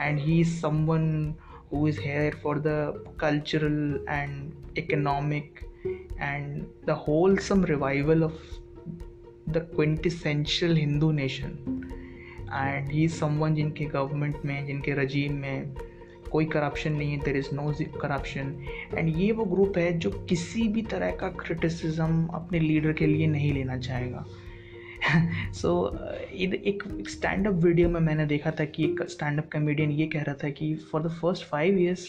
and 0.00 0.18
he 0.18 0.40
is 0.40 0.54
some 0.60 0.84
who 1.72 1.86
is 1.88 2.00
here 2.00 2.34
for 2.42 2.58
the 2.58 2.68
cultural 3.20 4.06
and 4.08 4.78
economic 4.78 5.60
and 6.20 6.62
the 6.86 6.98
wholesome 7.48 7.64
revival 7.64 8.24
of 8.24 8.40
the 9.48 9.68
quintessential 9.74 10.76
Hindu 10.76 11.10
nation 11.12 11.50
and 12.54 12.90
he 12.90 13.04
is 13.04 13.14
some 13.14 13.54
जिनके 13.54 13.84
government 13.84 14.44
में, 14.44 14.66
जिनके 14.66 14.92
regime 14.94 15.32
में 15.34 15.74
कोई 16.32 16.44
corruption 16.44 16.92
नहीं 16.92 17.12
है 17.12 17.18
there 17.24 17.36
is 17.36 17.54
no 17.54 17.72
corruption 18.00 18.54
and 18.94 19.16
ये 19.16 19.32
वो 19.32 19.44
group 19.44 19.78
है 19.78 19.92
जो 19.98 20.10
किसी 20.10 20.68
भी 20.68 20.82
तरह 20.82 21.10
का 21.10 21.28
क्रिटिसिज्म 21.38 22.26
अपने 22.34 22.60
लीडर 22.60 22.92
के 22.92 23.06
लिए 23.06 23.26
नहीं 23.26 23.52
लेना 23.52 23.78
चाहेगा। 23.78 24.24
सो 25.52 25.68
so, 25.96 26.14
एक 26.34 26.82
स्टैंड 27.08 27.46
अप 27.46 27.54
वीडियो 27.54 27.88
में 27.88 28.00
मैंने 28.00 28.26
देखा 28.26 28.50
था 28.50 28.64
कि 28.64 28.84
एक 28.84 29.02
स्टैंड 29.10 29.38
अप 29.38 29.50
कॉमेडियन 29.52 29.90
ये 29.90 30.06
कह 30.06 30.22
रहा 30.22 30.34
था 30.34 30.48
कि 30.50 30.74
for 30.92 31.02
the 31.02 31.10
first 31.10 31.44
five 31.44 31.78
years 31.78 32.08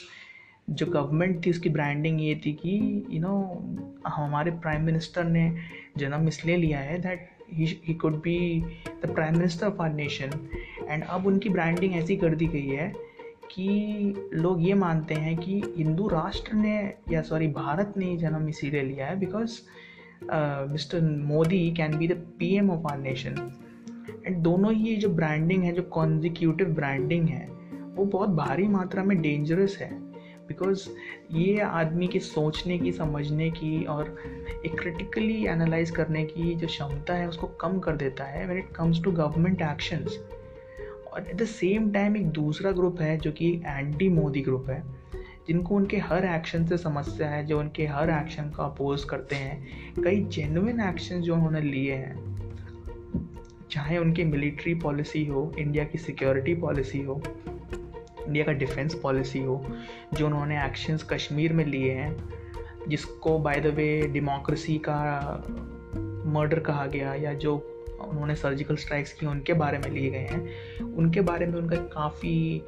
जो 0.68 0.86
गवर्नमेंट 0.86 1.46
थी 1.46 1.50
उसकी 1.50 1.70
ब्रांडिंग 1.70 2.22
ये 2.22 2.42
थी 2.46 2.54
कि 2.54 2.70
यू 2.70 3.20
you 3.20 3.22
नो 3.22 3.34
know, 3.34 4.08
हमारे 4.08 4.52
प्राइम 4.52 4.82
मिनिस्टर 4.82 5.24
ने 5.24 5.52
जन्म 5.98 6.28
इसलिए 6.28 6.58
लिया 6.58 6.80
है 6.80 7.00
that 7.02 7.30
he 7.54 7.94
could 7.94 8.16
be 8.22 8.38
the 9.06 9.14
prime 9.14 9.38
minister 9.38 9.68
of 9.68 9.82
our 9.82 9.94
nation 9.94 10.32
and 10.90 11.04
अब 11.04 11.28
उनकी 11.28 11.50
ब्रांडिंग 11.50 11.96
ऐसी 11.96 12.18
कर 12.18 12.36
दी 12.36 12.48
गई 12.48 12.68
है 12.68 12.94
कि 13.52 14.30
लोग 14.34 14.68
ये 14.68 14.74
मानते 14.74 15.14
हैं 15.14 15.38
कि 15.38 15.62
हिंदू 15.78 16.08
राष्ट्र 16.08 16.54
ने 16.54 16.94
या 17.12 17.22
सॉरी 17.22 17.48
भारत 17.48 17.94
ने 17.98 18.18
जन्म 18.18 18.50
इसीलिए 18.50 18.82
लिया 18.82 19.08
है 19.08 19.20
because 19.20 19.60
mister 20.72 21.02
Modi 21.02 21.72
can 21.72 21.98
be 21.98 22.08
the 22.08 22.12
P 22.40 22.56
M 22.56 22.72
of 22.72 22.88
our 22.88 22.98
nation 22.98 23.36
and 24.26 24.38
दोनों 24.38 24.74
ही 24.74 24.96
जो 24.96 25.10
ब्रांडिंग 25.10 25.64
है, 25.64 25.72
जो 25.72 25.84
कॉन्जिक्यूटिव 25.84 26.68
ब्रांडिंग 26.68 27.28
है, 27.28 27.48
वो 27.96 28.06
बहुत 28.06 28.30
भारी 28.30 28.68
मात्रा 28.68 29.04
में 29.04 29.22
डेंजरस 29.22 29.78
है। 29.78 29.92
बिकॉज़ 30.48 30.88
ये 31.32 31.60
आदमी 31.60 32.08
के 32.08 32.20
सोचने 32.20 32.78
की, 32.80 32.92
समझने 32.92 33.50
की 33.52 33.84
और 33.84 34.16
एक 34.66 34.80
क्रिटिकली 34.80 35.46
एनालाइज 35.46 35.92
करने 35.92 36.24
की 36.24 36.56
जो 36.56 36.68
क्षमता 36.68 37.14
है, 37.14 37.28
उसको 37.30 37.48
कम 37.48 37.80
कर 37.80 37.96
देता 37.96 38.24
है 38.24 38.48
when 38.48 38.58
it 38.58 38.72
comes 38.76 39.04
to 39.04 39.12
government 39.12 39.62
actions 39.62 40.20
और 41.14 41.28
एट 41.28 41.36
द 41.36 41.46
सेम 41.46 41.92
टाइम 41.92 42.18
एक 42.18 42.28
दूसरा 42.28 42.72
ग्रुप 42.72 43.02
है 43.02 43.18
जो 43.18 43.32
कि 43.32 43.62
एंटी 43.66 44.10
मोदी 44.10 44.42
ग्रुप 44.42 44.70
है, 44.70 44.84
जिनको 45.48 45.76
उनके 45.76 45.98
हर 45.98 46.26
एक्शन 46.26 46.66
से 46.66 46.78
समस्या 46.78 47.30
है, 47.30 47.46
जो 47.46 47.60
उनके 47.60 47.86
हर 47.86 48.10
एक्शन 48.10 48.44
का 48.44 48.64
अपोज 48.64 49.04
करते 49.04 49.36
हैं। 49.36 49.68
कई 50.04 50.24
जेनुइन 50.24 50.82
एक्शन 50.82 51.22
जो 51.22 51.36
उन्होंने 51.36 51.62
लिए 51.62 51.94
हैं, 51.94 52.30
चाहे 53.72 53.98
उनकी 53.98 54.24
मिलिट्री 54.24 54.74
पॉलिसी 54.74 55.26
हो 55.26 55.52
इंडिया 55.60 55.84
की 55.84 55.98
सिक्योरिटी 55.98 56.56
पॉलिसी 56.56 57.02
हो 57.02 57.22
इंडिया 58.28 58.46
का 58.46 58.52
डिफेंस 58.52 58.96
पॉलिसी 58.96 59.40
हो, 59.40 59.66
जो 60.14 60.26
उन्होंने 60.26 60.66
एक्शंस 60.66 61.04
कश्मीर 61.04 61.54
में 61.54 61.66
लिए 61.66 61.92
हैं, 61.92 62.18
जिसको 62.88 63.40
बाय 63.40 63.60
द 63.62 63.66
वे 63.66 64.08
डेमोक्रेसी 64.08 64.78
का 64.78 65.00
मर्डर 66.26 66.60
कहा 66.60 66.86
गया 66.86 67.14
या 67.14 67.34
जो 67.34 67.79
उन्होंने 68.00 68.36
सर्जिकल 68.36 68.76
स्ट्राइक्स 68.76 69.14
की 69.14 69.26
उनके 69.26 69.54
बारे 69.54 69.78
में 69.78 69.90
लिए 69.90 70.10
गए 70.10 70.28
हैं। 70.32 70.82
उनके 70.84 71.22
बारे 71.22 71.46
में 71.46 71.60
उनका 71.60 71.76
काफ़ी 71.76 72.62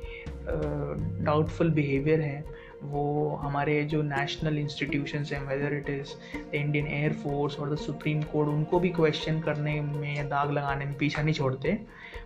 डाउटफुल 1.26 1.70
बिहेवियर 1.70 2.22
है। 2.22 2.44
वो 2.84 3.30
हमारे 3.42 3.82
जो 3.84 4.02
नेशनल 4.02 4.58
इंस्टीट्यूशंस 4.58 5.32
हैं 5.34 5.42
whether 5.48 5.74
it 5.74 5.90
is 5.90 6.14
the 6.36 6.56
Indian 6.56 6.88
air force 6.88 7.60
और 7.60 7.74
द 7.74 7.78
सुप्रीम 7.78 8.22
कोर्ट 8.22 8.50
उनको 8.50 8.80
भी 8.80 8.90
क्वेश्चन 8.90 9.40
करने 9.40 9.80
में 9.82 10.16
या 10.16 10.24
दाग 10.24 10.52
लगाने 10.52 10.86
में 10.86 10.94
पीछा 10.98 11.22
नहीं 11.22 11.34
छोड़ते। 11.34 11.72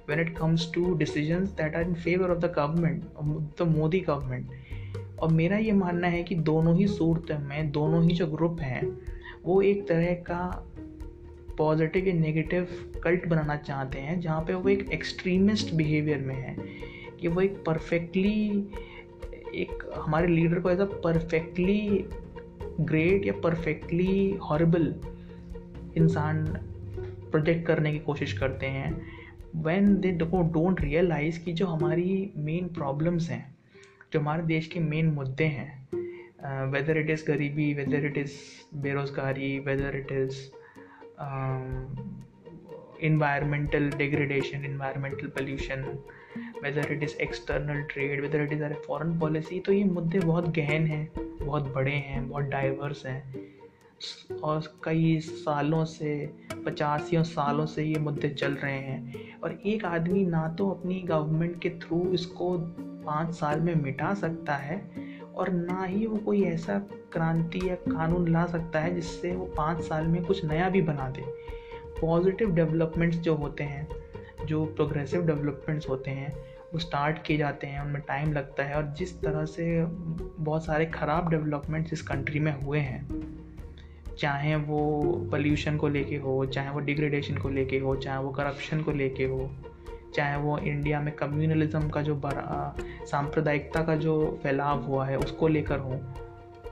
When 0.10 0.20
it 0.20 0.38
comes 0.38 0.72
to 0.74 0.94
decision 0.94 1.46
that 1.58 1.76
are 1.76 1.82
in 1.82 1.94
favour 1.94 2.32
of 2.32 2.40
the 2.40 2.54
government 2.58 3.04
the 3.60 3.68
Modi 3.68 4.00
government 4.00 5.20
और 5.20 5.32
मेरा 5.32 5.58
ये 5.58 5.72
मानना 5.72 6.08
है 6.08 6.24
कि 6.24 6.36
दोनों 6.36 6.76
ही 6.78 6.88
सूरत 6.88 7.38
में, 7.42 7.72
दोनों 7.72 8.04
ही 8.04 8.16
जो 8.16 8.28
ग्रुप 8.28 8.60
हैं, 8.62 8.98
वो 9.44 9.62
एक 9.62 9.88
तरह 9.88 10.14
का 10.30 10.72
पॉजिटिव 11.58 12.08
या 12.08 12.14
नेगेटिव 12.14 12.68
कल्ट 13.04 13.28
बनाना 13.28 13.56
चाहते 13.58 14.00
हैं, 14.00 14.20
जहाँ 14.20 14.42
पे 14.42 14.54
वो 14.54 14.70
एक 14.70 14.92
एक्सट्रीमिस्ट 14.94 15.74
बिहेवियर 15.74 16.20
में 16.20 16.36
है, 16.36 16.56
कि 17.20 17.28
वो 17.28 17.42
एक 17.42 17.64
परफेक्टली 17.66 18.70
एक 19.56 19.84
हमारे 19.96 20.28
लीडर 20.28 20.60
को 20.60 20.70
अ 20.70 20.86
परफेक्टली 21.04 22.06
ग्रेट 22.82 23.26
या 23.26 23.34
परफेक्टली 23.44 24.32
हॉरेबल 24.50 24.94
इंसान 25.98 26.46
प्रोजेक्ट 27.32 27.66
करने 27.68 27.92
की 27.92 28.00
कोशिश 28.00 28.34
करते 28.38 28.66
हैं 28.66 28.90
वैन 29.64 29.96
दे 30.02 30.12
डोंट 30.12 30.82
रियलाइज़ 30.82 31.40
कि 31.44 31.54
जो 31.54 31.66
हमारी 31.66 32.32
मेन 32.38 32.68
प्रॉब्लम्स 32.68 33.30
हैं, 33.30 33.56
जो 34.14 34.20
हमारे 34.20 34.44
देश 34.44 34.68
के 34.68 34.80
मेन 34.80 35.14
मुद्दे 35.14 35.44
हैं 35.44 36.70
वेदर 36.72 36.98
इट 36.98 37.10
इज़ 37.10 37.26
गरीबी 37.28 37.74
वेदर 37.74 38.06
इट 38.06 38.18
इज़ 38.18 38.34
बेरोज़गारी 38.76 39.58
whether 39.60 39.96
it 39.96 40.12
is 40.12 40.38
environmental 43.00 43.90
degradation 43.90 44.66
environmental 44.66 45.30
pollution 45.30 45.98
whether 46.62 46.82
it 46.82 47.04
is 47.04 47.16
external 47.20 47.84
trade 47.88 48.22
whether 48.22 48.44
it 48.44 48.52
is 48.52 48.62
a 48.62 48.76
foreign 48.88 49.18
policy 49.20 49.60
तो 49.60 49.74
ये 49.74 49.84
मुद्दे 49.84 50.20
बहुत 50.20 50.48
गहन 50.50 50.88
हैं 50.88 51.10
बहुत 51.18 51.74
बड़े 51.74 51.92
हैं 51.92 52.28
बहुत 52.30 52.46
डाइवर्स 52.46 53.06
हैं 53.06 53.22
और 54.44 54.74
कई 54.84 55.20
सालों 55.20 55.84
से 55.86 56.14
पचासियों 56.66 57.24
सालों 57.24 57.66
से 57.66 57.84
ये 57.84 58.00
मुद्दे 58.00 58.30
चल 58.30 58.54
रहे 58.54 58.80
हैं 58.80 59.40
और 59.40 59.60
एक 59.66 59.86
आदमी 59.86 60.26
ना 60.26 60.48
तो 60.48 60.70
अपनी 60.70 61.00
गवर्नमेंट 61.02 61.62
के 61.62 61.70
थ्रू 61.70 62.12
इसको 62.14 62.58
पाँच 63.06 63.34
साल 63.36 63.60
में 63.60 63.76
मिटा 63.76 64.14
सकता 64.14 64.56
है 64.56 64.78
और 65.38 65.50
ना 65.50 65.84
ही 65.84 66.06
वो 66.06 66.18
कोई 66.18 66.44
ऐसा 66.44 66.80
क्रांति 67.14 67.70
या 67.70 67.76
कानून 67.76 68.28
ला 68.28 68.46
सकता 68.46 68.80
है 68.80 68.96
जिससे 68.96 69.32
वो 69.36 69.46
पाँच 69.46 69.82
साल 69.82 70.08
में 70.08 70.24
कुछ 70.26 70.46
नया 70.46 70.70
भी 70.70 70.82
बना 70.82 71.10
दे। 71.10 71.24
पॉजिटिव 72.02 72.56
डेवलपमेंट्स 72.56 73.18
जो 73.18 73.36
होते 73.36 73.64
हैं, 73.64 73.88
जो 74.46 74.66
प्रोग्रेसिव 74.66 75.26
डेवलपमेंट्स 75.26 75.90
होते 75.90 76.12
हैं, 76.12 76.36
वो 76.74 76.80
स्टार्ट 76.80 77.24
किए 77.24 77.38
जाते 77.38 77.68
हैं, 77.68 77.82
उनमें 77.82 78.02
टाइम 78.02 78.34
लगता 78.34 78.64
है 78.64 78.76
और 78.76 78.94
जिस 78.98 79.22
तरह 79.22 79.46
से 79.46 79.86
बहुत 79.86 80.66
सारे 80.66 80.86
ख़राब 80.86 81.30
डेवलपमेंट्स 81.30 81.94
इस 81.94 82.02
कंट्री 82.02 82.40
में 82.40 82.62
हुए 82.62 82.80
हैं, 82.80 83.08
चाहे 84.18 84.56
वो 84.56 85.02
पोल्यूशन 85.32 85.78
को 85.78 85.88
लेके 85.88 86.16
हो, 86.16 86.46
चाहे 86.46 86.70
वो 86.70 86.80
डिग्रेडेशन 86.80 87.38
को 87.38 87.50
लेके 87.50 87.80
हो, 87.80 87.96
चाहे 87.96 88.20
वो 88.20 88.30
करप्शन 88.30 88.82
को 88.82 88.92
लेके 88.92 89.24
हो 89.24 89.52
चाहे 90.14 90.38
वो 90.38 90.58
इंडिया 90.58 91.00
में 91.02 91.14
कम्युनलिज्म 91.16 91.90
का 91.90 92.02
जो 92.02 92.16
बड़ा 92.16 92.76
सांप्रदायिकता 93.12 93.84
का 93.84 93.96
जो 93.96 94.40
फैलाव 94.44 94.84
हुआ 94.84 95.06
है, 95.06 95.18
उसको 95.18 95.48
लेकर 95.48 95.80
हो 95.80 96.00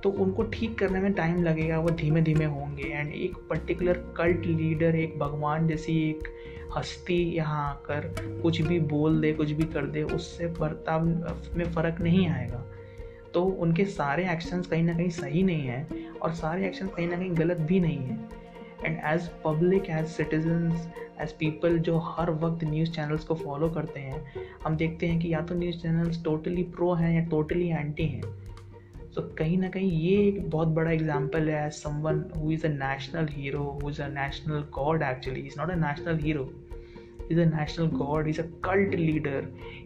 तो 0.03 0.09
उनको 0.09 0.43
ठीक 0.43 0.77
करने 0.79 0.99
में 0.99 1.13
टाइम 1.13 1.43
लगेगा, 1.43 1.79
वो 1.79 1.89
धीमे 1.89 2.21
धीमे 2.21 2.45
होंगे। 2.45 2.83
एंड 2.83 3.13
एक 3.13 3.35
पर्टिकुलर 3.49 3.97
कल्ट 4.17 4.45
लीडर 4.45 4.95
एक 4.95 5.17
भगवान 5.19 5.67
जैसी 5.67 5.93
एक 6.09 6.27
हस्ती 6.77 7.21
यहाँ 7.35 7.69
आकर 7.69 8.13
कुछ 8.41 8.61
भी 8.61 8.79
बोल 8.79 9.21
दे, 9.21 9.31
कुछ 9.33 9.51
भी 9.51 9.63
कर 9.63 9.85
दे, 9.85 10.03
उससे 10.03 10.47
बर्ताव 10.59 11.05
में 11.57 11.65
फ़र्क 11.71 12.01
नहीं 12.01 12.27
आएगा। 12.27 12.63
तो 13.33 13.43
उनके 13.43 13.85
सारे 13.85 14.29
एक्शंस 14.31 14.67
कहीं 14.67 14.83
ना 14.83 14.93
कहीं 14.93 15.09
सही 15.09 15.43
नहीं 15.43 15.67
हैं 15.67 16.09
और 16.15 16.33
सारे 16.33 16.65
एक्शन 16.67 16.87
कहीं 16.87 17.07
ना 17.07 17.17
कहीं 17.17 17.37
गलत 17.37 17.57
भी 17.61 17.79
नहीं 17.79 17.97
हैं। 17.97 18.29
And 18.85 18.99
as 19.13 19.27
public 19.43 19.89
as 19.89 20.05
citizens 20.07 20.87
as 21.21 21.31
people 21.39 21.77
जो 21.79 21.97
हर 22.05 22.31
वक्त 22.43 22.63
न्यूज़ 22.63 22.91
चैनल्स 22.91 23.23
को 23.23 23.35
फॉलो 23.35 23.69
करते 23.69 23.99
हैं, 23.99 24.23
हम 24.65 24.75
देखते 24.75 25.07
हैं 25.07 25.19
कि 25.19 25.33
या 25.33 25.41
तो 25.41 25.55
न्यूज़ 25.55 25.77
चैनल्स 25.81 26.23
टोटली 26.23 26.63
प्रो 26.75 26.93
हैं 26.93 27.13
या 27.15 27.25
टोटली 27.29 27.67
एंटी 27.69 28.07
हैं। 28.07 28.21
तो 29.15 29.21
कहीं 29.37 29.57
ना 29.57 29.69
कहीं 29.69 29.91
ये 29.91 30.17
एक 30.27 30.49
बहुत 30.49 30.67
बड़ा 30.75 30.91
एग्ज़ाम्पल 30.91 31.49
है 31.49 31.65
as 31.65 31.73
someone 31.73 32.23
who 32.37 32.51
is 32.51 32.65
a 32.67 32.69
national 32.69 33.27
hero 33.31 33.63
who 33.83 33.89
is 33.89 34.01
a 34.01 34.07
national 34.09 34.63
god 34.73 35.03
actually 35.03 35.41
is 35.41 35.59
not 35.59 35.69
a 35.69 35.75
national 35.79 36.19
hero 36.19 36.43
he's 37.33 37.41
a 37.41 37.45
national 37.45 37.87
god 37.87 38.27
he's 38.27 38.39
a 38.39 38.47
cult 38.61 38.91
leader 38.91 39.39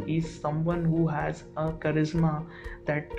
he's 0.05 0.29
someone 0.41 0.83
who 0.83 1.07
has 1.07 1.43
a 1.55 1.71
charisma 1.85 2.33
that 2.85 3.09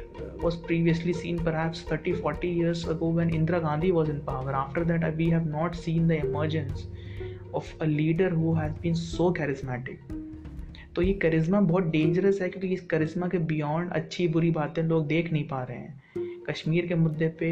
was 0.43 0.57
previously 0.57 1.13
seen 1.13 1.39
perhaps 1.39 1.83
30 1.83 2.13
40 2.13 2.49
years 2.61 2.87
ago 2.95 3.09
when 3.09 3.31
indira 3.41 3.61
gandhi 3.67 3.93
was 3.99 4.09
in 4.09 4.21
power 4.31 4.55
after 4.63 4.85
that 4.85 5.11
we 5.17 5.31
have 5.31 5.47
not 5.47 5.83
seen 5.87 6.07
the 6.07 6.19
emergence 6.29 6.87
of 7.55 7.75
a 7.81 7.87
leader 7.87 8.31
who 8.31 8.55
has 8.55 8.73
been 8.87 9.05
so 9.09 9.35
charismatic 9.41 10.17
तो 10.97 11.03
ये 11.03 11.13
करिश्मा 11.23 11.61
बहुत 11.61 11.85
dangerous 11.91 12.41
है 12.43 12.49
क्योंकि 12.49 12.69
इस 12.75 12.81
करिश्मा 12.91 13.29
के 13.29 13.39
beyond 13.51 13.93
अच्छी 13.93 14.27
बुरी 14.29 14.51
बातें 14.51 14.83
लोग 14.83 15.07
देख 15.07 15.33
नहीं 15.33 15.47
पा 15.49 15.63
रहे 15.65 15.77
हैं 15.77 16.45
कश्मीर 16.49 16.87
के 16.87 16.95
मुद्दे 16.95 17.29
पे 17.29 17.51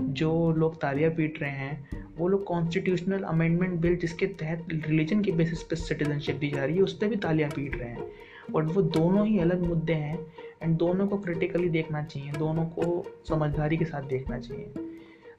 जो 0.00 0.52
लोग 0.52 0.80
तालियाँ 0.80 1.10
पीट 1.10 1.40
रहे 1.42 1.50
हैं, 1.50 1.88
वो 2.18 2.28
लोग 2.28 2.44
कॉन्स्टिट्यूशनल 2.44 3.22
अमेंडमेंट 3.22 3.80
बिल 3.80 3.96
जिसके 3.96 4.26
तहत 4.26 4.66
रिलीजन 4.72 5.22
के 5.22 5.32
बेसिस 5.32 5.62
पे 5.62 5.76
सिटीजनशिप 5.76 6.36
दी 6.36 6.50
जा 6.50 6.64
रही 6.64 6.76
है, 6.76 6.82
उस 6.82 6.98
पर 6.98 7.08
भी 7.08 7.16
तालियाँ 7.16 7.50
पीट 7.50 7.76
रहे 7.76 7.88
हैं। 7.88 8.10
बट 8.50 8.64
वो 8.64 8.82
दोनों 8.82 9.26
ही 9.26 9.38
अलग 9.38 9.66
मुद्दे 9.66 9.92
हैं 9.92 10.18
एंड 10.62 10.76
दोनों 10.76 11.06
को 11.06 11.18
क्रिटिकली 11.18 11.68
देखना 11.68 12.02
चाहिए, 12.02 12.32
दोनों 12.32 12.64
को 12.64 13.04
समझदारी 13.28 13.76
के 13.76 13.84
साथ 13.84 14.02
देखना 14.02 14.38
चाहिए। 14.38 14.72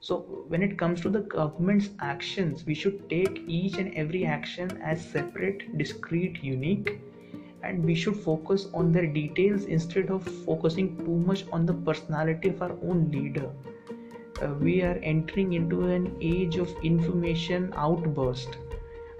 So 0.02 0.48
when 0.50 0.62
it 0.62 0.78
comes 0.78 1.02
to 1.02 1.10
the 1.10 1.26
government's 1.32 1.90
action 2.04 2.54
we 2.66 2.74
should 2.74 2.98
take 3.08 3.46
each 3.50 3.78
and 3.78 3.92
every 3.96 4.22
action 4.24 4.68
as 4.86 4.98
separate 4.98 5.66
discrete 5.74 6.38
unique 6.44 6.90
and 7.64 7.84
we 7.84 7.96
should 7.96 8.14
focus 8.14 8.70
on 8.74 8.92
their 8.92 9.06
details 9.12 9.66
instead 9.68 10.10
of 10.10 10.28
focusing 10.44 10.88
too 10.98 11.16
much 11.28 11.44
on 11.52 11.66
the 11.66 11.82
personality 11.86 12.50
of 12.50 12.64
our 12.64 12.78
own 12.84 13.04
leader 13.06 13.69
uh, 14.42 14.54
we 14.54 14.82
are 14.82 14.98
entering 15.02 15.52
into 15.52 15.86
an 15.86 16.16
age 16.20 16.56
of 16.56 16.74
information 16.82 17.72
outburst 17.76 18.56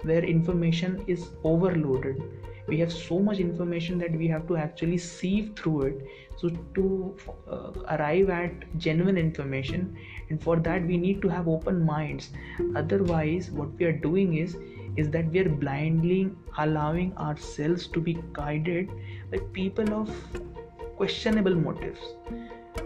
where 0.03 0.23
information 0.23 1.03
is 1.07 1.29
overloaded. 1.43 2.23
We 2.67 2.79
have 2.79 2.91
so 2.91 3.19
much 3.19 3.39
information 3.39 3.97
that 3.99 4.11
we 4.11 4.27
have 4.27 4.47
to 4.47 4.57
actually 4.57 4.97
sieve 4.97 5.53
through 5.55 5.81
it. 5.81 6.07
So 6.37 6.49
to 6.75 7.15
uh, 7.49 7.71
arrive 7.89 8.29
at 8.29 8.77
genuine 8.77 9.17
information 9.17 9.95
and 10.29 10.41
for 10.41 10.55
that 10.57 10.85
we 10.85 10.97
need 10.97 11.21
to 11.21 11.27
have 11.27 11.47
open 11.47 11.85
minds. 11.85 12.29
Otherwise 12.75 13.51
what 13.51 13.69
we 13.77 13.85
are 13.85 13.97
doing 13.97 14.37
is 14.37 14.55
is 14.97 15.09
that 15.09 15.25
we 15.31 15.39
are 15.39 15.49
blindly 15.49 16.31
allowing 16.57 17.15
ourselves 17.17 17.87
to 17.87 18.01
be 18.01 18.17
guided 18.33 18.89
by 19.31 19.37
people 19.53 19.93
of 19.93 20.09
questionable 20.97 21.55
motives 21.55 21.99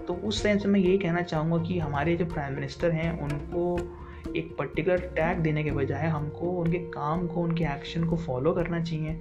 तो 0.08 0.14
उस 0.14 0.42
sense 0.44 0.66
में 0.66 0.80
यही 0.80 0.98
कहना 0.98 1.22
चाहूँगा 1.22 1.64
कि 1.64 1.78
हमारे 1.80 2.16
जो 2.16 2.26
prime 2.26 2.56
minister 2.56 2.92
हैं, 2.92 3.12
उनको 3.22 4.34
एक 4.36 4.56
पर्टिकुलर 4.58 5.00
टैग 5.16 5.40
देने 5.40 5.64
के 5.64 5.72
बजाय 5.72 6.08
हमको 6.08 6.50
उनके 6.62 6.80
काम 6.92 7.28
को, 7.28 7.42
उनके 7.42 7.64
एक्शन 7.64 8.04
को 8.04 8.16
फॉलो 8.18 8.54
करना 8.54 8.82
चाहिए। 8.84 9.12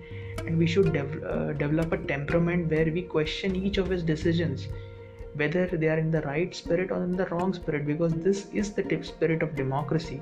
And 0.46 0.56
we 0.58 0.66
should 0.66 0.92
develop 1.58 1.94
a 1.94 1.96
temperament 2.06 2.66
where 2.68 2.90
we 2.90 3.00
question 3.12 3.56
each 3.66 3.78
of 3.78 3.90
his 3.92 4.04
decisions 4.06 4.68
whether 5.36 5.76
they 5.76 5.88
are 5.88 5.98
in 5.98 6.10
the 6.10 6.16
right 6.26 6.54
spirit 6.54 6.92
और 6.92 7.04
in 7.04 7.14
the 7.16 7.26
wrong 7.30 7.54
spirit 7.54 7.82
because 7.84 8.14
this 8.24 8.44
is 8.54 8.72
the 8.76 8.84
tip 8.88 9.02
spirit 9.02 9.42
of 9.44 9.54
democracy 9.54 10.20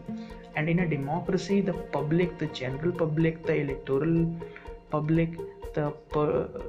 and 0.57 0.69
in 0.69 0.79
a 0.79 0.89
democracy 0.91 1.61
the 1.63 1.75
public 1.95 2.33
the 2.43 2.49
general 2.57 2.91
public 3.01 3.39
the 3.47 3.51
electoral 3.51 4.25
public 4.93 5.37
the 5.75 5.93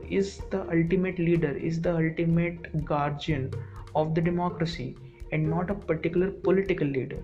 is 0.09 0.37
the 0.51 0.61
ultimate 0.69 1.19
leader, 1.19 1.51
is 1.51 1.81
the 1.81 1.95
ultimate 1.95 2.85
guardian 2.85 3.51
of 3.95 4.13
the 4.15 4.21
democracy 4.21 4.95
and 5.31 5.49
not 5.49 5.69
a 5.69 5.75
particular 5.75 6.31
political 6.47 6.87
leader. 6.87 7.23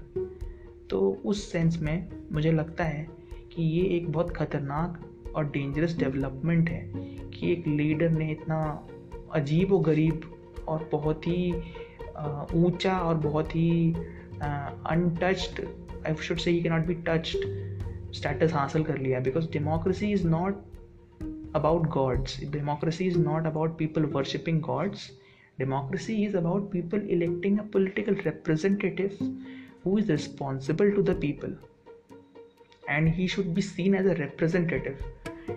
तो 0.90 1.00
उस 1.26 1.52
sense 1.52 1.78
में 1.82 2.10
मुझे 2.32 2.52
लगता 2.52 2.84
है 2.84 3.08
कि 3.54 3.64
ये 3.64 3.84
एक 3.98 4.12
बहुत 4.12 4.36
ख़तरनाक 4.38 5.34
और 5.36 5.50
डेंजरस 5.52 5.98
डेवलपमेंट 5.98 6.70
है 6.70 6.82
कि 7.34 7.52
एक 7.52 7.68
लीडर 7.68 8.10
ने 8.10 8.32
इतना 8.32 8.62
अजीब 9.36 9.74
व 9.74 9.80
गरीब 9.84 10.22
और 10.68 10.90
बहुत 10.92 11.28
ही 11.28 11.54
ऊँचा 12.66 12.98
और 13.00 13.18
बहुत 13.28 13.56
ही 13.56 13.94
untouched 14.42 15.62
I 16.08 16.16
should 16.28 16.38
say 16.38 16.52
he 16.52 16.62
cannot 16.64 16.86
be 16.86 16.94
touched 17.08 17.46
status 18.16 18.54
हासिल 18.54 18.84
कर 18.84 18.98
लिया 18.98 19.20
because 19.20 19.52
democracy 19.52 20.12
is 20.12 20.28
not 20.28 20.64
about 21.56 21.90
gods. 21.90 22.38
Democracy 22.38 23.08
is 23.08 23.18
not 23.18 23.46
about 23.46 23.78
people 23.78 24.06
worshipping 24.06 24.62
gods. 24.62 25.12
Democracy 25.58 26.26
is 26.26 26.36
about 26.36 26.72
people 26.72 27.00
electing 27.00 27.60
a 27.60 27.64
political 27.64 28.16
representative 28.26 29.18
who 29.84 29.98
is 29.98 30.10
responsible 30.10 30.92
to 30.92 31.02
the 31.02 31.16
people. 31.16 31.52
And 32.88 33.08
he 33.08 33.28
should 33.28 33.54
be 33.54 33.62
seen 33.62 33.96
as 33.96 34.06
a 34.06 34.16
representative. 34.16 35.02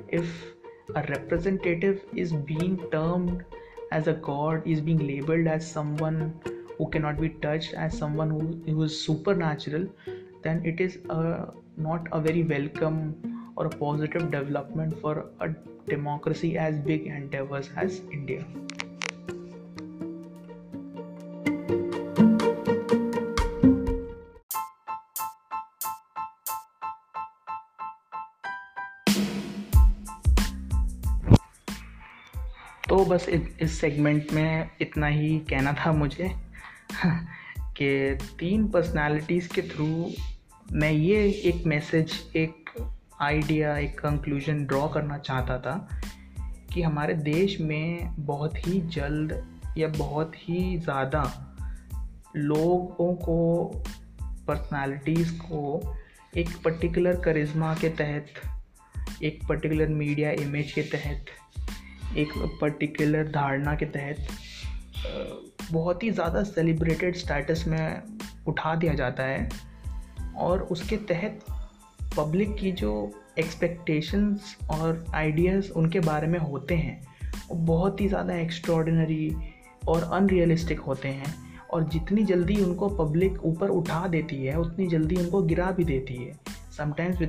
If 0.09 0.53
a 0.95 1.03
representative 1.09 2.05
is 2.15 2.33
being 2.33 2.79
termed 2.91 3.45
as 3.93 4.09
a 4.09 4.15
god 4.29 4.67
is 4.67 4.81
being 4.81 5.07
labeled 5.07 5.47
as 5.47 5.71
someone 5.71 6.21
who 6.77 6.89
cannot 6.95 7.21
be 7.21 7.29
touched 7.47 7.75
as 7.75 7.97
someone 7.97 8.31
who, 8.31 8.73
who 8.73 8.83
is 8.83 9.05
supernatural 9.05 9.87
then 10.43 10.65
it 10.65 10.81
is 10.81 10.99
a, 11.11 11.49
not 11.77 12.07
a 12.13 12.21
very 12.21 12.43
welcome 12.43 12.99
or 13.57 13.67
a 13.67 13.71
positive 13.71 14.31
development 14.31 14.99
for 15.01 15.27
a 15.41 15.49
democracy 15.89 16.57
as 16.57 16.79
big 16.79 17.07
and 17.07 17.31
diverse 17.31 17.71
as 17.77 18.01
india. 18.13 18.45
तो 32.89 33.05
बस 33.05 33.29
इस 33.29 33.79
segment 33.81 34.33
में 34.33 34.71
इतना 34.81 35.07
ही 35.07 35.39
कहना 35.51 35.73
था 35.75 35.93
मुझे 35.93 36.29
कि 37.77 38.19
तीन 38.39 38.67
पर्सनालिटीज़ 38.69 39.49
के 39.55 39.63
थ्रू 39.63 39.87
मैं 40.73 40.91
ये 40.91 41.23
एक 41.45 41.67
मैसेज 41.67 42.13
एक 42.37 42.62
आइडिया 43.23 43.77
एक 43.79 43.99
कंक्लूजन 43.99 44.65
ड्रॉ 44.67 44.89
करना 44.89 45.19
चाहता 45.19 45.59
था 45.59 45.89
कि 46.75 46.83
हमारे 46.83 47.15
देश 47.15 47.61
में 47.61 48.15
बहुत 48.19 48.57
ही 48.57 48.81
जल्द 48.81 49.59
या 49.79 49.89
बहुत 49.89 50.33
ही 50.37 50.79
ज़्यादा 50.79 51.23
लोगों 52.37 53.15
को 53.15 53.65
पर्सनालिटीज़ 54.49 55.33
को 55.39 55.95
एक 56.37 56.49
पर्टिकुलर 56.65 57.21
करिश्मा 57.21 57.75
के 57.75 57.89
तहत, 57.89 58.27
एक 59.23 59.47
पर्टिकुलर 59.49 59.89
मीडिया 59.89 60.31
इमेज 60.31 60.73
के 60.73 60.83
तहत, 60.83 61.25
एक 62.17 62.29
पर्टिकुलर 62.61 63.29
धारणा 63.29 63.75
के 63.75 63.87
तहत 63.87 64.27
बहुत 65.73 66.03
ही 66.03 66.11
ज़्यादा 66.11 66.43
सेलिब्रेटेड 66.43 67.17
स्टेटस 67.17 67.65
में 67.69 68.03
उठा 68.47 68.75
दिया 68.75 68.95
जाता 68.95 69.23
है। 69.23 69.49
और 70.37 70.63
उसके 70.63 70.97
तहत 70.97 71.45
पब्लिक 72.17 72.55
की 72.57 72.73
जो 72.73 72.93
एक्सपेक्टेशंस 73.39 74.57
और 74.71 75.05
आइडियाज़ 75.15 75.71
उनके 75.71 76.01
बारे 76.01 76.27
में 76.27 76.39
होते 76.39 76.75
हैं, 76.75 77.01
वो 77.49 77.57
बहुत 77.67 78.01
ही 78.01 78.09
ज़्यादा 78.09 78.35
एक्स्ट्रॉर्डिनरी 78.35 79.35
और 79.89 80.03
अनरियलिस्टिक 80.13 80.81
होते 80.81 81.09
हैं। 81.09 81.35
और 81.71 81.85
जितनी 81.89 82.25
जल्दी 82.25 82.57
उनको 82.63 82.89
पब्लिक 82.89 83.45
ऊपर 83.45 83.69
उठा 83.69 84.07
देती 84.07 84.37
है, 84.37 84.59
उतनी 84.61 84.87
जल्दी 84.87 85.17
उनको 85.17 85.43
गिरा 85.43 85.71
भी 85.71 85.85
देती 85.85 86.15
है। 86.15 86.33
Sometimes 86.77 87.21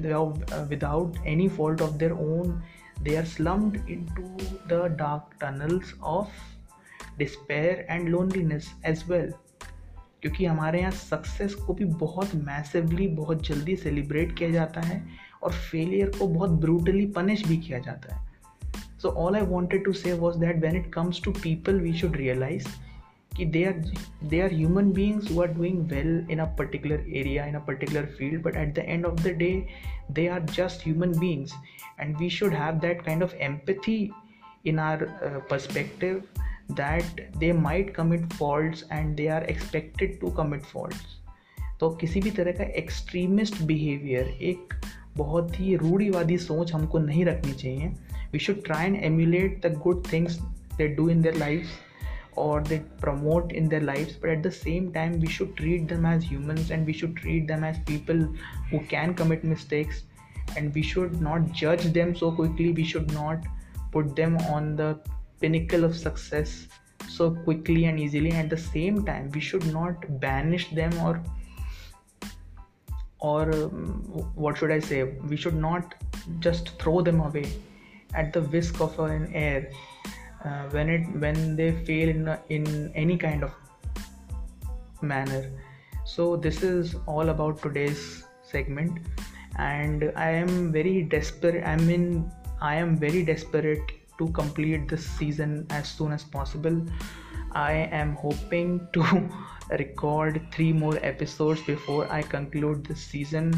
without 0.69 1.25
any 1.27 1.47
fault 1.49 1.81
of 1.81 1.93
their 1.97 2.11
own 2.11 2.61
they 3.03 3.15
are 3.15 3.25
slumped 3.25 3.75
into 4.15 4.23
the 4.69 4.81
dark 4.99 5.35
tunnels 5.41 5.93
of 6.03 7.17
despair 7.17 7.85
and 7.89 8.09
loneliness 8.09 8.73
as 8.85 9.03
well. 9.09 9.31
क्योंकि 10.23 10.45
हमारे 10.45 10.79
यहाँ 10.79 10.91
सक्सेस 10.91 11.55
को 11.55 11.73
भी 11.73 11.85
बहुत 12.01 12.35
मैसिवली 12.35 13.07
बहुत 13.15 13.41
जल्दी 13.47 13.75
सेलिब्रेट 13.75 14.37
किया 14.37 14.49
जाता 14.49 14.81
है 14.81 15.01
और 15.43 15.53
फेलियर 15.53 16.09
को 16.09 16.27
बहुत 16.27 16.49
ब्रूटली 16.59 17.05
पनिश 17.05 17.45
भी 17.47 17.57
किया 17.57 17.79
जाता 17.79 18.15
है। 18.15 18.21
So 19.01 19.09
all 19.23 19.35
I 19.35 19.41
wanted 19.41 19.83
to 19.85 19.93
say 19.93 20.13
was 20.13 20.37
that 20.37 20.61
when 20.61 20.77
it 20.77 20.91
comes 20.93 21.21
to 21.23 21.31
people 21.31 21.79
we 21.79 21.93
should 21.93 22.15
realise 22.15 22.67
कि 23.37 23.45
they 23.45 23.63
are 23.65 23.83
they 24.23 24.39
are 24.41 24.53
human 24.53 24.91
beings 24.91 25.31
who 25.31 25.41
are 25.41 25.47
doing 25.47 25.81
well 25.91 26.27
in 26.31 26.39
a 26.39 26.45
particular 26.57 27.05
area 27.15 27.45
in 27.45 27.55
a 27.55 27.59
particular 27.59 28.05
field 28.17 28.43
but 28.43 28.55
at 28.55 28.73
the 28.75 28.85
end 28.87 29.05
of 29.05 29.21
the 29.23 29.35
day 29.37 29.51
they 30.11 30.27
are 30.27 30.45
just 30.53 30.87
human 30.87 31.19
beings 31.19 31.53
and 31.99 32.17
we 32.17 32.29
should 32.29 32.53
have 32.53 32.79
that 32.79 33.01
kind 33.01 33.23
of 33.23 33.35
empathy 33.49 33.99
in 34.65 34.79
our 34.79 35.05
perspective 35.51 36.21
that 36.71 37.29
they 37.37 37.51
might 37.53 37.93
commit 37.95 38.25
fault 38.33 38.83
and 38.91 39.15
they 39.15 39.27
are 39.27 39.43
expected 39.43 40.19
to 40.19 40.31
commit 40.31 40.63
fault 40.63 41.21
तो 41.79 41.89
किसी 41.89 42.19
भी 42.19 42.31
तरह 42.31 42.51
का 42.51 42.63
extremist 42.63 43.61
behaviour 43.61 44.27
एक 44.41 44.73
बहुत 45.17 45.59
ही 45.59 45.75
रूढ़ीवादी 45.75 46.37
सोच 46.37 46.73
हमको 46.73 46.99
नहीं 46.99 47.25
रखनी 47.25 47.51
चाहिए। 47.51 47.87
We 48.33 48.39
should 48.39 48.63
try 48.65 48.85
and 48.85 48.95
emulate 48.95 49.65
the 49.65 49.73
good 49.73 50.03
things 50.13 50.39
they 50.77 50.87
do 50.87 51.09
in 51.09 51.21
their 51.21 51.35
life 51.35 51.65
और 52.37 52.67
they 52.67 52.77
promote 53.01 53.51
in 53.53 53.67
their 53.67 53.81
life 53.81 54.17
but 54.23 54.29
at 54.29 54.41
the 54.43 54.49
same 54.49 54.91
time 54.91 55.13
we 55.13 55.27
should 55.27 55.55
treat 55.55 55.93
them 55.93 56.07
as 56.07 56.25
humans 56.25 56.71
and 56.71 56.85
we 56.85 56.93
should 56.93 57.19
treat 57.19 57.47
them 57.47 57.65
as 57.65 57.79
people 57.79 58.23
who 58.73 58.79
can 58.89 59.13
commit 59.13 59.45
mistakes 59.45 60.03
and 60.57 60.73
we 60.73 60.83
should 60.83 61.15
not 61.15 61.41
जज 61.41 61.85
them 61.87 62.13
so 62.13 62.31
quickly 62.31 62.71
we 62.71 62.83
should 62.83 63.11
not 63.11 63.45
put 63.93 64.15
them 64.15 64.37
on 64.37 64.75
the 64.75 64.95
pinnacle 65.43 65.83
of 65.83 65.95
success 65.95 66.67
so 67.09 67.31
quickly 67.45 67.85
and 67.85 67.99
easily. 67.99 68.29
And 68.31 68.45
at 68.45 68.49
the 68.49 68.63
same 68.65 69.05
time 69.05 69.29
we 69.33 69.41
should 69.41 69.65
not 69.73 70.05
banish 70.19 70.69
them 70.81 70.99
or 71.05 71.21
or 73.19 73.43
um, 73.53 74.01
what 74.35 74.57
should 74.57 74.71
i 74.71 74.79
say? 74.79 75.03
We 75.33 75.37
should 75.37 75.55
not 75.55 75.95
just 76.39 76.71
throw 76.79 77.01
them 77.01 77.21
away 77.21 77.45
at 78.13 78.33
the 78.33 78.41
whisk 78.41 78.81
of 78.81 78.99
an 78.99 79.29
air 79.33 79.71
uh, 80.45 80.63
when 80.71 80.89
it 80.89 81.07
when 81.25 81.55
they 81.55 81.71
fail 81.89 82.09
in 82.09 82.37
in 82.49 82.91
any 83.03 83.17
kind 83.17 83.43
of 83.43 83.51
manner. 85.13 85.43
So 86.05 86.35
this 86.35 86.63
is 86.63 86.95
all 87.05 87.29
about 87.29 87.61
today's 87.61 88.23
segment. 88.53 88.99
And 89.63 90.03
i 90.15 90.29
am 90.43 90.71
very 90.75 90.93
desperate 91.09 91.63
i 91.71 91.73
mean 91.87 92.05
i 92.69 92.75
am 92.83 92.95
very 93.01 93.19
desperate 93.25 93.91
to 94.17 94.27
complete 94.29 94.87
this 94.87 95.05
season 95.05 95.65
as 95.69 95.87
soon 95.87 96.11
as 96.11 96.23
possible 96.23 96.81
i 97.53 97.71
am 98.01 98.15
hoping 98.15 98.87
to 98.93 99.03
record 99.79 100.41
three 100.51 100.71
more 100.71 100.97
episodes 101.01 101.61
before 101.63 102.11
i 102.11 102.21
conclude 102.21 102.83
this 102.85 103.01
season 103.01 103.51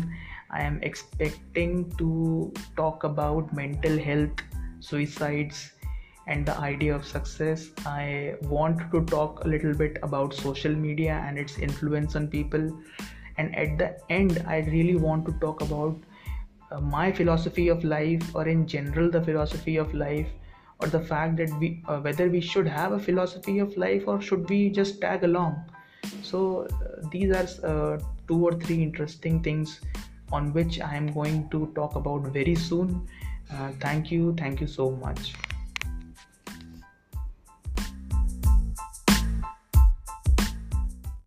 i 0.51 0.61
am 0.61 0.81
expecting 0.83 1.89
to 1.97 2.51
talk 2.75 3.03
about 3.03 3.53
mental 3.53 3.97
health 3.97 4.43
suicides 4.79 5.71
and 6.27 6.45
the 6.45 6.57
idea 6.57 6.95
of 6.95 7.05
success. 7.05 7.69
I 7.85 8.35
want 8.43 8.91
to 8.91 9.05
talk 9.05 9.43
a 9.45 9.47
little 9.47 9.73
bit 9.73 9.97
about 10.01 10.33
social 10.33 10.73
media 10.73 11.23
and 11.25 11.37
its 11.37 11.59
influence 11.59 12.15
on 12.15 12.27
people. 12.27 12.81
And 13.37 13.55
at 13.55 13.77
the 13.77 13.97
end, 14.09 14.43
I 14.47 14.59
really 14.59 14.95
want 14.95 15.25
to 15.27 15.33
talk 15.33 15.61
about 15.61 15.97
uh, 16.71 16.81
my 16.81 17.11
philosophy 17.11 17.67
of 17.67 17.83
life 17.83 18.35
or 18.35 18.47
in 18.47 18.67
general 18.67 19.09
the 19.11 19.21
philosophy 19.21 19.77
of 19.77 19.93
life 19.93 20.27
or 20.79 20.87
the 20.87 20.99
fact 20.99 21.37
that 21.37 21.49
we 21.59 21.81
uh, 21.87 21.99
whether 21.99 22.29
we 22.29 22.41
should 22.41 22.67
have 22.67 22.91
a 22.91 22.99
philosophy 22.99 23.59
of 23.59 23.75
life 23.77 24.07
or 24.07 24.21
should 24.21 24.49
we 24.49 24.69
just 24.69 25.01
tag 25.01 25.23
along. 25.23 25.63
So 26.21 26.67
uh, 26.67 27.07
these 27.11 27.31
are 27.31 27.47
uh, 27.63 27.99
two 28.27 28.45
or 28.45 28.53
three 28.53 28.81
interesting 28.83 29.41
things 29.41 29.81
on 30.31 30.51
which 30.53 30.79
i 30.81 30.95
am 30.95 31.07
going 31.13 31.47
to 31.49 31.71
talk 31.75 31.95
about 31.95 32.21
very 32.39 32.55
soon. 32.55 33.07
Uh, 33.51 33.71
thank 33.79 34.11
you. 34.11 34.33
Thank 34.37 34.59
you 34.59 34.67
so 34.67 34.89
much 34.91 35.35